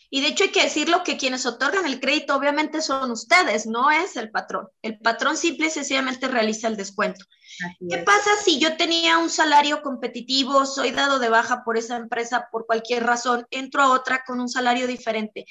Y 0.09 0.21
de 0.21 0.27
hecho 0.27 0.45
hay 0.45 0.51
que 0.51 0.63
decirlo 0.63 1.03
que 1.03 1.17
quienes 1.17 1.45
otorgan 1.45 1.85
el 1.85 1.99
crédito 1.99 2.35
obviamente 2.35 2.81
son 2.81 3.11
ustedes, 3.11 3.65
no 3.65 3.91
es 3.91 4.15
el 4.15 4.31
patrón. 4.31 4.67
El 4.81 4.99
patrón 4.99 5.37
simple 5.37 5.67
y 5.67 5.69
sencillamente 5.71 6.27
realiza 6.27 6.67
el 6.67 6.77
descuento. 6.77 7.25
¿Qué 7.89 7.99
pasa 7.99 8.29
si 8.43 8.59
yo 8.59 8.75
tenía 8.77 9.17
un 9.17 9.29
salario 9.29 9.81
competitivo, 9.81 10.65
soy 10.65 10.91
dado 10.91 11.19
de 11.19 11.29
baja 11.29 11.63
por 11.63 11.77
esa 11.77 11.97
empresa 11.97 12.49
por 12.51 12.65
cualquier 12.65 13.03
razón, 13.03 13.45
entro 13.51 13.81
a 13.81 13.91
otra 13.91 14.23
con 14.25 14.39
un 14.39 14.49
salario 14.49 14.87
diferente? 14.87 15.45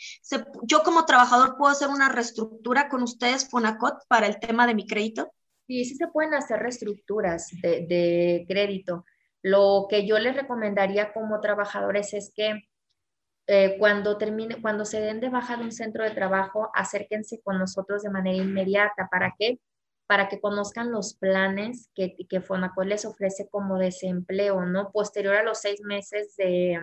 ¿Yo 0.63 0.83
como 0.83 1.05
trabajador 1.05 1.57
puedo 1.57 1.73
hacer 1.73 1.89
una 1.89 2.09
reestructura 2.09 2.89
con 2.89 3.03
ustedes, 3.03 3.49
Fonacot, 3.49 4.07
para 4.09 4.27
el 4.27 4.39
tema 4.39 4.67
de 4.67 4.75
mi 4.75 4.87
crédito? 4.87 5.33
Sí, 5.67 5.85
sí 5.85 5.97
se 5.97 6.09
pueden 6.09 6.35
hacer 6.35 6.61
reestructuras 6.61 7.49
de, 7.63 7.87
de 7.87 8.45
crédito. 8.47 9.05
Lo 9.41 9.87
que 9.89 10.07
yo 10.07 10.19
les 10.19 10.37
recomendaría 10.37 11.13
como 11.13 11.41
trabajadores 11.41 12.13
es 12.13 12.33
que 12.35 12.69
eh, 13.47 13.77
cuando 13.79 14.17
termine, 14.17 14.61
cuando 14.63 14.85
se 14.85 15.01
den 15.01 15.21
de 15.21 15.29
baja 15.29 15.57
de 15.57 15.65
un 15.65 15.73
centro 15.73 16.05
de 16.05 16.13
trabajo, 16.13 16.71
acérquense 16.75 17.41
con 17.43 17.59
nosotros 17.59 18.03
de 18.03 18.11
manera 18.11 18.43
inmediata. 18.43 19.09
¿Para 19.11 19.35
qué? 19.39 19.61
Para 20.07 20.29
que 20.29 20.41
conozcan 20.41 20.91
los 20.91 21.15
planes 21.15 21.91
que, 21.95 22.17
que 22.29 22.41
Fonacol 22.41 22.89
les 22.89 23.05
ofrece 23.05 23.49
como 23.51 23.79
desempleo, 23.79 24.65
¿no? 24.65 24.91
Posterior 24.93 25.37
a 25.37 25.43
los 25.43 25.59
seis 25.61 25.83
meses 25.83 26.37
de, 26.37 26.79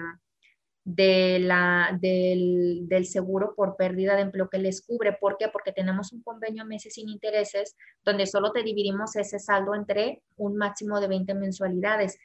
de 0.84 1.40
la, 1.40 1.98
del, 2.00 2.88
del, 2.88 3.06
seguro 3.06 3.54
por 3.56 3.76
pérdida 3.76 4.16
de 4.16 4.24
empleo 4.24 4.50
que 4.50 4.58
les 4.58 4.86
cubre. 4.86 5.14
¿Por 5.14 5.38
qué? 5.38 5.48
Porque 5.48 5.72
tenemos 5.72 6.12
un 6.12 6.24
convenio 6.24 6.64
a 6.64 6.66
meses 6.66 6.94
sin 6.96 7.10
intereses 7.10 7.76
donde 8.04 8.26
solo 8.26 8.52
te 8.52 8.64
dividimos 8.64 9.16
ese 9.16 9.40
saldo 9.40 9.76
entre 9.76 10.22
un 10.38 10.58
máximo 10.58 11.00
de 11.00 11.08
20 11.08 11.34
mensualidades. 11.36 12.18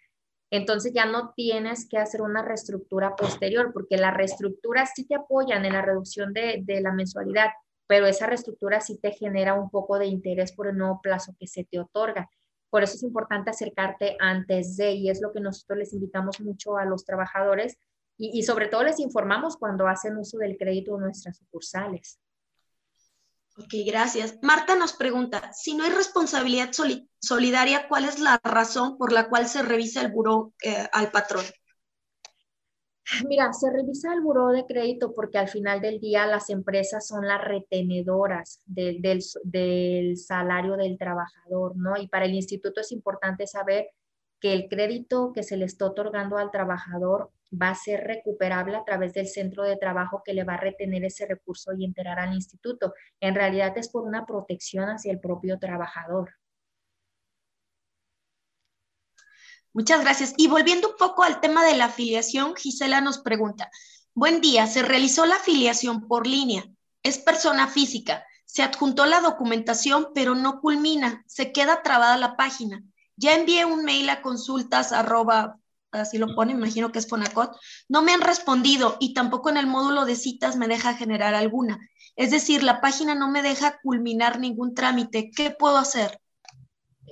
Entonces 0.50 0.92
ya 0.94 1.06
no 1.06 1.32
tienes 1.34 1.88
que 1.88 1.98
hacer 1.98 2.22
una 2.22 2.42
reestructura 2.42 3.16
posterior, 3.16 3.72
porque 3.72 3.96
la 3.96 4.12
reestructura 4.12 4.86
sí 4.86 5.04
te 5.04 5.16
apoyan 5.16 5.64
en 5.64 5.72
la 5.72 5.82
reducción 5.82 6.32
de, 6.32 6.64
la 6.80 6.92
mensualidad, 6.92 7.50
pero 7.86 8.06
esa 8.06 8.26
reestructura 8.26 8.80
sí 8.80 8.98
te 8.98 9.12
genera 9.12 9.54
un 9.54 9.70
poco 9.70 9.98
de 9.98 10.06
interés 10.06 10.52
por 10.52 10.68
el 10.68 10.76
nuevo 10.76 11.00
plazo 11.02 11.34
que 11.38 11.46
se 11.46 11.64
te 11.64 11.80
otorga. 11.80 12.30
Por 12.70 12.82
eso 12.82 12.94
es 12.94 13.02
importante 13.02 13.50
acercarte 13.50 14.16
antes 14.20 14.76
de, 14.76 14.92
y 14.92 15.10
es 15.10 15.20
lo 15.20 15.32
que 15.32 15.40
nosotros 15.40 15.78
les 15.78 15.92
invitamos 15.92 16.40
mucho 16.40 16.76
a 16.76 16.84
los 16.84 17.04
trabajadores 17.04 17.78
y, 18.18 18.42
sobre 18.44 18.68
todo 18.68 18.82
les 18.82 18.98
informamos 18.98 19.56
cuando 19.58 19.86
hacen 19.86 20.16
uso 20.16 20.38
del 20.38 20.56
crédito 20.56 20.94
en 20.96 21.02
nuestras 21.02 21.36
sucursales. 21.36 22.18
Ok, 23.58 23.72
gracias. 23.86 24.38
Marta 24.42 24.76
nos 24.76 24.92
pregunta, 24.92 25.50
si 25.52 25.74
no 25.74 25.84
hay 25.84 25.90
responsabilidad 25.90 26.70
solidaria, 27.20 27.88
¿cuál 27.88 28.04
es 28.04 28.18
la 28.18 28.38
razón 28.44 28.98
por 28.98 29.12
la 29.12 29.28
cual 29.30 29.46
se 29.46 29.62
revisa 29.62 30.02
el 30.02 30.12
buró 30.12 30.52
eh, 30.62 30.86
al 30.92 31.10
patrón? 31.10 31.44
Mira, 33.26 33.52
se 33.52 33.70
revisa 33.70 34.12
el 34.12 34.20
buró 34.20 34.48
de 34.48 34.66
crédito 34.66 35.14
porque 35.14 35.38
al 35.38 35.48
final 35.48 35.80
del 35.80 36.00
día 36.00 36.26
las 36.26 36.50
empresas 36.50 37.06
son 37.06 37.26
las 37.26 37.40
retenedoras 37.42 38.60
del, 38.66 39.00
del 39.44 40.16
salario 40.18 40.76
del 40.76 40.98
trabajador, 40.98 41.76
¿no? 41.76 41.96
Y 41.96 42.08
para 42.08 42.26
el 42.26 42.34
instituto 42.34 42.80
es 42.80 42.92
importante 42.92 43.46
saber 43.46 43.90
que 44.40 44.52
el 44.52 44.68
crédito 44.68 45.32
que 45.32 45.44
se 45.44 45.56
le 45.56 45.64
está 45.64 45.86
otorgando 45.86 46.36
al 46.36 46.50
trabajador 46.50 47.30
va 47.52 47.70
a 47.70 47.74
ser 47.74 48.04
recuperable 48.04 48.76
a 48.76 48.84
través 48.84 49.12
del 49.14 49.28
centro 49.28 49.62
de 49.62 49.76
trabajo 49.76 50.22
que 50.24 50.34
le 50.34 50.44
va 50.44 50.54
a 50.54 50.60
retener 50.60 51.04
ese 51.04 51.26
recurso 51.26 51.72
y 51.76 51.84
enterar 51.84 52.18
al 52.18 52.34
instituto. 52.34 52.94
En 53.20 53.34
realidad 53.34 53.76
es 53.78 53.88
por 53.88 54.02
una 54.02 54.26
protección 54.26 54.88
hacia 54.88 55.12
el 55.12 55.20
propio 55.20 55.58
trabajador. 55.58 56.34
Muchas 59.72 60.00
gracias. 60.00 60.34
Y 60.38 60.48
volviendo 60.48 60.88
un 60.88 60.96
poco 60.96 61.22
al 61.22 61.40
tema 61.40 61.64
de 61.64 61.76
la 61.76 61.86
afiliación, 61.86 62.56
Gisela 62.56 63.00
nos 63.02 63.18
pregunta, 63.18 63.70
buen 64.14 64.40
día, 64.40 64.66
se 64.66 64.82
realizó 64.82 65.26
la 65.26 65.36
afiliación 65.36 66.08
por 66.08 66.26
línea, 66.26 66.64
es 67.02 67.18
persona 67.18 67.68
física, 67.68 68.24
se 68.46 68.62
adjuntó 68.62 69.04
la 69.04 69.20
documentación, 69.20 70.08
pero 70.14 70.34
no 70.34 70.60
culmina, 70.60 71.22
se 71.26 71.52
queda 71.52 71.82
trabada 71.82 72.16
la 72.16 72.36
página. 72.36 72.82
Ya 73.16 73.34
envié 73.34 73.66
un 73.66 73.84
mail 73.84 74.08
a 74.08 74.22
consultas 74.22 74.92
arroba, 74.92 75.58
así 76.00 76.18
lo 76.18 76.34
pone, 76.34 76.52
imagino 76.52 76.92
que 76.92 76.98
es 76.98 77.08
Fonacot, 77.08 77.56
no 77.88 78.02
me 78.02 78.12
han 78.12 78.20
respondido 78.20 78.96
y 79.00 79.14
tampoco 79.14 79.50
en 79.50 79.56
el 79.56 79.66
módulo 79.66 80.04
de 80.04 80.16
citas 80.16 80.56
me 80.56 80.68
deja 80.68 80.94
generar 80.94 81.34
alguna. 81.34 81.78
Es 82.16 82.30
decir, 82.30 82.62
la 82.62 82.80
página 82.80 83.14
no 83.14 83.30
me 83.30 83.42
deja 83.42 83.78
culminar 83.82 84.38
ningún 84.38 84.74
trámite. 84.74 85.30
¿Qué 85.34 85.50
puedo 85.50 85.76
hacer? 85.76 86.18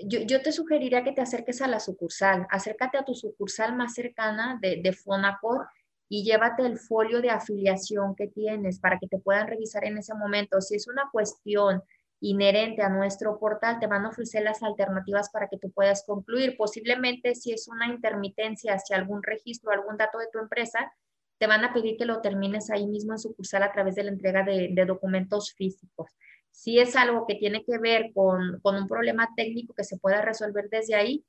Yo, 0.06 0.42
te 0.42 0.50
sugeriría 0.50 1.04
que 1.04 1.12
te 1.12 1.20
acerques 1.20 1.62
a 1.62 1.68
la 1.68 1.78
sucursal. 1.78 2.46
Acércate 2.50 2.98
a 2.98 3.04
tu 3.04 3.14
sucursal 3.14 3.76
más 3.76 3.94
cercana 3.94 4.58
de, 4.60 4.80
de 4.82 4.92
Fonacot 4.92 5.66
y 6.08 6.24
llévate 6.24 6.64
el 6.66 6.78
folio 6.78 7.20
de 7.20 7.30
afiliación 7.30 8.14
que 8.14 8.28
tienes 8.28 8.80
para 8.80 8.98
que 8.98 9.08
te 9.08 9.18
puedan 9.18 9.46
revisar 9.46 9.84
en 9.84 9.98
ese 9.98 10.14
momento. 10.14 10.60
Si 10.60 10.74
es 10.74 10.88
una 10.88 11.08
cuestión 11.12 11.82
inherente 12.20 12.82
a 12.82 12.88
nuestro 12.88 13.38
portal, 13.38 13.78
te 13.78 13.86
van 13.86 14.04
a 14.04 14.08
ofrecer 14.08 14.42
las 14.42 14.62
alternativas 14.62 15.30
para 15.30 15.48
que 15.48 15.58
tú 15.58 15.70
puedas 15.70 16.04
concluir. 16.06 16.56
Posiblemente 16.56 17.34
si 17.34 17.52
es 17.52 17.68
una 17.68 17.86
intermitencia 17.86 18.74
hacia 18.74 18.96
algún 18.96 19.22
registro, 19.22 19.70
algún 19.70 19.96
dato 19.96 20.18
de 20.18 20.28
tu 20.32 20.38
empresa, 20.38 20.92
te 21.38 21.46
van 21.46 21.64
a 21.64 21.72
pedir 21.72 21.96
que 21.96 22.04
lo 22.04 22.20
termines 22.20 22.70
ahí 22.70 22.86
mismo 22.86 23.12
en 23.12 23.18
sucursal 23.18 23.62
a 23.62 23.72
través 23.72 23.94
de 23.96 24.04
la 24.04 24.10
entrega 24.10 24.44
de, 24.44 24.72
documentos 24.86 25.52
físicos. 25.54 26.10
Si 26.50 26.78
es 26.78 26.96
algo 26.96 27.26
que 27.26 27.34
tiene 27.34 27.64
que 27.64 27.78
ver 27.78 28.12
con, 28.14 28.60
un 28.62 28.88
problema 28.88 29.28
técnico 29.36 29.74
que 29.74 29.84
se 29.84 29.98
pueda 29.98 30.22
resolver 30.22 30.68
desde 30.70 30.94
ahí, 30.94 31.24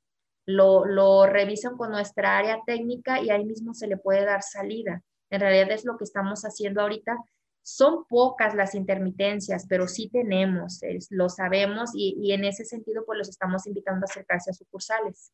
lo, 0.46 0.84
lo 0.84 1.26
revisan 1.26 1.76
con 1.76 1.90
nuestra 1.90 2.38
área 2.38 2.60
técnica 2.64 3.20
y 3.20 3.30
ahí 3.30 3.44
mismo 3.44 3.74
se 3.74 3.88
le 3.88 3.96
puede 3.96 4.24
dar 4.24 4.42
salida. 4.42 5.02
En 5.28 5.40
realidad 5.40 5.72
es 5.72 5.84
lo 5.84 5.98
que 5.98 6.04
estamos 6.04 6.42
haciendo 6.42 6.80
ahorita 6.80 7.16
son 7.66 8.04
pocas 8.04 8.54
las 8.54 8.76
intermitencias, 8.76 9.66
pero 9.68 9.88
sí 9.88 10.08
tenemos, 10.08 10.78
lo 11.10 11.28
sabemos 11.28 11.90
y, 11.94 12.30
en 12.30 12.44
ese 12.44 12.64
sentido 12.64 13.04
pues 13.04 13.18
los 13.18 13.28
estamos 13.28 13.66
invitando 13.66 14.06
a 14.06 14.08
acercarse 14.08 14.52
a 14.52 14.54
sucursales. 14.54 15.32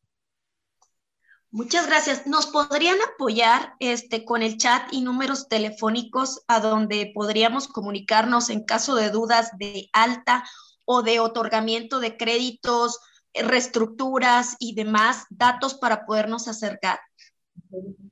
Muchas 1.51 1.85
gracias. 1.85 2.25
¿Nos 2.25 2.47
podrían 2.47 2.97
apoyar 3.13 3.75
este, 3.79 4.25
con 4.25 4.41
el 4.41 4.57
chat 4.57 4.91
y 4.91 5.01
números 5.01 5.47
telefónicos 5.47 6.43
a 6.47 6.59
donde 6.59 7.11
podríamos 7.13 7.67
comunicarnos 7.67 8.49
en 8.49 8.63
caso 8.63 8.95
de 8.95 9.11
dudas 9.11 9.51
de 9.59 9.89
alta 9.93 10.43
o 10.85 11.03
de 11.03 11.19
otorgamiento 11.19 11.99
de 11.99 12.17
créditos, 12.17 12.99
reestructuras 13.35 14.55
y 14.57 14.73
demás 14.73 15.27
datos 15.29 15.75
para 15.75 16.07
podernos 16.07 16.47
acercar? 16.47 16.99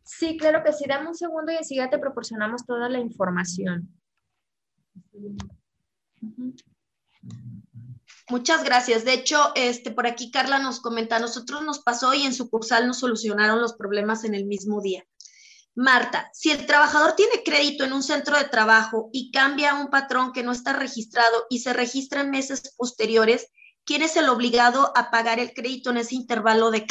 Sí, 0.03 0.37
claro 0.37 0.63
que 0.63 0.73
sí. 0.73 0.85
Dame 0.87 1.07
un 1.07 1.15
segundo 1.15 1.51
y 1.51 1.55
enseguida 1.55 1.89
te 1.89 1.97
proporcionamos 1.97 2.67
toda 2.67 2.87
la 2.87 2.99
información. 2.99 4.00
Muchas 8.29 8.63
gracias. 8.63 9.03
De 9.03 9.13
hecho, 9.13 9.51
este, 9.55 9.91
por 9.91 10.07
aquí 10.07 10.31
Carla 10.31 10.59
nos 10.59 10.79
comenta, 10.79 11.19
nosotros 11.19 11.63
nos 11.63 11.79
pasó 11.79 12.13
y 12.13 12.23
en 12.23 12.33
sucursal 12.33 12.87
nos 12.87 12.99
solucionaron 12.99 13.61
los 13.61 13.73
problemas 13.73 14.23
en 14.23 14.35
el 14.35 14.45
mismo 14.45 14.81
día. 14.81 15.05
Marta, 15.75 16.29
si 16.33 16.51
el 16.51 16.65
trabajador 16.65 17.13
tiene 17.15 17.43
crédito 17.43 17.83
en 17.83 17.93
un 17.93 18.03
centro 18.03 18.37
de 18.37 18.45
trabajo 18.45 19.09
y 19.13 19.31
cambia 19.31 19.75
un 19.75 19.89
patrón 19.89 20.33
que 20.33 20.43
no 20.43 20.51
está 20.51 20.73
registrado 20.73 21.45
y 21.49 21.59
se 21.59 21.73
registra 21.73 22.21
en 22.21 22.29
meses 22.29 22.73
posteriores, 22.77 23.47
quién 23.85 24.01
es 24.01 24.15
el 24.15 24.29
obligado 24.29 24.91
a 24.95 25.11
pagar 25.11 25.39
el 25.39 25.53
crédito 25.53 25.89
en 25.89 25.97
ese 25.97 26.15
intervalo 26.15 26.71
de, 26.71 26.85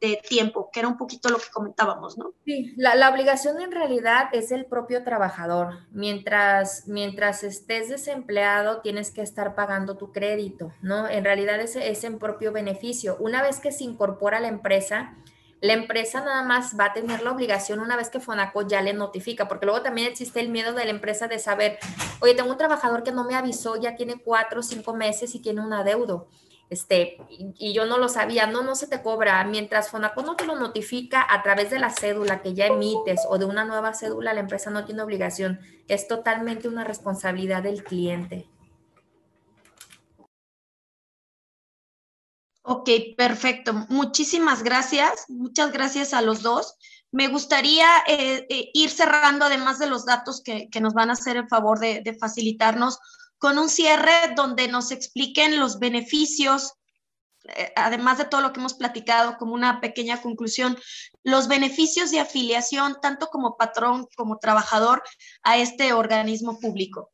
de 0.00 0.20
tiempo, 0.28 0.70
que 0.72 0.80
era 0.80 0.88
un 0.88 0.96
poquito 0.96 1.28
lo 1.30 1.38
que 1.38 1.50
comentábamos, 1.52 2.18
¿no? 2.18 2.32
Sí, 2.44 2.74
la, 2.76 3.10
obligación 3.10 3.60
en 3.60 3.72
realidad 3.72 4.28
es 4.32 4.52
el 4.52 4.66
propio 4.66 5.04
trabajador. 5.04 5.78
Mientras, 5.90 6.86
mientras 6.86 7.44
estés 7.44 7.88
desempleado, 7.88 8.80
tienes 8.80 9.10
que 9.10 9.22
estar 9.22 9.54
pagando 9.54 9.96
tu 9.96 10.12
crédito, 10.12 10.72
¿no? 10.82 11.08
En 11.08 11.24
realidad 11.24 11.60
ese 11.60 11.90
es 11.90 12.04
en 12.04 12.18
propio 12.18 12.52
beneficio. 12.52 13.16
Una 13.20 13.42
vez 13.42 13.60
que 13.60 13.72
se 13.72 13.84
incorpora 13.84 14.40
la 14.40 14.48
empresa, 14.48 15.16
la 15.64 15.72
empresa 15.72 16.20
nada 16.20 16.42
más 16.42 16.78
va 16.78 16.86
a 16.86 16.92
tener 16.92 17.22
la 17.22 17.32
obligación 17.32 17.80
una 17.80 17.96
vez 17.96 18.10
que 18.10 18.20
Fonaco 18.20 18.68
ya 18.68 18.82
le 18.82 18.92
notifica, 18.92 19.48
porque 19.48 19.64
luego 19.64 19.80
también 19.80 20.08
existe 20.08 20.40
el 20.40 20.50
miedo 20.50 20.74
de 20.74 20.84
la 20.84 20.90
empresa 20.90 21.26
de 21.26 21.38
saber, 21.38 21.78
oye, 22.20 22.34
tengo 22.34 22.50
un 22.50 22.58
trabajador 22.58 23.02
que 23.02 23.12
no 23.12 23.24
me 23.24 23.34
avisó, 23.34 23.80
ya 23.80 23.96
tiene 23.96 24.16
cuatro 24.22 24.60
o 24.60 24.62
cinco 24.62 24.94
meses 24.94 25.34
y 25.34 25.38
tiene 25.38 25.62
un 25.62 25.72
adeudo. 25.72 26.28
Este, 26.70 27.18
y, 27.28 27.72
yo 27.72 27.86
no 27.86 27.98
lo 27.98 28.08
sabía, 28.08 28.46
no, 28.46 28.62
no 28.62 28.74
se 28.74 28.86
te 28.86 29.02
cobra. 29.02 29.44
Mientras 29.44 29.90
Fonaco 29.90 30.22
no 30.22 30.36
te 30.36 30.46
lo 30.46 30.56
notifica 30.56 31.26
a 31.28 31.42
través 31.42 31.70
de 31.70 31.78
la 31.78 31.90
cédula 31.90 32.42
que 32.42 32.54
ya 32.54 32.66
emites 32.66 33.22
o 33.28 33.38
de 33.38 33.44
una 33.44 33.64
nueva 33.64 33.94
cédula, 33.94 34.34
la 34.34 34.40
empresa 34.40 34.70
no 34.70 34.84
tiene 34.84 35.02
obligación. 35.02 35.60
Es 35.88 36.08
totalmente 36.08 36.68
una 36.68 36.84
responsabilidad 36.84 37.62
del 37.62 37.84
cliente. 37.84 38.48
Ok, 42.66 42.88
perfecto. 43.16 43.74
Muchísimas 43.90 44.62
gracias. 44.62 45.26
Muchas 45.28 45.70
gracias 45.70 46.14
a 46.14 46.22
los 46.22 46.42
dos. 46.42 46.76
Me 47.12 47.28
gustaría 47.28 47.86
eh, 48.08 48.46
eh, 48.48 48.70
ir 48.72 48.90
cerrando, 48.90 49.44
además 49.44 49.78
de 49.78 49.86
los 49.86 50.06
datos 50.06 50.42
que, 50.42 50.68
nos 50.80 50.94
van 50.94 51.10
a 51.10 51.12
hacer 51.12 51.36
el 51.36 51.46
favor 51.46 51.78
de, 51.78 52.00
de, 52.00 52.14
facilitarnos, 52.14 52.98
con 53.44 53.58
un 53.58 53.68
cierre 53.68 54.32
donde 54.34 54.68
nos 54.68 54.90
expliquen 54.90 55.60
los 55.60 55.78
beneficios, 55.78 56.78
eh, 57.44 57.74
además 57.76 58.16
de 58.16 58.24
todo 58.24 58.40
lo 58.40 58.54
que 58.54 58.60
hemos 58.60 58.72
platicado, 58.72 59.36
como 59.36 59.52
una 59.52 59.82
pequeña 59.82 60.22
conclusión, 60.22 60.78
los 61.24 61.46
beneficios 61.46 62.10
de 62.10 62.20
afiliación, 62.20 62.96
tanto 63.02 63.26
como 63.26 63.58
patrón 63.58 64.08
como 64.16 64.38
trabajador, 64.38 65.02
a 65.42 65.58
este 65.58 65.92
organismo 65.92 66.58
público. 66.58 67.12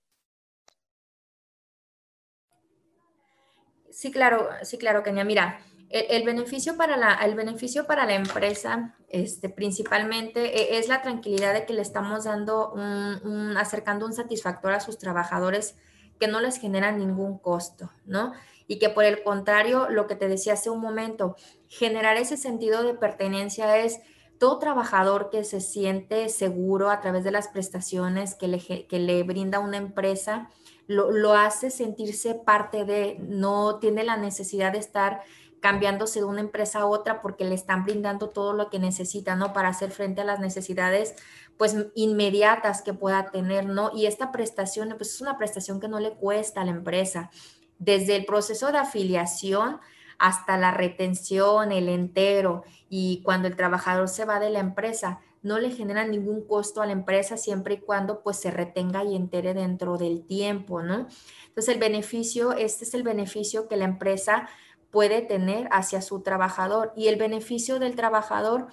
Sí, 3.90 4.12
claro, 4.12 4.50
sí, 4.62 4.78
claro, 4.78 5.02
Kenia. 5.02 5.24
Mira, 5.24 5.66
el, 5.88 6.22
beneficio 6.22 6.76
para 6.76 6.96
la, 6.96 7.14
el 7.14 7.34
beneficio 7.34 7.88
para 7.88 8.06
la 8.06 8.14
empresa, 8.14 8.96
este, 9.08 9.48
principalmente, 9.48 10.44
e, 10.44 10.78
es 10.78 10.86
la 10.86 11.02
tranquilidad 11.02 11.54
de 11.54 11.66
que 11.66 11.72
le 11.72 11.82
estamos 11.82 12.22
dando 12.22 12.70
un, 12.70 13.56
acercando 13.56 14.06
un 14.06 14.12
satisfactor 14.12 14.74
a 14.74 14.78
sus 14.78 14.96
trabajadores 14.96 15.74
que 16.20 16.28
no 16.28 16.40
les 16.40 16.58
genera 16.58 16.92
ningún 16.92 17.38
costo, 17.38 17.90
¿no? 18.04 18.32
Y 18.68 18.78
que 18.78 18.90
por 18.90 19.04
el 19.04 19.24
contrario, 19.24 19.88
lo 19.88 20.06
que 20.06 20.14
te 20.14 20.28
decía 20.28 20.52
hace 20.52 20.70
un 20.70 20.80
momento, 20.80 21.34
generar 21.66 22.16
ese 22.18 22.36
sentido 22.36 22.84
de 22.84 22.94
pertenencia 22.94 23.78
es 23.78 24.00
todo 24.38 24.58
trabajador 24.58 25.30
que 25.30 25.44
se 25.44 25.60
siente 25.60 26.28
seguro 26.28 26.90
a 26.90 27.00
través 27.00 27.24
de 27.24 27.30
las 27.30 27.48
prestaciones 27.48 28.34
que 28.34 28.48
le, 28.48 28.86
que 28.86 28.98
le 28.98 29.22
brinda 29.22 29.58
una 29.58 29.78
empresa, 29.78 30.50
lo, 30.86 31.34
hace 31.34 31.70
sentirse 31.70 32.34
parte 32.34 32.84
de, 32.84 33.18
no 33.20 33.78
tiene 33.78 34.02
la 34.02 34.16
necesidad 34.16 34.72
de 34.72 34.78
estar 34.78 35.22
cambiándose 35.60 36.20
de 36.20 36.24
una 36.24 36.40
empresa 36.40 36.80
a 36.80 36.86
otra 36.86 37.22
porque 37.22 37.44
le 37.44 37.54
están 37.54 37.84
brindando 37.84 38.30
todo 38.30 38.52
lo 38.52 38.70
que 38.70 38.78
necesita, 38.78 39.36
¿no? 39.36 39.52
Para 39.52 39.68
hacer 39.68 39.90
frente 39.90 40.22
a 40.22 40.24
las 40.24 40.40
necesidades, 40.40 41.14
pues, 41.58 41.76
inmediatas 41.94 42.82
que 42.82 42.94
pueda 42.94 43.30
tener, 43.30 43.66
¿no? 43.66 43.90
Y 43.94 44.06
esta 44.06 44.32
prestación, 44.32 44.94
pues, 44.96 45.14
es 45.14 45.20
una 45.20 45.36
prestación 45.36 45.78
que 45.78 45.88
no 45.88 46.00
le 46.00 46.12
cuesta 46.12 46.62
a 46.62 46.64
la 46.64 46.70
empresa. 46.70 47.30
Desde 47.78 48.16
el 48.16 48.24
proceso 48.24 48.72
de 48.72 48.78
afiliación 48.78 49.80
hasta 50.18 50.56
la 50.56 50.70
retención, 50.70 51.72
el 51.72 51.88
entero, 51.88 52.64
y 52.88 53.22
cuando 53.22 53.48
el 53.48 53.56
trabajador 53.56 54.08
se 54.08 54.24
va 54.24 54.40
de 54.40 54.50
la 54.50 54.60
empresa, 54.60 55.20
no 55.42 55.58
le 55.58 55.70
genera 55.70 56.06
ningún 56.06 56.46
costo 56.46 56.82
a 56.82 56.86
la 56.86 56.92
empresa 56.92 57.36
siempre 57.36 57.74
y 57.74 57.80
cuando 57.80 58.22
pues 58.22 58.38
se 58.38 58.50
retenga 58.50 59.04
y 59.04 59.16
entere 59.16 59.54
dentro 59.54 59.96
del 59.96 60.26
tiempo, 60.26 60.82
¿no? 60.82 61.06
Entonces 61.48 61.74
el 61.74 61.80
beneficio, 61.80 62.52
este 62.52 62.84
es 62.84 62.92
el 62.94 63.02
beneficio 63.02 63.66
que 63.66 63.76
la 63.76 63.86
empresa 63.86 64.48
puede 64.90 65.22
tener 65.22 65.68
hacia 65.70 66.02
su 66.02 66.20
trabajador 66.20 66.92
y 66.96 67.08
el 67.08 67.16
beneficio 67.16 67.78
del 67.78 67.94
trabajador 67.94 68.68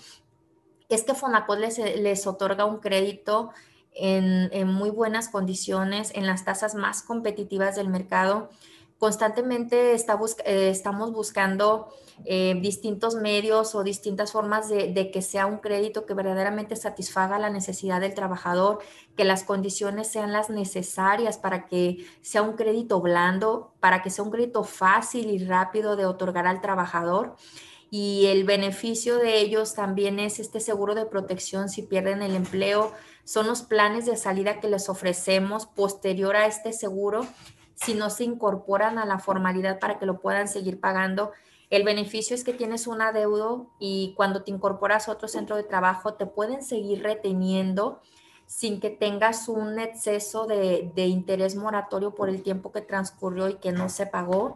es 0.89 1.03
que 1.03 1.13
Fonacot 1.13 1.59
les, 1.59 2.27
otorga 2.27 2.65
un 2.65 2.79
crédito 2.79 3.51
en, 3.93 4.67
muy 4.67 4.89
buenas 4.89 5.29
condiciones, 5.29 6.11
en 6.15 6.25
las 6.25 6.45
tasas 6.45 6.75
más 6.75 7.01
competitivas 7.01 7.75
del 7.75 7.89
mercado. 7.89 8.49
Constantemente 8.99 9.93
eh, 9.93 10.69
estamos 10.69 11.11
buscando 11.11 11.89
eh, 12.25 12.57
distintos 12.61 13.13
medios 13.13 13.75
o 13.75 13.83
distintas 13.83 14.31
formas 14.31 14.69
de, 14.69 15.11
que 15.11 15.21
sea 15.21 15.45
un 15.45 15.59
crédito 15.59 16.07
que 16.07 16.15
verdaderamente 16.15 16.75
satisfaga 16.75 17.37
la 17.37 17.51
necesidad 17.51 18.01
del 18.01 18.15
trabajador, 18.15 18.79
que 19.15 19.23
las 19.23 19.43
condiciones 19.43 20.07
sean 20.07 20.33
las 20.33 20.49
necesarias 20.49 21.37
para 21.37 21.67
que 21.67 22.07
sea 22.21 22.41
un 22.41 22.55
crédito 22.55 22.99
blando, 22.99 23.71
para 23.79 24.01
que 24.01 24.09
sea 24.09 24.23
un 24.23 24.31
crédito 24.31 24.63
fácil 24.63 25.29
y 25.29 25.45
rápido 25.45 25.95
de 25.95 26.07
otorgar 26.07 26.47
al 26.47 26.61
trabajador. 26.61 27.35
Y 27.91 28.25
el 28.25 28.45
beneficio 28.45 29.17
de 29.17 29.39
ellos 29.39 29.75
también 29.75 30.19
es 30.19 30.39
este 30.39 30.59
seguro 30.59 30.95
de 30.95 31.05
protección 31.05 31.69
si 31.69 31.83
pierden 31.83 32.23
el 32.23 32.35
empleo. 32.35 32.91
Son 33.23 33.45
los 33.45 33.61
planes 33.61 34.07
de 34.07 34.17
salida 34.17 34.59
que 34.59 34.69
les 34.69 34.89
ofrecemos 34.89 35.67
posterior 35.67 36.35
a 36.35 36.47
este 36.47 36.73
seguro 36.73 37.27
si 37.77 37.93
no 37.93 38.09
se 38.09 38.25
incorporan 38.25 38.97
a 38.97 39.05
la 39.05 39.19
formalidad 39.19 39.79
para 39.79 39.97
que 39.97 40.05
lo 40.05 40.19
puedan 40.19 40.49
seguir 40.49 40.79
pagando 40.79 41.31
el 41.69 41.83
beneficio 41.83 42.35
es 42.35 42.43
que 42.43 42.53
tienes 42.53 42.87
un 42.87 43.01
adeudo 43.01 43.67
y 43.79 44.13
cuando 44.15 44.43
te 44.43 44.51
incorporas 44.51 45.07
a 45.07 45.11
otro 45.11 45.27
centro 45.27 45.57
de 45.57 45.63
trabajo 45.63 46.13
te 46.13 46.25
pueden 46.25 46.63
seguir 46.63 47.03
reteniendo 47.03 48.01
sin 48.45 48.79
que 48.79 48.89
tengas 48.89 49.49
un 49.49 49.77
exceso 49.77 50.47
de, 50.47 50.93
interés 50.95 51.57
moratorio 51.57 52.15
por 52.15 52.29
el 52.29 52.41
tiempo 52.41 52.71
que 52.71 52.79
transcurrió 52.79 53.49
y 53.49 53.55
que 53.55 53.73
no 53.73 53.89
se 53.89 54.05
pagó. 54.05 54.55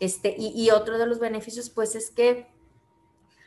Este, 0.00 0.34
y 0.36 0.68
otro 0.70 0.98
de 0.98 1.06
los 1.06 1.20
beneficios, 1.20 1.70
pues, 1.70 1.94
es 1.94 2.10
que 2.10 2.48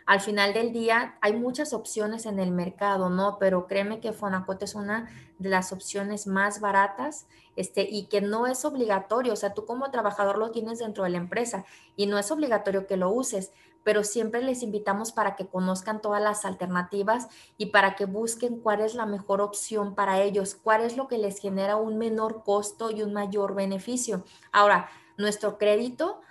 al 0.06 0.20
final 0.20 0.54
del 0.54 0.74
día 0.74 1.18
hay 1.22 1.34
muchas 1.34 1.74
opciones 1.74 2.26
en 2.26 2.39
el 2.39 2.51
mercado, 2.51 3.10
¿no? 3.10 3.38
Pero 3.39 3.68
créeme 3.68 3.99
que 3.99 4.14
Fonacot 4.14 4.62
es 4.64 4.76
una 4.76 5.10
de 5.39 5.49
las 5.49 5.72
opciones 5.72 6.28
más 6.28 6.60
baratas 6.60 7.28
este, 7.56 7.88
y 7.89 8.06
que 8.06 8.22
no 8.22 8.47
es 8.47 8.66
obligatorio, 8.66 9.34
o 9.34 9.36
sea, 9.36 9.54
tú 9.54 9.66
como 9.66 9.91
trabajador 9.91 10.38
lo 10.38 10.51
tienes 10.51 10.80
dentro 10.80 11.04
de 11.04 11.12
la 11.12 11.18
empresa 11.18 11.66
y 11.95 12.08
no 12.08 12.18
es 12.18 12.32
obligatorio 12.32 12.88
que 12.88 12.97
lo 12.97 13.12
uses, 13.12 13.51
pero 13.84 14.04
siempre 14.04 14.41
les 14.41 14.64
invitamos 14.64 15.12
para 15.12 15.36
que 15.36 15.47
conozcan 15.47 16.01
todas 16.01 16.22
las 16.22 16.45
alternativas 16.45 17.28
y 17.58 17.68
para 17.68 17.95
que 17.95 18.06
busquen 18.06 18.60
cuál 18.60 18.82
es 18.82 18.95
la 18.95 19.06
mejor 19.06 19.41
opción 19.41 19.93
para 19.93 20.22
ellos, 20.22 20.56
cuál 20.56 20.82
es 20.82 20.97
lo 20.97 21.08
que 21.08 21.18
les 21.18 21.39
genera 21.39 21.76
un 21.76 21.97
menor 21.97 22.43
costo 22.43 22.91
y 22.91 23.04
un 23.04 23.14
mayor 23.14 23.56
beneficio. 23.56 24.24
Ahora, 24.51 24.89
nuestro 25.18 25.58
crédito 25.58 26.22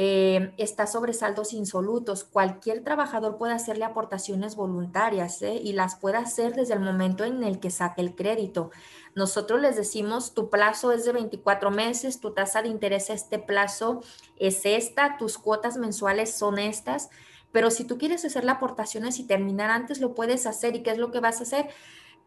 eh, 0.00 0.54
está 0.58 0.86
sobre 0.86 1.12
saldos 1.12 1.52
insolutos. 1.52 2.22
Cualquier 2.22 2.84
trabajador 2.84 3.36
puede 3.36 3.52
hacerle 3.52 3.84
aportaciones 3.84 4.54
voluntarias 4.54 5.42
¿eh? 5.42 5.60
y 5.60 5.72
las 5.72 5.96
puede 5.96 6.18
hacer 6.18 6.54
desde 6.54 6.74
el 6.74 6.78
momento 6.78 7.24
en 7.24 7.42
el 7.42 7.58
que 7.58 7.70
saque 7.70 8.00
el 8.00 8.14
crédito. 8.14 8.70
Nosotros 9.16 9.60
les 9.60 9.74
decimos, 9.74 10.34
tu 10.34 10.50
plazo 10.50 10.92
es 10.92 11.04
de 11.04 11.10
24 11.10 11.72
meses, 11.72 12.20
tu 12.20 12.30
tasa 12.30 12.62
de 12.62 12.68
interés 12.68 13.10
a 13.10 13.14
este 13.14 13.40
plazo 13.40 14.00
es 14.36 14.64
esta, 14.66 15.16
tus 15.18 15.36
cuotas 15.36 15.76
mensuales 15.78 16.32
son 16.32 16.60
estas, 16.60 17.10
pero 17.50 17.72
si 17.72 17.82
tú 17.82 17.98
quieres 17.98 18.24
hacerle 18.24 18.52
aportaciones 18.52 19.18
y 19.18 19.24
terminar 19.24 19.72
antes, 19.72 20.00
lo 20.00 20.14
puedes 20.14 20.46
hacer. 20.46 20.76
¿Y 20.76 20.84
qué 20.84 20.92
es 20.92 20.98
lo 20.98 21.10
que 21.10 21.18
vas 21.18 21.40
a 21.40 21.42
hacer? 21.42 21.70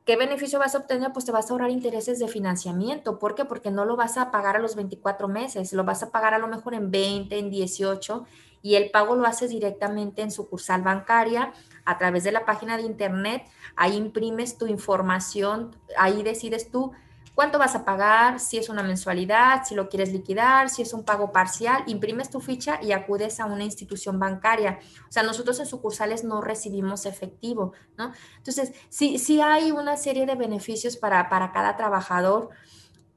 ¿Qué 0.06 0.16
beneficio 0.16 0.58
vas 0.58 0.74
a 0.74 0.80
obtener? 0.80 1.14
Pues 1.14 1.26
te 1.26 1.32
vas 1.32 1.49
a 1.49 1.54
ahorrar 1.54 1.70
intereses 1.70 2.18
de 2.18 2.28
financiamiento. 2.28 3.20
¿Por 3.20 3.36
qué? 3.36 3.45
Porque 3.45 3.70
no 3.70 3.86
lo 3.86 3.95
vas 3.95 4.18
a 4.18 4.32
pagar 4.32 4.56
a 4.56 4.60
los 4.60 4.76
24 4.76 5.28
meses, 5.28 5.74
lo 5.74 5.84
vas 5.84 6.02
a 6.02 6.10
pagar 6.10 6.34
a 6.34 6.39
lo 6.39 6.47
mejor 6.47 6.74
en 6.74 6.89
20, 6.89 7.38
en 7.38 7.52
18 7.52 8.26
y 8.64 8.76
el 8.76 8.89
pago 8.89 9.16
lo 9.16 9.28
haces 9.28 9.52
directamente 9.52 10.24
en 10.24 10.32
sucursal 10.32 10.82
bancaria 10.82 11.54
a 11.86 11.97
través 11.99 12.24
de 12.24 12.32
la 12.32 12.45
página 12.45 12.78
de 12.78 12.84
internet. 12.84 13.43
Ahí 13.76 13.95
imprimes 13.95 14.58
tu 14.58 14.66
información, 14.66 15.76
ahí 15.97 16.24
decides 16.24 16.72
tú 16.72 16.93
cuánto 17.36 17.59
vas 17.59 17.75
a 17.75 17.86
pagar, 17.86 18.39
si 18.39 18.57
es 18.57 18.69
una 18.69 18.84
mensualidad, 18.84 19.63
si 19.65 19.75
lo 19.75 19.89
quieres 19.89 20.11
liquidar, 20.11 20.69
si 20.69 20.82
es 20.82 20.93
un 20.93 21.03
pago 21.03 21.32
parcial, 21.32 21.84
imprimes 21.88 22.29
tu 22.29 22.39
ficha 22.39 22.79
y 22.82 22.91
acudes 22.91 23.39
a 23.39 23.45
una 23.45 23.63
institución 23.63 24.19
bancaria. 24.19 24.79
O 25.07 25.11
sea, 25.11 25.23
nosotros 25.23 25.59
en 25.59 25.65
sucursales 25.65 26.23
no 26.23 26.41
recibimos 26.41 27.05
efectivo, 27.05 27.73
¿no? 27.97 28.11
Entonces, 28.38 28.73
sí, 28.89 29.17
sí 29.17 29.41
hay 29.41 29.71
una 29.71 29.97
serie 29.97 30.25
de 30.25 30.36
beneficios 30.36 30.97
para, 30.97 31.29
para 31.29 31.51
cada 31.51 31.77
trabajador. 31.77 32.49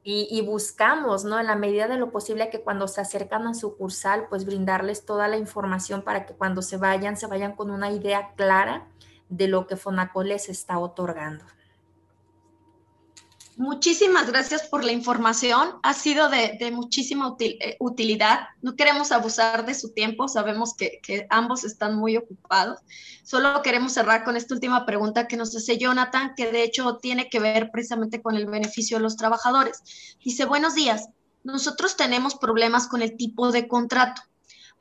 Y, 0.07 0.29
y, 0.31 0.43
buscamos, 0.43 1.25
¿no? 1.25 1.41
En 1.41 1.47
la 1.47 1.57
medida 1.57 1.89
de 1.89 1.97
lo 1.97 2.11
posible 2.11 2.51
que 2.51 2.61
cuando 2.61 2.89
se 2.89 3.01
acercan 3.01 3.47
a 3.47 3.55
sucursal, 3.55 4.27
pues 4.29 4.45
brindarles 4.45 5.07
toda 5.07 5.29
la 5.29 5.39
información 5.39 6.03
para 6.03 6.27
que 6.27 6.35
cuando 6.35 6.61
se 6.61 6.77
vayan, 6.77 7.17
se 7.17 7.27
vayan 7.27 7.57
con 7.57 7.71
una 7.71 7.91
idea 7.91 8.35
clara 8.37 8.87
de 9.31 9.49
lo 9.49 9.67
que 9.67 9.77
Fonacol 9.77 10.29
les 10.29 10.51
está 10.51 10.79
otorgando. 10.79 11.47
Muchísimas 13.57 14.27
gracias 14.27 14.67
por 14.67 14.83
la 14.83 14.91
información. 14.91 15.79
Ha 15.85 15.95
sido 15.95 16.29
de, 16.29 16.71
muchísima 16.73 17.37
eh, 17.39 17.77
utilidad. 17.79 18.49
No 18.63 18.75
queremos 18.75 19.13
abusar 19.13 19.65
de 19.65 19.75
su 19.75 19.93
tiempo. 19.93 20.27
Sabemos 20.27 20.75
que, 20.75 21.01
ambos 21.31 21.63
están 21.63 21.97
muy 21.97 22.17
ocupados. 22.17 22.81
Solo 23.23 23.63
queremos 23.63 23.93
cerrar 23.93 24.25
con 24.25 24.37
esta 24.37 24.55
última 24.55 24.85
pregunta 24.85 25.29
que 25.29 25.37
nos 25.37 25.55
hace 25.55 25.79
Jonathan, 25.79 26.35
que 26.37 26.51
de 26.51 26.65
hecho 26.65 26.97
tiene 26.97 27.29
que 27.29 27.39
ver 27.39 27.71
precisamente 27.71 28.21
con 28.21 28.35
el 28.35 28.47
beneficio 28.47 28.97
de 28.97 29.05
los 29.05 29.17
trabajadores. 29.17 30.17
Dice, 30.25 30.47
buenos 30.47 30.75
días. 30.75 31.09
Nosotros 31.45 31.97
tenemos 31.97 32.35
problemas 32.35 32.89
con 32.89 33.03
el 33.03 33.17
tipo 33.17 33.53
de 33.53 33.69
contrato 33.69 34.23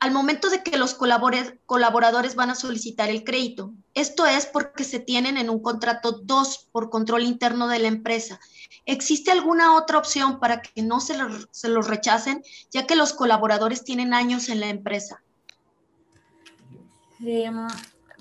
al 0.00 0.12
momento 0.12 0.50
de 0.50 0.62
que 0.62 0.76
los 0.76 0.94
colaboradores 0.94 2.34
van 2.34 2.50
a 2.50 2.54
solicitar 2.54 3.08
el 3.08 3.24
crédito. 3.24 3.72
Esto 3.94 4.26
es 4.26 4.46
porque 4.46 4.84
se 4.84 5.00
tienen 5.00 5.38
en 5.38 5.48
un 5.48 5.60
contrato 5.62 6.20
dos 6.22 6.68
por 6.72 6.90
control 6.90 7.22
interno 7.22 7.68
de 7.68 7.78
la 7.78 7.88
empresa. 7.88 8.38
¿Existe 8.86 9.30
alguna 9.30 9.76
otra 9.76 9.98
opción 9.98 10.40
para 10.40 10.60
que 10.60 10.82
no 10.82 11.00
se, 11.00 11.16
los 11.16 11.88
rechacen, 11.88 12.42
ya 12.70 12.86
que 12.86 12.96
los 12.96 13.14
colaboradores 13.14 13.82
tienen 13.82 14.12
años 14.12 14.48
en 14.48 14.60
la 14.60 14.68
empresa? 14.68 15.22
Em, 17.20 17.66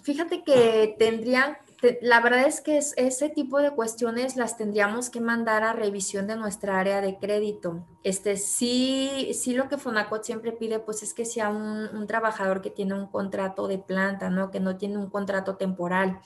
fíjate 0.01 0.43
que 0.43 0.95
tendrían 0.97 1.57
la 2.02 2.22
verdad 2.22 2.48
es 2.48 2.62
que 2.62 2.78
ese 2.78 3.30
tipo 3.30 3.60
de 3.60 3.72
cuestiones 3.72 4.38
las 4.38 4.58
tendríamos 4.58 5.10
que 5.10 5.20
mandar 5.20 5.64
a 5.64 5.74
revisión 5.74 6.28
de 6.28 6.36
nuestra 6.36 6.80
área 6.80 7.02
de 7.02 7.18
crédito. 7.18 7.86
Este, 8.04 8.38
sí, 8.38 9.32
sí 9.34 9.54
lo 9.54 9.68
que 9.68 9.78
Fonacot 9.78 10.24
siempre 10.24 10.54
pide, 10.54 10.80
pues 10.80 11.04
es 11.04 11.14
que 11.14 11.26
sea 11.26 11.50
un, 11.50 12.08
trabajador 12.08 12.62
que 12.62 12.70
tiene 12.70 12.94
un 12.94 13.08
contrato 13.08 13.68
de 13.68 13.80
planta, 13.80 14.30
¿no? 14.30 14.50
Que 14.50 14.60
no 14.60 14.78
tiene 14.78 14.98
un 14.98 15.10
contrato 15.10 15.58
temporal. 15.58 16.22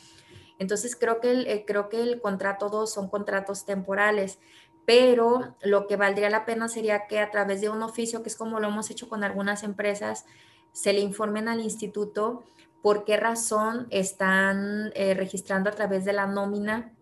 Entonces 0.59 0.95
creo 0.95 1.19
que 1.19 1.31
el, 1.31 1.47
eh, 1.47 1.63
creo 1.65 1.89
que 1.89 2.01
el 2.01 2.21
contrato 2.21 2.69
2 2.69 2.91
son 2.91 3.09
contratos 3.09 3.65
temporales, 3.65 4.39
pero 4.85 5.55
lo 5.61 5.87
que 5.87 5.95
valdría 5.95 6.29
la 6.29 6.45
pena 6.45 6.67
sería 6.67 7.07
que 7.07 7.19
a 7.19 7.31
través 7.31 7.61
de 7.61 7.69
un 7.69 7.81
oficio, 7.81 8.21
que 8.21 8.29
es 8.29 8.35
como 8.35 8.59
lo 8.59 8.67
hemos 8.67 8.89
hecho 8.91 9.09
con 9.09 9.23
algunas 9.23 9.63
empresas, 9.63 10.25
se 10.71 10.93
le 10.93 10.99
informen 10.99 11.47
al 11.47 11.61
instituto 11.61 12.43
por 12.87 13.03
qué 13.03 13.17
razón 13.17 13.87
están 13.89 14.93
eh, 14.95 15.13
registrando 15.13 15.69
a 15.69 15.73
través 15.73 16.05
de 16.05 16.13
la 16.13 16.25
nómina 16.25 16.93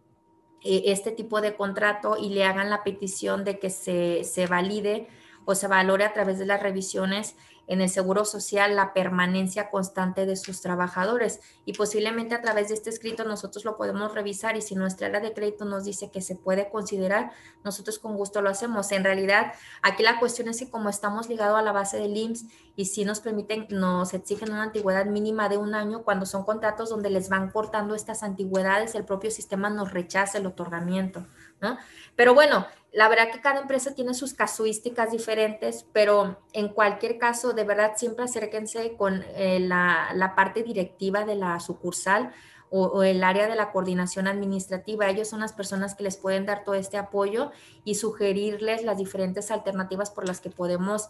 eh, 0.63 0.81
este 0.87 1.11
tipo 1.11 1.41
de 1.41 1.55
contrato 1.55 2.17
y 2.19 2.29
le 2.29 2.43
hagan 2.43 2.71
la 2.71 2.83
petición 2.83 3.43
de 3.43 3.59
que 3.59 3.69
se, 3.69 4.23
se 4.23 4.47
valide 4.47 5.07
o 5.45 5.53
se 5.53 5.67
valore 5.67 6.03
a 6.03 6.11
través 6.11 6.39
de 6.39 6.47
las 6.47 6.59
revisiones 6.59 7.35
en 7.67 7.81
el 7.81 7.89
Seguro 7.89 8.25
Social 8.25 8.75
la 8.75 8.93
permanencia 8.93 9.69
constante 9.69 10.25
de 10.25 10.35
sus 10.35 10.61
trabajadores 10.61 11.39
y 11.65 11.73
posiblemente 11.73 12.35
a 12.35 12.41
través 12.41 12.69
de 12.69 12.75
este 12.75 12.89
escrito 12.89 13.23
nosotros 13.23 13.65
lo 13.65 13.77
podemos 13.77 14.13
revisar 14.13 14.55
y 14.57 14.61
si 14.61 14.75
nuestra 14.75 15.07
área 15.07 15.19
de 15.19 15.33
crédito 15.33 15.65
nos 15.65 15.83
dice 15.83 16.11
que 16.11 16.21
se 16.21 16.35
puede 16.35 16.69
considerar, 16.69 17.31
nosotros 17.63 17.99
con 17.99 18.15
gusto 18.15 18.41
lo 18.41 18.49
hacemos. 18.49 18.91
En 18.91 19.03
realidad, 19.03 19.53
aquí 19.81 20.03
la 20.03 20.19
cuestión 20.19 20.47
es 20.47 20.59
que 20.59 20.69
como 20.69 20.89
estamos 20.89 21.29
ligados 21.29 21.57
a 21.57 21.61
la 21.61 21.71
base 21.71 21.97
del 21.97 22.15
IMSS 22.15 22.45
y 22.75 22.85
si 22.85 23.05
nos 23.05 23.19
permiten, 23.19 23.67
nos 23.69 24.13
exigen 24.13 24.51
una 24.51 24.63
antigüedad 24.63 25.05
mínima 25.05 25.49
de 25.49 25.57
un 25.57 25.73
año, 25.75 26.03
cuando 26.03 26.25
son 26.25 26.43
contratos 26.43 26.89
donde 26.89 27.09
les 27.09 27.29
van 27.29 27.51
cortando 27.51 27.95
estas 27.95 28.21
antigüedades, 28.23 28.95
el 28.95 29.05
propio 29.05 29.31
sistema 29.31 29.69
nos 29.69 29.91
rechaza 29.91 30.37
el 30.37 30.45
otorgamiento. 30.45 31.25
¿no? 31.61 31.77
Pero 32.15 32.33
bueno, 32.33 32.65
la 32.95 33.09
verdad 33.09 33.29
que 33.29 33.41
cada 33.41 33.59
empresa 33.59 33.93
tiene 33.93 34.13
sus 34.13 34.33
casuísticas 34.33 35.11
diferentes, 35.11 35.85
pero 35.91 36.39
en 36.53 36.69
cualquier 36.69 37.17
caso, 37.17 37.51
de 37.51 37.65
verdad, 37.65 37.91
siempre 37.97 38.23
acérquense 38.23 38.95
con 38.95 39.21
eh, 39.35 39.59
la, 39.59 40.33
parte 40.37 40.63
directiva 40.63 41.25
de 41.25 41.35
la 41.35 41.59
sucursal 41.59 42.31
o, 42.69 43.03
el 43.03 43.21
área 43.25 43.47
de 43.47 43.55
la 43.55 43.73
coordinación 43.73 44.27
administrativa. 44.27 45.09
Ellos 45.09 45.27
son 45.27 45.41
las 45.41 45.51
personas 45.51 45.93
que 45.93 46.03
les 46.03 46.15
pueden 46.15 46.45
dar 46.45 46.63
todo 46.63 46.75
este 46.75 46.95
apoyo 46.95 47.51
y 47.83 47.95
sugerirles 47.95 48.85
las 48.85 48.97
diferentes 48.97 49.51
alternativas 49.51 50.09
por 50.09 50.25
las 50.25 50.39
que 50.39 50.49
podemos, 50.49 51.09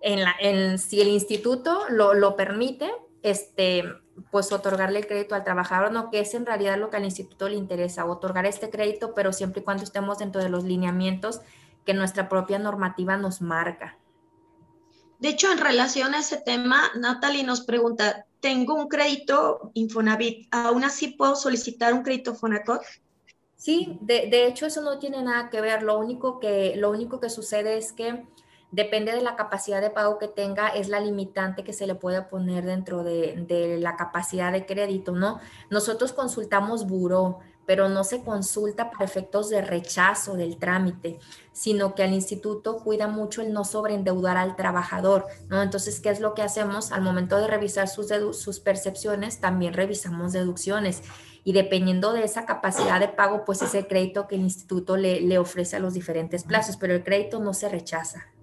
en 0.00 0.22
la, 0.22 0.36
si 0.78 1.00
el 1.00 1.08
instituto 1.08 1.80
lo 1.88 2.36
permite, 2.36 2.92
este, 3.24 3.82
pues 4.30 4.52
otorgarle 4.52 5.00
el 5.00 5.06
crédito 5.06 5.34
al 5.34 5.44
trabajador, 5.44 5.92
no, 5.92 6.10
que 6.10 6.20
es 6.20 6.34
en 6.34 6.46
realidad 6.46 6.78
lo 6.78 6.90
que 6.90 6.96
al 6.96 7.04
instituto 7.04 7.48
le 7.48 7.56
interesa, 7.56 8.04
otorgar 8.04 8.46
este 8.46 8.70
crédito, 8.70 9.14
pero 9.14 9.32
siempre 9.32 9.60
y 9.60 9.64
cuando 9.64 9.84
estemos 9.84 10.18
dentro 10.18 10.42
de 10.42 10.48
los 10.48 10.64
lineamientos 10.64 11.40
que 11.84 11.94
nuestra 11.94 12.28
propia 12.28 12.58
normativa 12.58 13.16
nos 13.16 13.40
marca. 13.40 13.98
De 15.18 15.28
hecho, 15.30 15.50
en 15.50 15.58
relación 15.58 16.14
a 16.14 16.20
ese 16.20 16.38
tema, 16.38 16.90
Natalie 16.96 17.44
nos 17.44 17.62
pregunta, 17.62 18.26
tengo 18.40 18.74
un 18.74 18.88
crédito 18.88 19.70
Infonavit, 19.74 20.48
¿aún 20.50 20.84
así 20.84 21.08
puedo 21.08 21.34
solicitar 21.36 21.94
un 21.94 22.02
crédito 22.02 22.34
Fonacot? 22.34 22.82
Sí, 23.56 23.98
de, 24.02 24.26
de, 24.26 24.46
hecho 24.46 24.66
eso 24.66 24.82
no 24.82 24.98
tiene 24.98 25.22
nada 25.22 25.48
que 25.48 25.60
ver, 25.60 25.82
lo 25.82 25.98
único 25.98 26.38
que, 26.38 26.74
lo 26.76 26.90
único 26.90 27.20
que 27.20 27.30
sucede 27.30 27.78
es 27.78 27.92
que 27.92 28.26
depende 28.74 29.12
de 29.12 29.20
la 29.20 29.36
capacidad 29.36 29.80
de 29.80 29.90
pago 29.90 30.18
que 30.18 30.26
tenga, 30.26 30.68
es 30.68 30.88
la 30.88 30.98
limitante 30.98 31.62
que 31.62 31.72
se 31.72 31.86
le 31.86 31.94
puede 31.94 32.22
poner 32.22 32.64
dentro 32.64 33.04
de, 33.04 33.76
la 33.80 33.96
capacidad 33.96 34.52
de 34.52 34.66
crédito, 34.66 35.12
¿no? 35.12 35.38
Nosotros 35.70 36.12
consultamos 36.12 36.86
buró, 36.86 37.38
pero 37.66 37.88
no 37.88 38.02
se 38.02 38.22
consulta 38.22 38.90
para 38.90 39.04
efectos 39.04 39.48
de 39.48 39.62
rechazo 39.62 40.34
del 40.34 40.58
trámite, 40.58 41.20
sino 41.52 41.94
que 41.94 42.02
el 42.04 42.12
instituto 42.12 42.78
cuida 42.78 43.06
mucho 43.06 43.42
el 43.42 43.52
no 43.52 43.64
sobreendeudar 43.64 44.36
al 44.36 44.56
trabajador, 44.56 45.26
¿no? 45.48 45.62
Entonces, 45.62 46.00
¿qué 46.00 46.10
es 46.10 46.18
lo 46.18 46.34
que 46.34 46.42
hacemos? 46.42 46.90
Al 46.90 47.02
momento 47.02 47.38
de 47.38 47.46
revisar 47.46 47.88
sus, 47.88 48.08
sus 48.36 48.58
percepciones, 48.58 49.40
también 49.40 49.72
revisamos 49.72 50.32
deducciones 50.32 51.02
y 51.44 51.52
dependiendo 51.52 52.12
de 52.12 52.24
esa 52.24 52.44
capacidad 52.44 52.98
de 52.98 53.08
pago, 53.08 53.44
pues 53.44 53.62
es 53.62 53.74
el 53.74 53.86
crédito 53.86 54.26
que 54.26 54.34
el 54.34 54.40
instituto 54.40 54.96
le, 54.96 55.20
le 55.20 55.38
ofrece 55.38 55.76
a 55.76 55.78
los 55.78 55.94
diferentes 55.94 56.42
plazos, 56.42 56.76
pero 56.76 56.92
el 56.94 57.04
crédito 57.04 57.38
no 57.38 57.54
se 57.54 57.68
rechaza. 57.68 58.33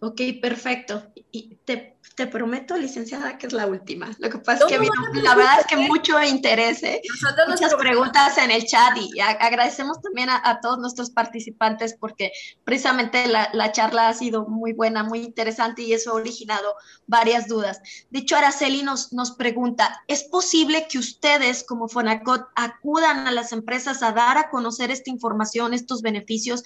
Ok, 0.00 0.20
perfecto. 0.40 1.02
Y 1.30 1.56
te, 1.64 1.96
te, 2.14 2.26
prometo, 2.26 2.76
licenciada, 2.76 3.36
que 3.36 3.46
es 3.46 3.52
la 3.52 3.66
última. 3.66 4.10
Lo 4.18 4.30
que 4.30 4.38
pasa 4.38 4.64
es 4.66 4.72
que 4.72 5.20
la 5.22 5.34
verdad 5.34 5.60
es 5.60 5.66
que 5.66 5.76
mucho 5.76 6.22
interés, 6.22 6.82
¿eh? 6.82 7.02
muchas 7.48 7.74
preguntas 7.74 8.38
en 8.38 8.50
el 8.50 8.64
chat 8.64 8.96
y 8.96 9.20
agradecemos 9.20 10.00
también 10.00 10.30
a, 10.30 10.60
todos 10.62 10.78
nuestros 10.78 11.10
participantes 11.10 11.94
porque 11.98 12.32
precisamente 12.64 13.26
la, 13.28 13.50
la, 13.52 13.72
charla 13.72 14.08
ha 14.08 14.14
sido 14.14 14.46
muy 14.46 14.72
buena, 14.72 15.02
muy 15.02 15.20
interesante 15.20 15.82
y 15.82 15.92
eso 15.92 16.12
ha 16.12 16.14
originado 16.14 16.74
varias 17.06 17.48
dudas. 17.48 17.80
De 18.10 18.20
hecho, 18.20 18.36
Araceli 18.36 18.82
nos, 18.82 19.12
nos 19.12 19.32
pregunta, 19.32 20.02
¿es 20.08 20.24
posible 20.24 20.86
que 20.88 20.98
ustedes 20.98 21.64
como 21.64 21.88
Fonacot 21.88 22.46
acudan 22.54 23.26
a 23.26 23.32
las 23.32 23.52
empresas 23.52 24.02
a 24.02 24.12
dar 24.12 24.38
a 24.38 24.48
conocer 24.48 24.90
esta 24.90 25.10
información, 25.10 25.74
estos 25.74 26.02
beneficios? 26.02 26.62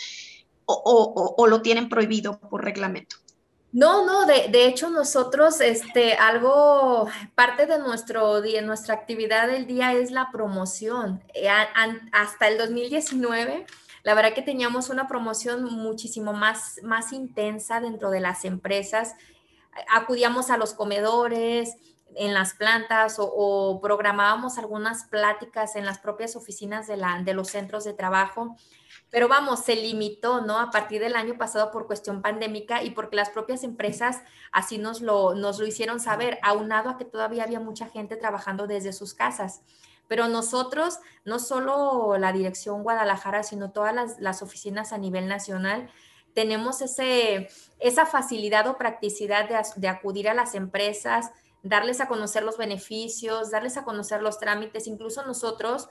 O, 0.85 1.47
lo 1.47 1.63
tienen 1.63 1.89
prohibido 1.89 2.39
por 2.39 2.65
reglamento? 2.65 3.17
No, 3.73 4.05
no, 4.05 4.27
de, 4.27 4.49
de, 4.49 4.67
hecho 4.67 4.91
nosotros, 4.91 5.61
este, 5.61 6.15
algo, 6.15 7.09
parte 7.37 7.67
de 7.67 7.79
nuestro 7.79 8.41
día, 8.41 8.63
nuestra 8.63 8.95
actividad 8.95 9.47
del 9.47 9.67
día 9.67 9.93
es 9.93 10.11
la 10.11 10.31
promoción. 10.33 11.23
Eh, 11.35 11.49
hasta 12.13 12.49
el 12.49 12.59
2019, 12.59 13.67
la 14.03 14.15
verdad 14.15 14.33
que 14.33 14.43
teníamos 14.43 14.89
una 14.89 15.07
promoción 15.07 15.65
muchísimo 15.65 16.33
más, 16.33 16.81
más 16.83 17.13
intensa 17.13 17.81
dentro 17.81 18.11
de 18.11 18.21
las 18.21 18.45
empresas. 18.45 19.15
Acudíamos 19.89 20.51
a 20.51 20.57
los 20.57 20.75
comedores, 20.75 21.77
en 22.17 22.35
las 22.35 22.55
plantas 22.55 23.17
o, 23.19 23.81
programábamos 23.83 24.59
algunas 24.59 25.05
pláticas 25.05 25.77
en 25.77 25.85
las 25.85 25.99
propias 25.99 26.37
oficinas 26.37 26.87
de, 26.87 26.97
la, 26.97 27.23
de 27.23 27.35
los 27.35 27.49
centros 27.49 27.85
de 27.85 27.93
trabajo. 27.93 28.57
Pero 29.11 29.29
vamos, 29.29 29.61
se 29.61 29.77
limitó, 29.77 30.41
¿no? 30.41 30.59
A 30.59 30.71
partir 30.71 31.01
del 31.01 31.17
año 31.17 31.37
pasado 31.37 31.71
por 31.71 31.87
cuestión 31.87 32.23
pandémica 32.23 32.83
y 32.83 32.91
porque 32.91 33.17
las 33.17 33.31
propias 33.31 33.65
empresas 33.65 34.23
así 34.53 34.79
nos 34.79 35.01
lo, 35.01 35.35
nos 35.35 35.59
lo 35.59 35.67
hicieron 35.67 36.01
saber, 36.01 36.39
aunado 36.43 36.91
a 36.91 36.97
que 36.97 37.05
todavía 37.05 37.45
había 37.45 37.61
mucha 37.61 37.87
gente 37.89 38.17
trabajando 38.17 38.67
desde 38.67 38.93
sus 38.93 39.15
casas. 39.15 39.63
Pero 40.07 40.29
nosotros, 40.29 40.99
no 41.25 41.39
solo 41.39 42.19
la 42.19 42.33
dirección 42.33 42.83
Guadalajara, 42.83 43.45
sino 43.45 43.71
todas 43.71 43.95
las, 43.95 44.19
las 44.19 44.43
oficinas 44.43 44.93
a 44.93 44.99
nivel 44.99 45.29
nacional, 45.29 45.89
tenemos 46.35 46.81
ese, 46.83 47.49
esa 47.79 48.07
facilidad 48.07 48.67
o 48.67 48.77
practicidad 48.77 49.49
de, 49.49 49.61
de 49.77 49.89
acudir 49.89 50.29
a 50.29 50.35
las 50.35 50.55
empresas, 50.55 51.31
darles 51.63 52.01
a 52.01 52.09
conocer 52.09 52.43
los 52.43 52.57
beneficios, 52.57 53.51
darles 53.51 53.77
a 53.77 53.85
conocer 53.85 54.23
los 54.23 54.39
trámites. 54.39 54.87
Incluso 54.87 55.25
nosotros 55.25 55.89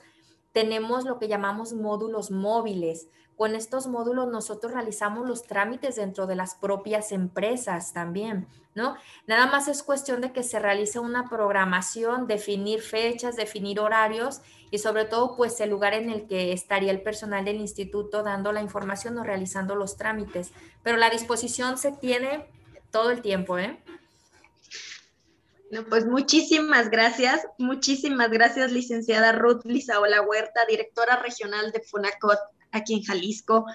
tenemos 0.52 1.04
lo 1.04 1.18
que 1.18 1.28
llamamos 1.28 1.72
módulos 1.72 2.30
móviles. 2.30 3.08
Con 3.36 3.54
estos 3.54 3.86
módulos 3.86 4.28
nosotros 4.28 4.72
realizamos 4.72 5.26
los 5.26 5.44
trámites 5.44 5.96
dentro 5.96 6.26
de 6.26 6.36
las 6.36 6.56
propias 6.56 7.10
empresas 7.10 7.94
también, 7.94 8.46
¿no? 8.74 8.96
Nada 9.26 9.46
más 9.46 9.66
es 9.66 9.82
cuestión 9.82 10.20
de 10.20 10.32
que 10.32 10.42
se 10.42 10.58
realice 10.58 10.98
una 10.98 11.26
programación, 11.26 12.26
definir 12.26 12.82
fechas, 12.82 13.36
definir 13.36 13.80
horarios 13.80 14.42
y 14.70 14.76
sobre 14.76 15.06
todo 15.06 15.36
pues 15.36 15.58
el 15.60 15.70
lugar 15.70 15.94
en 15.94 16.10
el 16.10 16.26
que 16.26 16.52
estaría 16.52 16.90
el 16.90 17.00
personal 17.00 17.46
del 17.46 17.56
instituto 17.56 18.22
dando 18.22 18.52
la 18.52 18.60
información 18.60 19.16
o 19.16 19.24
realizando 19.24 19.74
los 19.74 19.96
trámites. 19.96 20.52
Pero 20.82 20.98
la 20.98 21.08
disposición 21.08 21.78
se 21.78 21.92
tiene 21.92 22.44
todo 22.90 23.10
el 23.10 23.22
tiempo, 23.22 23.56
¿eh? 23.58 23.82
Pues 25.88 26.06
muchísimas 26.06 26.90
gracias, 26.90 27.46
muchísimas 27.58 28.30
gracias, 28.30 28.72
licenciada 28.72 29.32
Ruth 29.32 29.64
Lizaola 29.64 30.22
Huerta, 30.22 30.60
directora 30.68 31.16
regional 31.16 31.70
de 31.70 31.80
FUNACOT 31.80 32.38
aquí 32.72 32.94
en 32.94 33.02
Jalisco, 33.02 33.66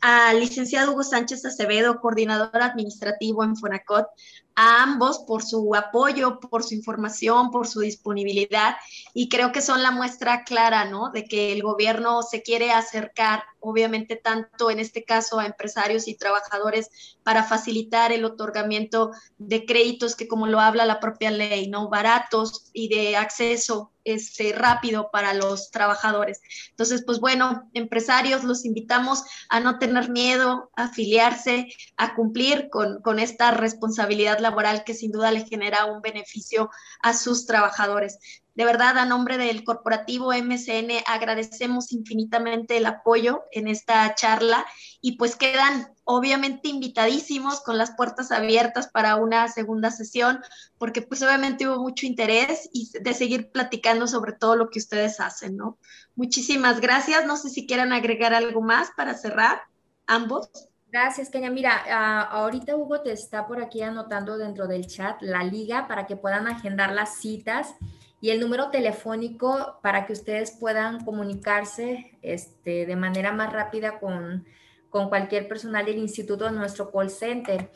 al 0.00 0.40
licenciado 0.40 0.92
Hugo 0.92 1.04
Sánchez 1.04 1.44
Acevedo, 1.44 2.00
coordinador 2.00 2.62
administrativo 2.62 3.44
en 3.44 3.56
FUNACOT, 3.56 4.06
a 4.54 4.82
ambos 4.82 5.20
por 5.20 5.42
su 5.42 5.74
apoyo, 5.74 6.40
por 6.40 6.62
su 6.62 6.74
información, 6.74 7.50
por 7.50 7.66
su 7.66 7.80
disponibilidad 7.80 8.76
y 9.14 9.28
creo 9.28 9.52
que 9.52 9.62
son 9.62 9.82
la 9.82 9.90
muestra 9.90 10.44
clara, 10.44 10.84
¿no? 10.84 11.10
De 11.10 11.24
que 11.24 11.52
el 11.52 11.62
gobierno 11.62 12.22
se 12.22 12.42
quiere 12.42 12.72
acercar, 12.72 13.44
obviamente, 13.60 14.16
tanto 14.16 14.70
en 14.70 14.78
este 14.78 15.04
caso 15.04 15.38
a 15.38 15.46
empresarios 15.46 16.08
y 16.08 16.14
trabajadores 16.14 16.90
para 17.22 17.44
facilitar 17.44 18.12
el 18.12 18.24
otorgamiento 18.24 19.10
de 19.38 19.64
créditos 19.64 20.16
que, 20.16 20.28
como 20.28 20.46
lo 20.46 20.60
habla 20.60 20.84
la 20.84 21.00
propia 21.00 21.30
ley, 21.30 21.68
¿no? 21.68 21.88
Baratos 21.88 22.70
y 22.72 22.88
de 22.88 23.16
acceso 23.16 23.92
este, 24.04 24.52
rápido 24.52 25.10
para 25.12 25.32
los 25.32 25.70
trabajadores. 25.70 26.40
Entonces, 26.70 27.04
pues 27.04 27.20
bueno, 27.20 27.70
empresarios, 27.72 28.42
los 28.44 28.64
invitamos 28.64 29.22
a 29.48 29.60
no 29.60 29.78
tener 29.78 30.10
miedo, 30.10 30.70
a 30.76 30.84
afiliarse, 30.84 31.68
a 31.96 32.14
cumplir 32.14 32.68
con, 32.68 33.00
con 33.02 33.18
esta 33.18 33.52
responsabilidad 33.52 34.40
laboral 34.42 34.84
que 34.84 34.94
sin 34.94 35.12
duda 35.12 35.30
le 35.30 35.46
genera 35.46 35.86
un 35.86 36.02
beneficio 36.02 36.70
a 37.00 37.14
sus 37.14 37.46
trabajadores. 37.46 38.18
De 38.54 38.66
verdad, 38.66 38.98
a 38.98 39.06
nombre 39.06 39.38
del 39.38 39.64
corporativo 39.64 40.32
MCN, 40.34 41.02
agradecemos 41.06 41.90
infinitamente 41.92 42.76
el 42.76 42.84
apoyo 42.84 43.44
en 43.50 43.66
esta 43.66 44.14
charla 44.14 44.66
y 45.00 45.16
pues 45.16 45.36
quedan 45.36 45.94
obviamente 46.04 46.68
invitadísimos 46.68 47.62
con 47.62 47.78
las 47.78 47.92
puertas 47.92 48.30
abiertas 48.30 48.88
para 48.88 49.16
una 49.16 49.48
segunda 49.48 49.90
sesión, 49.90 50.40
porque 50.76 51.00
pues 51.00 51.22
obviamente 51.22 51.66
hubo 51.66 51.80
mucho 51.80 52.04
interés 52.04 52.68
y 52.74 52.90
de 53.00 53.14
seguir 53.14 53.50
platicando 53.50 54.06
sobre 54.06 54.32
todo 54.32 54.54
lo 54.56 54.68
que 54.68 54.80
ustedes 54.80 55.18
hacen, 55.20 55.56
¿no? 55.56 55.78
Muchísimas 56.14 56.80
gracias. 56.80 57.24
No 57.24 57.38
sé 57.38 57.48
si 57.48 57.66
quieran 57.66 57.94
agregar 57.94 58.34
algo 58.34 58.60
más 58.60 58.90
para 58.94 59.14
cerrar, 59.14 59.62
ambos. 60.06 60.50
Gracias, 60.92 61.30
Kenia. 61.30 61.50
Mira, 61.50 61.84
uh, 61.86 62.34
ahorita 62.36 62.76
Hugo 62.76 63.00
te 63.00 63.12
está 63.12 63.46
por 63.46 63.62
aquí 63.62 63.80
anotando 63.80 64.36
dentro 64.36 64.66
del 64.66 64.86
chat 64.86 65.22
la 65.22 65.42
liga 65.42 65.88
para 65.88 66.06
que 66.06 66.16
puedan 66.16 66.46
agendar 66.46 66.92
las 66.92 67.16
citas 67.16 67.74
y 68.20 68.28
el 68.28 68.40
número 68.40 68.68
telefónico 68.68 69.78
para 69.82 70.04
que 70.04 70.12
ustedes 70.12 70.50
puedan 70.50 71.02
comunicarse 71.02 72.18
este, 72.20 72.84
de 72.84 72.96
manera 72.96 73.32
más 73.32 73.54
rápida 73.54 73.98
con, 74.00 74.44
con 74.90 75.08
cualquier 75.08 75.48
personal 75.48 75.86
del 75.86 75.96
instituto 75.96 76.44
de 76.44 76.52
nuestro 76.52 76.92
call 76.92 77.08
center. 77.08 77.70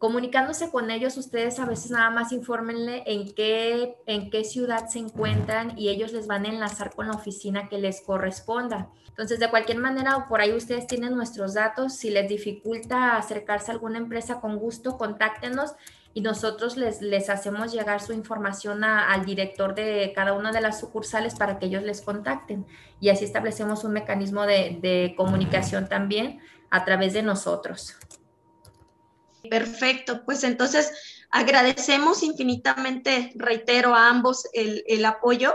Comunicándose 0.00 0.70
con 0.70 0.90
ellos, 0.90 1.18
ustedes 1.18 1.60
a 1.60 1.66
veces 1.66 1.90
nada 1.90 2.08
más 2.08 2.32
infórmenle 2.32 3.02
en 3.04 3.34
qué, 3.34 3.98
en 4.06 4.30
qué 4.30 4.44
ciudad 4.44 4.88
se 4.88 4.98
encuentran 4.98 5.78
y 5.78 5.90
ellos 5.90 6.14
les 6.14 6.26
van 6.26 6.46
a 6.46 6.48
enlazar 6.48 6.94
con 6.94 7.08
la 7.08 7.12
oficina 7.12 7.68
que 7.68 7.76
les 7.76 8.00
corresponda. 8.00 8.88
Entonces, 9.08 9.38
de 9.38 9.50
cualquier 9.50 9.76
manera, 9.76 10.26
por 10.26 10.40
ahí 10.40 10.54
ustedes 10.54 10.86
tienen 10.86 11.14
nuestros 11.14 11.52
datos. 11.52 11.96
Si 11.96 12.08
les 12.08 12.26
dificulta 12.30 13.18
acercarse 13.18 13.70
a 13.70 13.74
alguna 13.74 13.98
empresa, 13.98 14.40
con 14.40 14.56
gusto, 14.56 14.96
contáctenos 14.96 15.74
y 16.14 16.22
nosotros 16.22 16.78
les, 16.78 17.02
les 17.02 17.28
hacemos 17.28 17.70
llegar 17.70 18.00
su 18.00 18.14
información 18.14 18.82
al 18.84 19.26
director 19.26 19.74
de 19.74 20.14
cada 20.16 20.32
una 20.32 20.50
de 20.50 20.62
las 20.62 20.80
sucursales 20.80 21.34
para 21.34 21.58
que 21.58 21.66
ellos 21.66 21.82
les 21.82 22.00
contacten. 22.00 22.64
Y 23.00 23.10
así 23.10 23.26
establecemos 23.26 23.84
un 23.84 23.92
mecanismo 23.92 24.46
de, 24.46 24.78
de 24.80 25.12
comunicación 25.14 25.90
también 25.90 26.40
a 26.70 26.86
través 26.86 27.12
de 27.12 27.22
nosotros. 27.22 27.98
Perfecto, 29.48 30.24
pues 30.24 30.44
entonces 30.44 30.90
agradecemos 31.30 32.22
infinitamente, 32.22 33.32
reitero 33.36 33.94
a 33.94 34.08
ambos 34.08 34.46
el, 34.52 34.84
el 34.86 35.04
apoyo. 35.04 35.54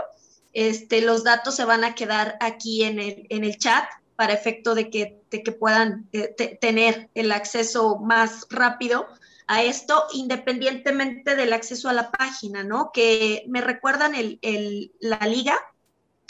Este, 0.52 1.02
los 1.02 1.22
datos 1.22 1.54
se 1.54 1.64
van 1.64 1.84
a 1.84 1.94
quedar 1.94 2.36
aquí 2.40 2.84
en 2.84 2.98
el, 2.98 3.26
en 3.28 3.44
el 3.44 3.58
chat 3.58 3.84
para 4.16 4.32
efecto 4.32 4.74
de 4.74 4.90
que, 4.90 5.20
que 5.30 5.52
puedan 5.52 6.08
eh, 6.12 6.34
tener 6.60 7.10
el 7.14 7.30
acceso 7.30 7.98
más 7.98 8.46
rápido 8.50 9.06
a 9.46 9.62
esto, 9.62 10.04
independientemente 10.14 11.36
del 11.36 11.52
acceso 11.52 11.88
a 11.88 11.92
la 11.92 12.10
página, 12.10 12.64
¿no? 12.64 12.90
Que 12.92 13.44
me 13.48 13.60
recuerdan 13.60 14.14
el, 14.14 14.38
el, 14.42 14.92
la 14.98 15.18
liga, 15.26 15.56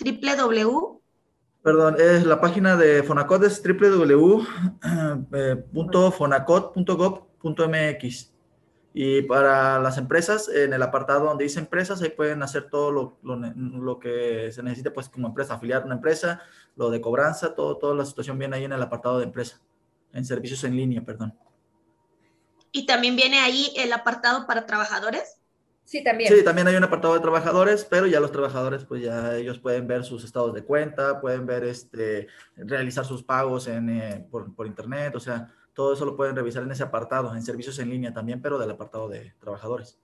www. 0.01 1.01
Perdón, 1.63 1.97
es 1.99 2.27
la 2.27 2.41
página 2.41 2.77
de 2.77 3.03
Fonacot 3.03 3.43
es 3.45 3.63
www.fonacot.gov.mx. 7.47 8.33
Y 8.99 9.23
para 9.23 9.79
las 9.79 9.99
empresas, 9.99 10.49
en 10.49 10.73
el 10.73 10.83
apartado 10.83 11.27
donde 11.27 11.45
dice 11.45 11.61
empresas, 11.61 12.01
ahí 12.01 12.09
pueden 12.09 12.43
hacer 12.43 12.71
todo 12.71 12.91
lo, 12.91 13.19
lo, 13.23 13.37
lo, 13.37 13.99
que 13.99 14.51
se 14.51 14.63
necesite, 14.63 14.91
pues 14.91 15.11
como 15.11 15.29
empresa, 15.29 15.55
afiliar 15.55 15.85
una 15.85 15.97
empresa, 15.97 16.41
lo 16.77 16.89
de 16.89 17.03
cobranza, 17.03 17.55
todo, 17.55 17.77
toda 17.77 17.95
la 17.95 18.07
situación 18.07 18.39
viene 18.39 18.57
ahí 18.57 18.65
en 18.65 18.73
el 18.73 18.81
apartado 18.81 19.19
de 19.19 19.25
empresa, 19.25 19.61
en 20.15 20.25
servicios 20.25 20.65
en 20.65 20.77
línea, 20.77 21.05
perdón. 21.05 21.39
Y 22.73 22.87
también 22.87 23.17
viene 23.17 23.39
ahí 23.41 23.71
el 23.77 23.93
apartado 23.93 24.47
para 24.47 24.65
trabajadores. 24.65 25.43
Sí, 25.85 26.03
también. 26.03 26.35
Sí, 26.35 26.43
también 26.43 26.67
hay 26.67 26.75
un 26.77 26.85
apartado 26.85 27.15
de 27.15 27.21
trabajadores, 27.21 27.85
pero 27.85 28.07
ya 28.07 28.19
los 28.19 28.33
trabajadores, 28.33 28.85
pues 28.85 29.03
ya 29.03 29.37
ellos 29.37 29.59
pueden 29.59 29.87
ver 29.87 30.05
sus 30.05 30.25
estados 30.25 30.55
de 30.55 30.65
cuenta, 30.65 31.21
pueden 31.21 31.45
ver, 31.45 31.65
este, 31.65 32.29
realizar 32.57 33.05
sus 33.05 33.23
pagos 33.23 33.69
en, 33.69 33.91
eh, 33.91 34.27
por, 34.31 34.55
por, 34.55 34.67
internet, 34.67 35.15
o 35.15 35.21
sea, 35.21 35.55
todo 35.77 35.93
eso 35.93 36.07
lo 36.07 36.17
pueden 36.17 36.35
revisar 36.35 36.63
en 36.63 36.73
ese 36.73 36.83
apartado, 36.83 37.37
en 37.37 37.43
servicios 37.43 37.79
en 37.79 37.91
línea 37.91 38.15
también, 38.15 38.41
pero 38.41 38.59
del 38.59 38.71
apartado 38.71 39.11
de 39.11 39.35
trabajadores. 39.39 39.99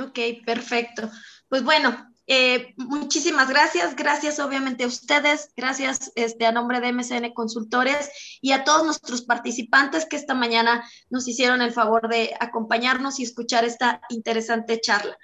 Ok, 0.00 0.18
perfecto. 0.46 1.10
Pues 1.50 1.62
bueno, 1.62 2.10
eh, 2.26 2.72
muchísimas 2.78 3.50
gracias, 3.50 3.94
gracias 3.96 4.40
obviamente 4.40 4.84
a 4.84 4.86
ustedes, 4.86 5.52
gracias 5.54 6.10
este, 6.14 6.46
a 6.46 6.52
nombre 6.52 6.80
de 6.80 6.92
MCN 6.92 7.34
Consultores 7.34 8.38
y 8.40 8.52
a 8.52 8.64
todos 8.64 8.84
nuestros 8.84 9.20
participantes 9.22 10.06
que 10.06 10.16
esta 10.16 10.32
mañana 10.32 10.82
nos 11.10 11.28
hicieron 11.28 11.60
el 11.60 11.72
favor 11.72 12.08
de 12.08 12.34
acompañarnos 12.40 13.20
y 13.20 13.24
escuchar 13.24 13.66
esta 13.66 14.00
interesante 14.08 14.80
charla. 14.80 15.18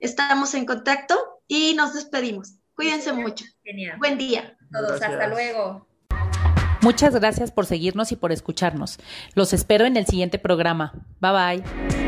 Estamos 0.00 0.54
en 0.54 0.66
contacto 0.66 1.16
y 1.46 1.74
nos 1.74 1.94
despedimos. 1.94 2.54
Cuídense 2.74 3.12
mucho. 3.12 3.44
Genial. 3.62 3.96
Buen 3.98 4.18
día. 4.18 4.58
Todos, 4.72 4.98
gracias. 4.98 5.12
hasta 5.12 5.28
luego. 5.28 5.86
Muchas 6.84 7.14
gracias 7.14 7.50
por 7.50 7.64
seguirnos 7.64 8.12
y 8.12 8.16
por 8.16 8.30
escucharnos. 8.30 8.98
Los 9.34 9.54
espero 9.54 9.86
en 9.86 9.96
el 9.96 10.04
siguiente 10.04 10.38
programa. 10.38 10.92
Bye 11.18 11.62
bye. 11.62 12.03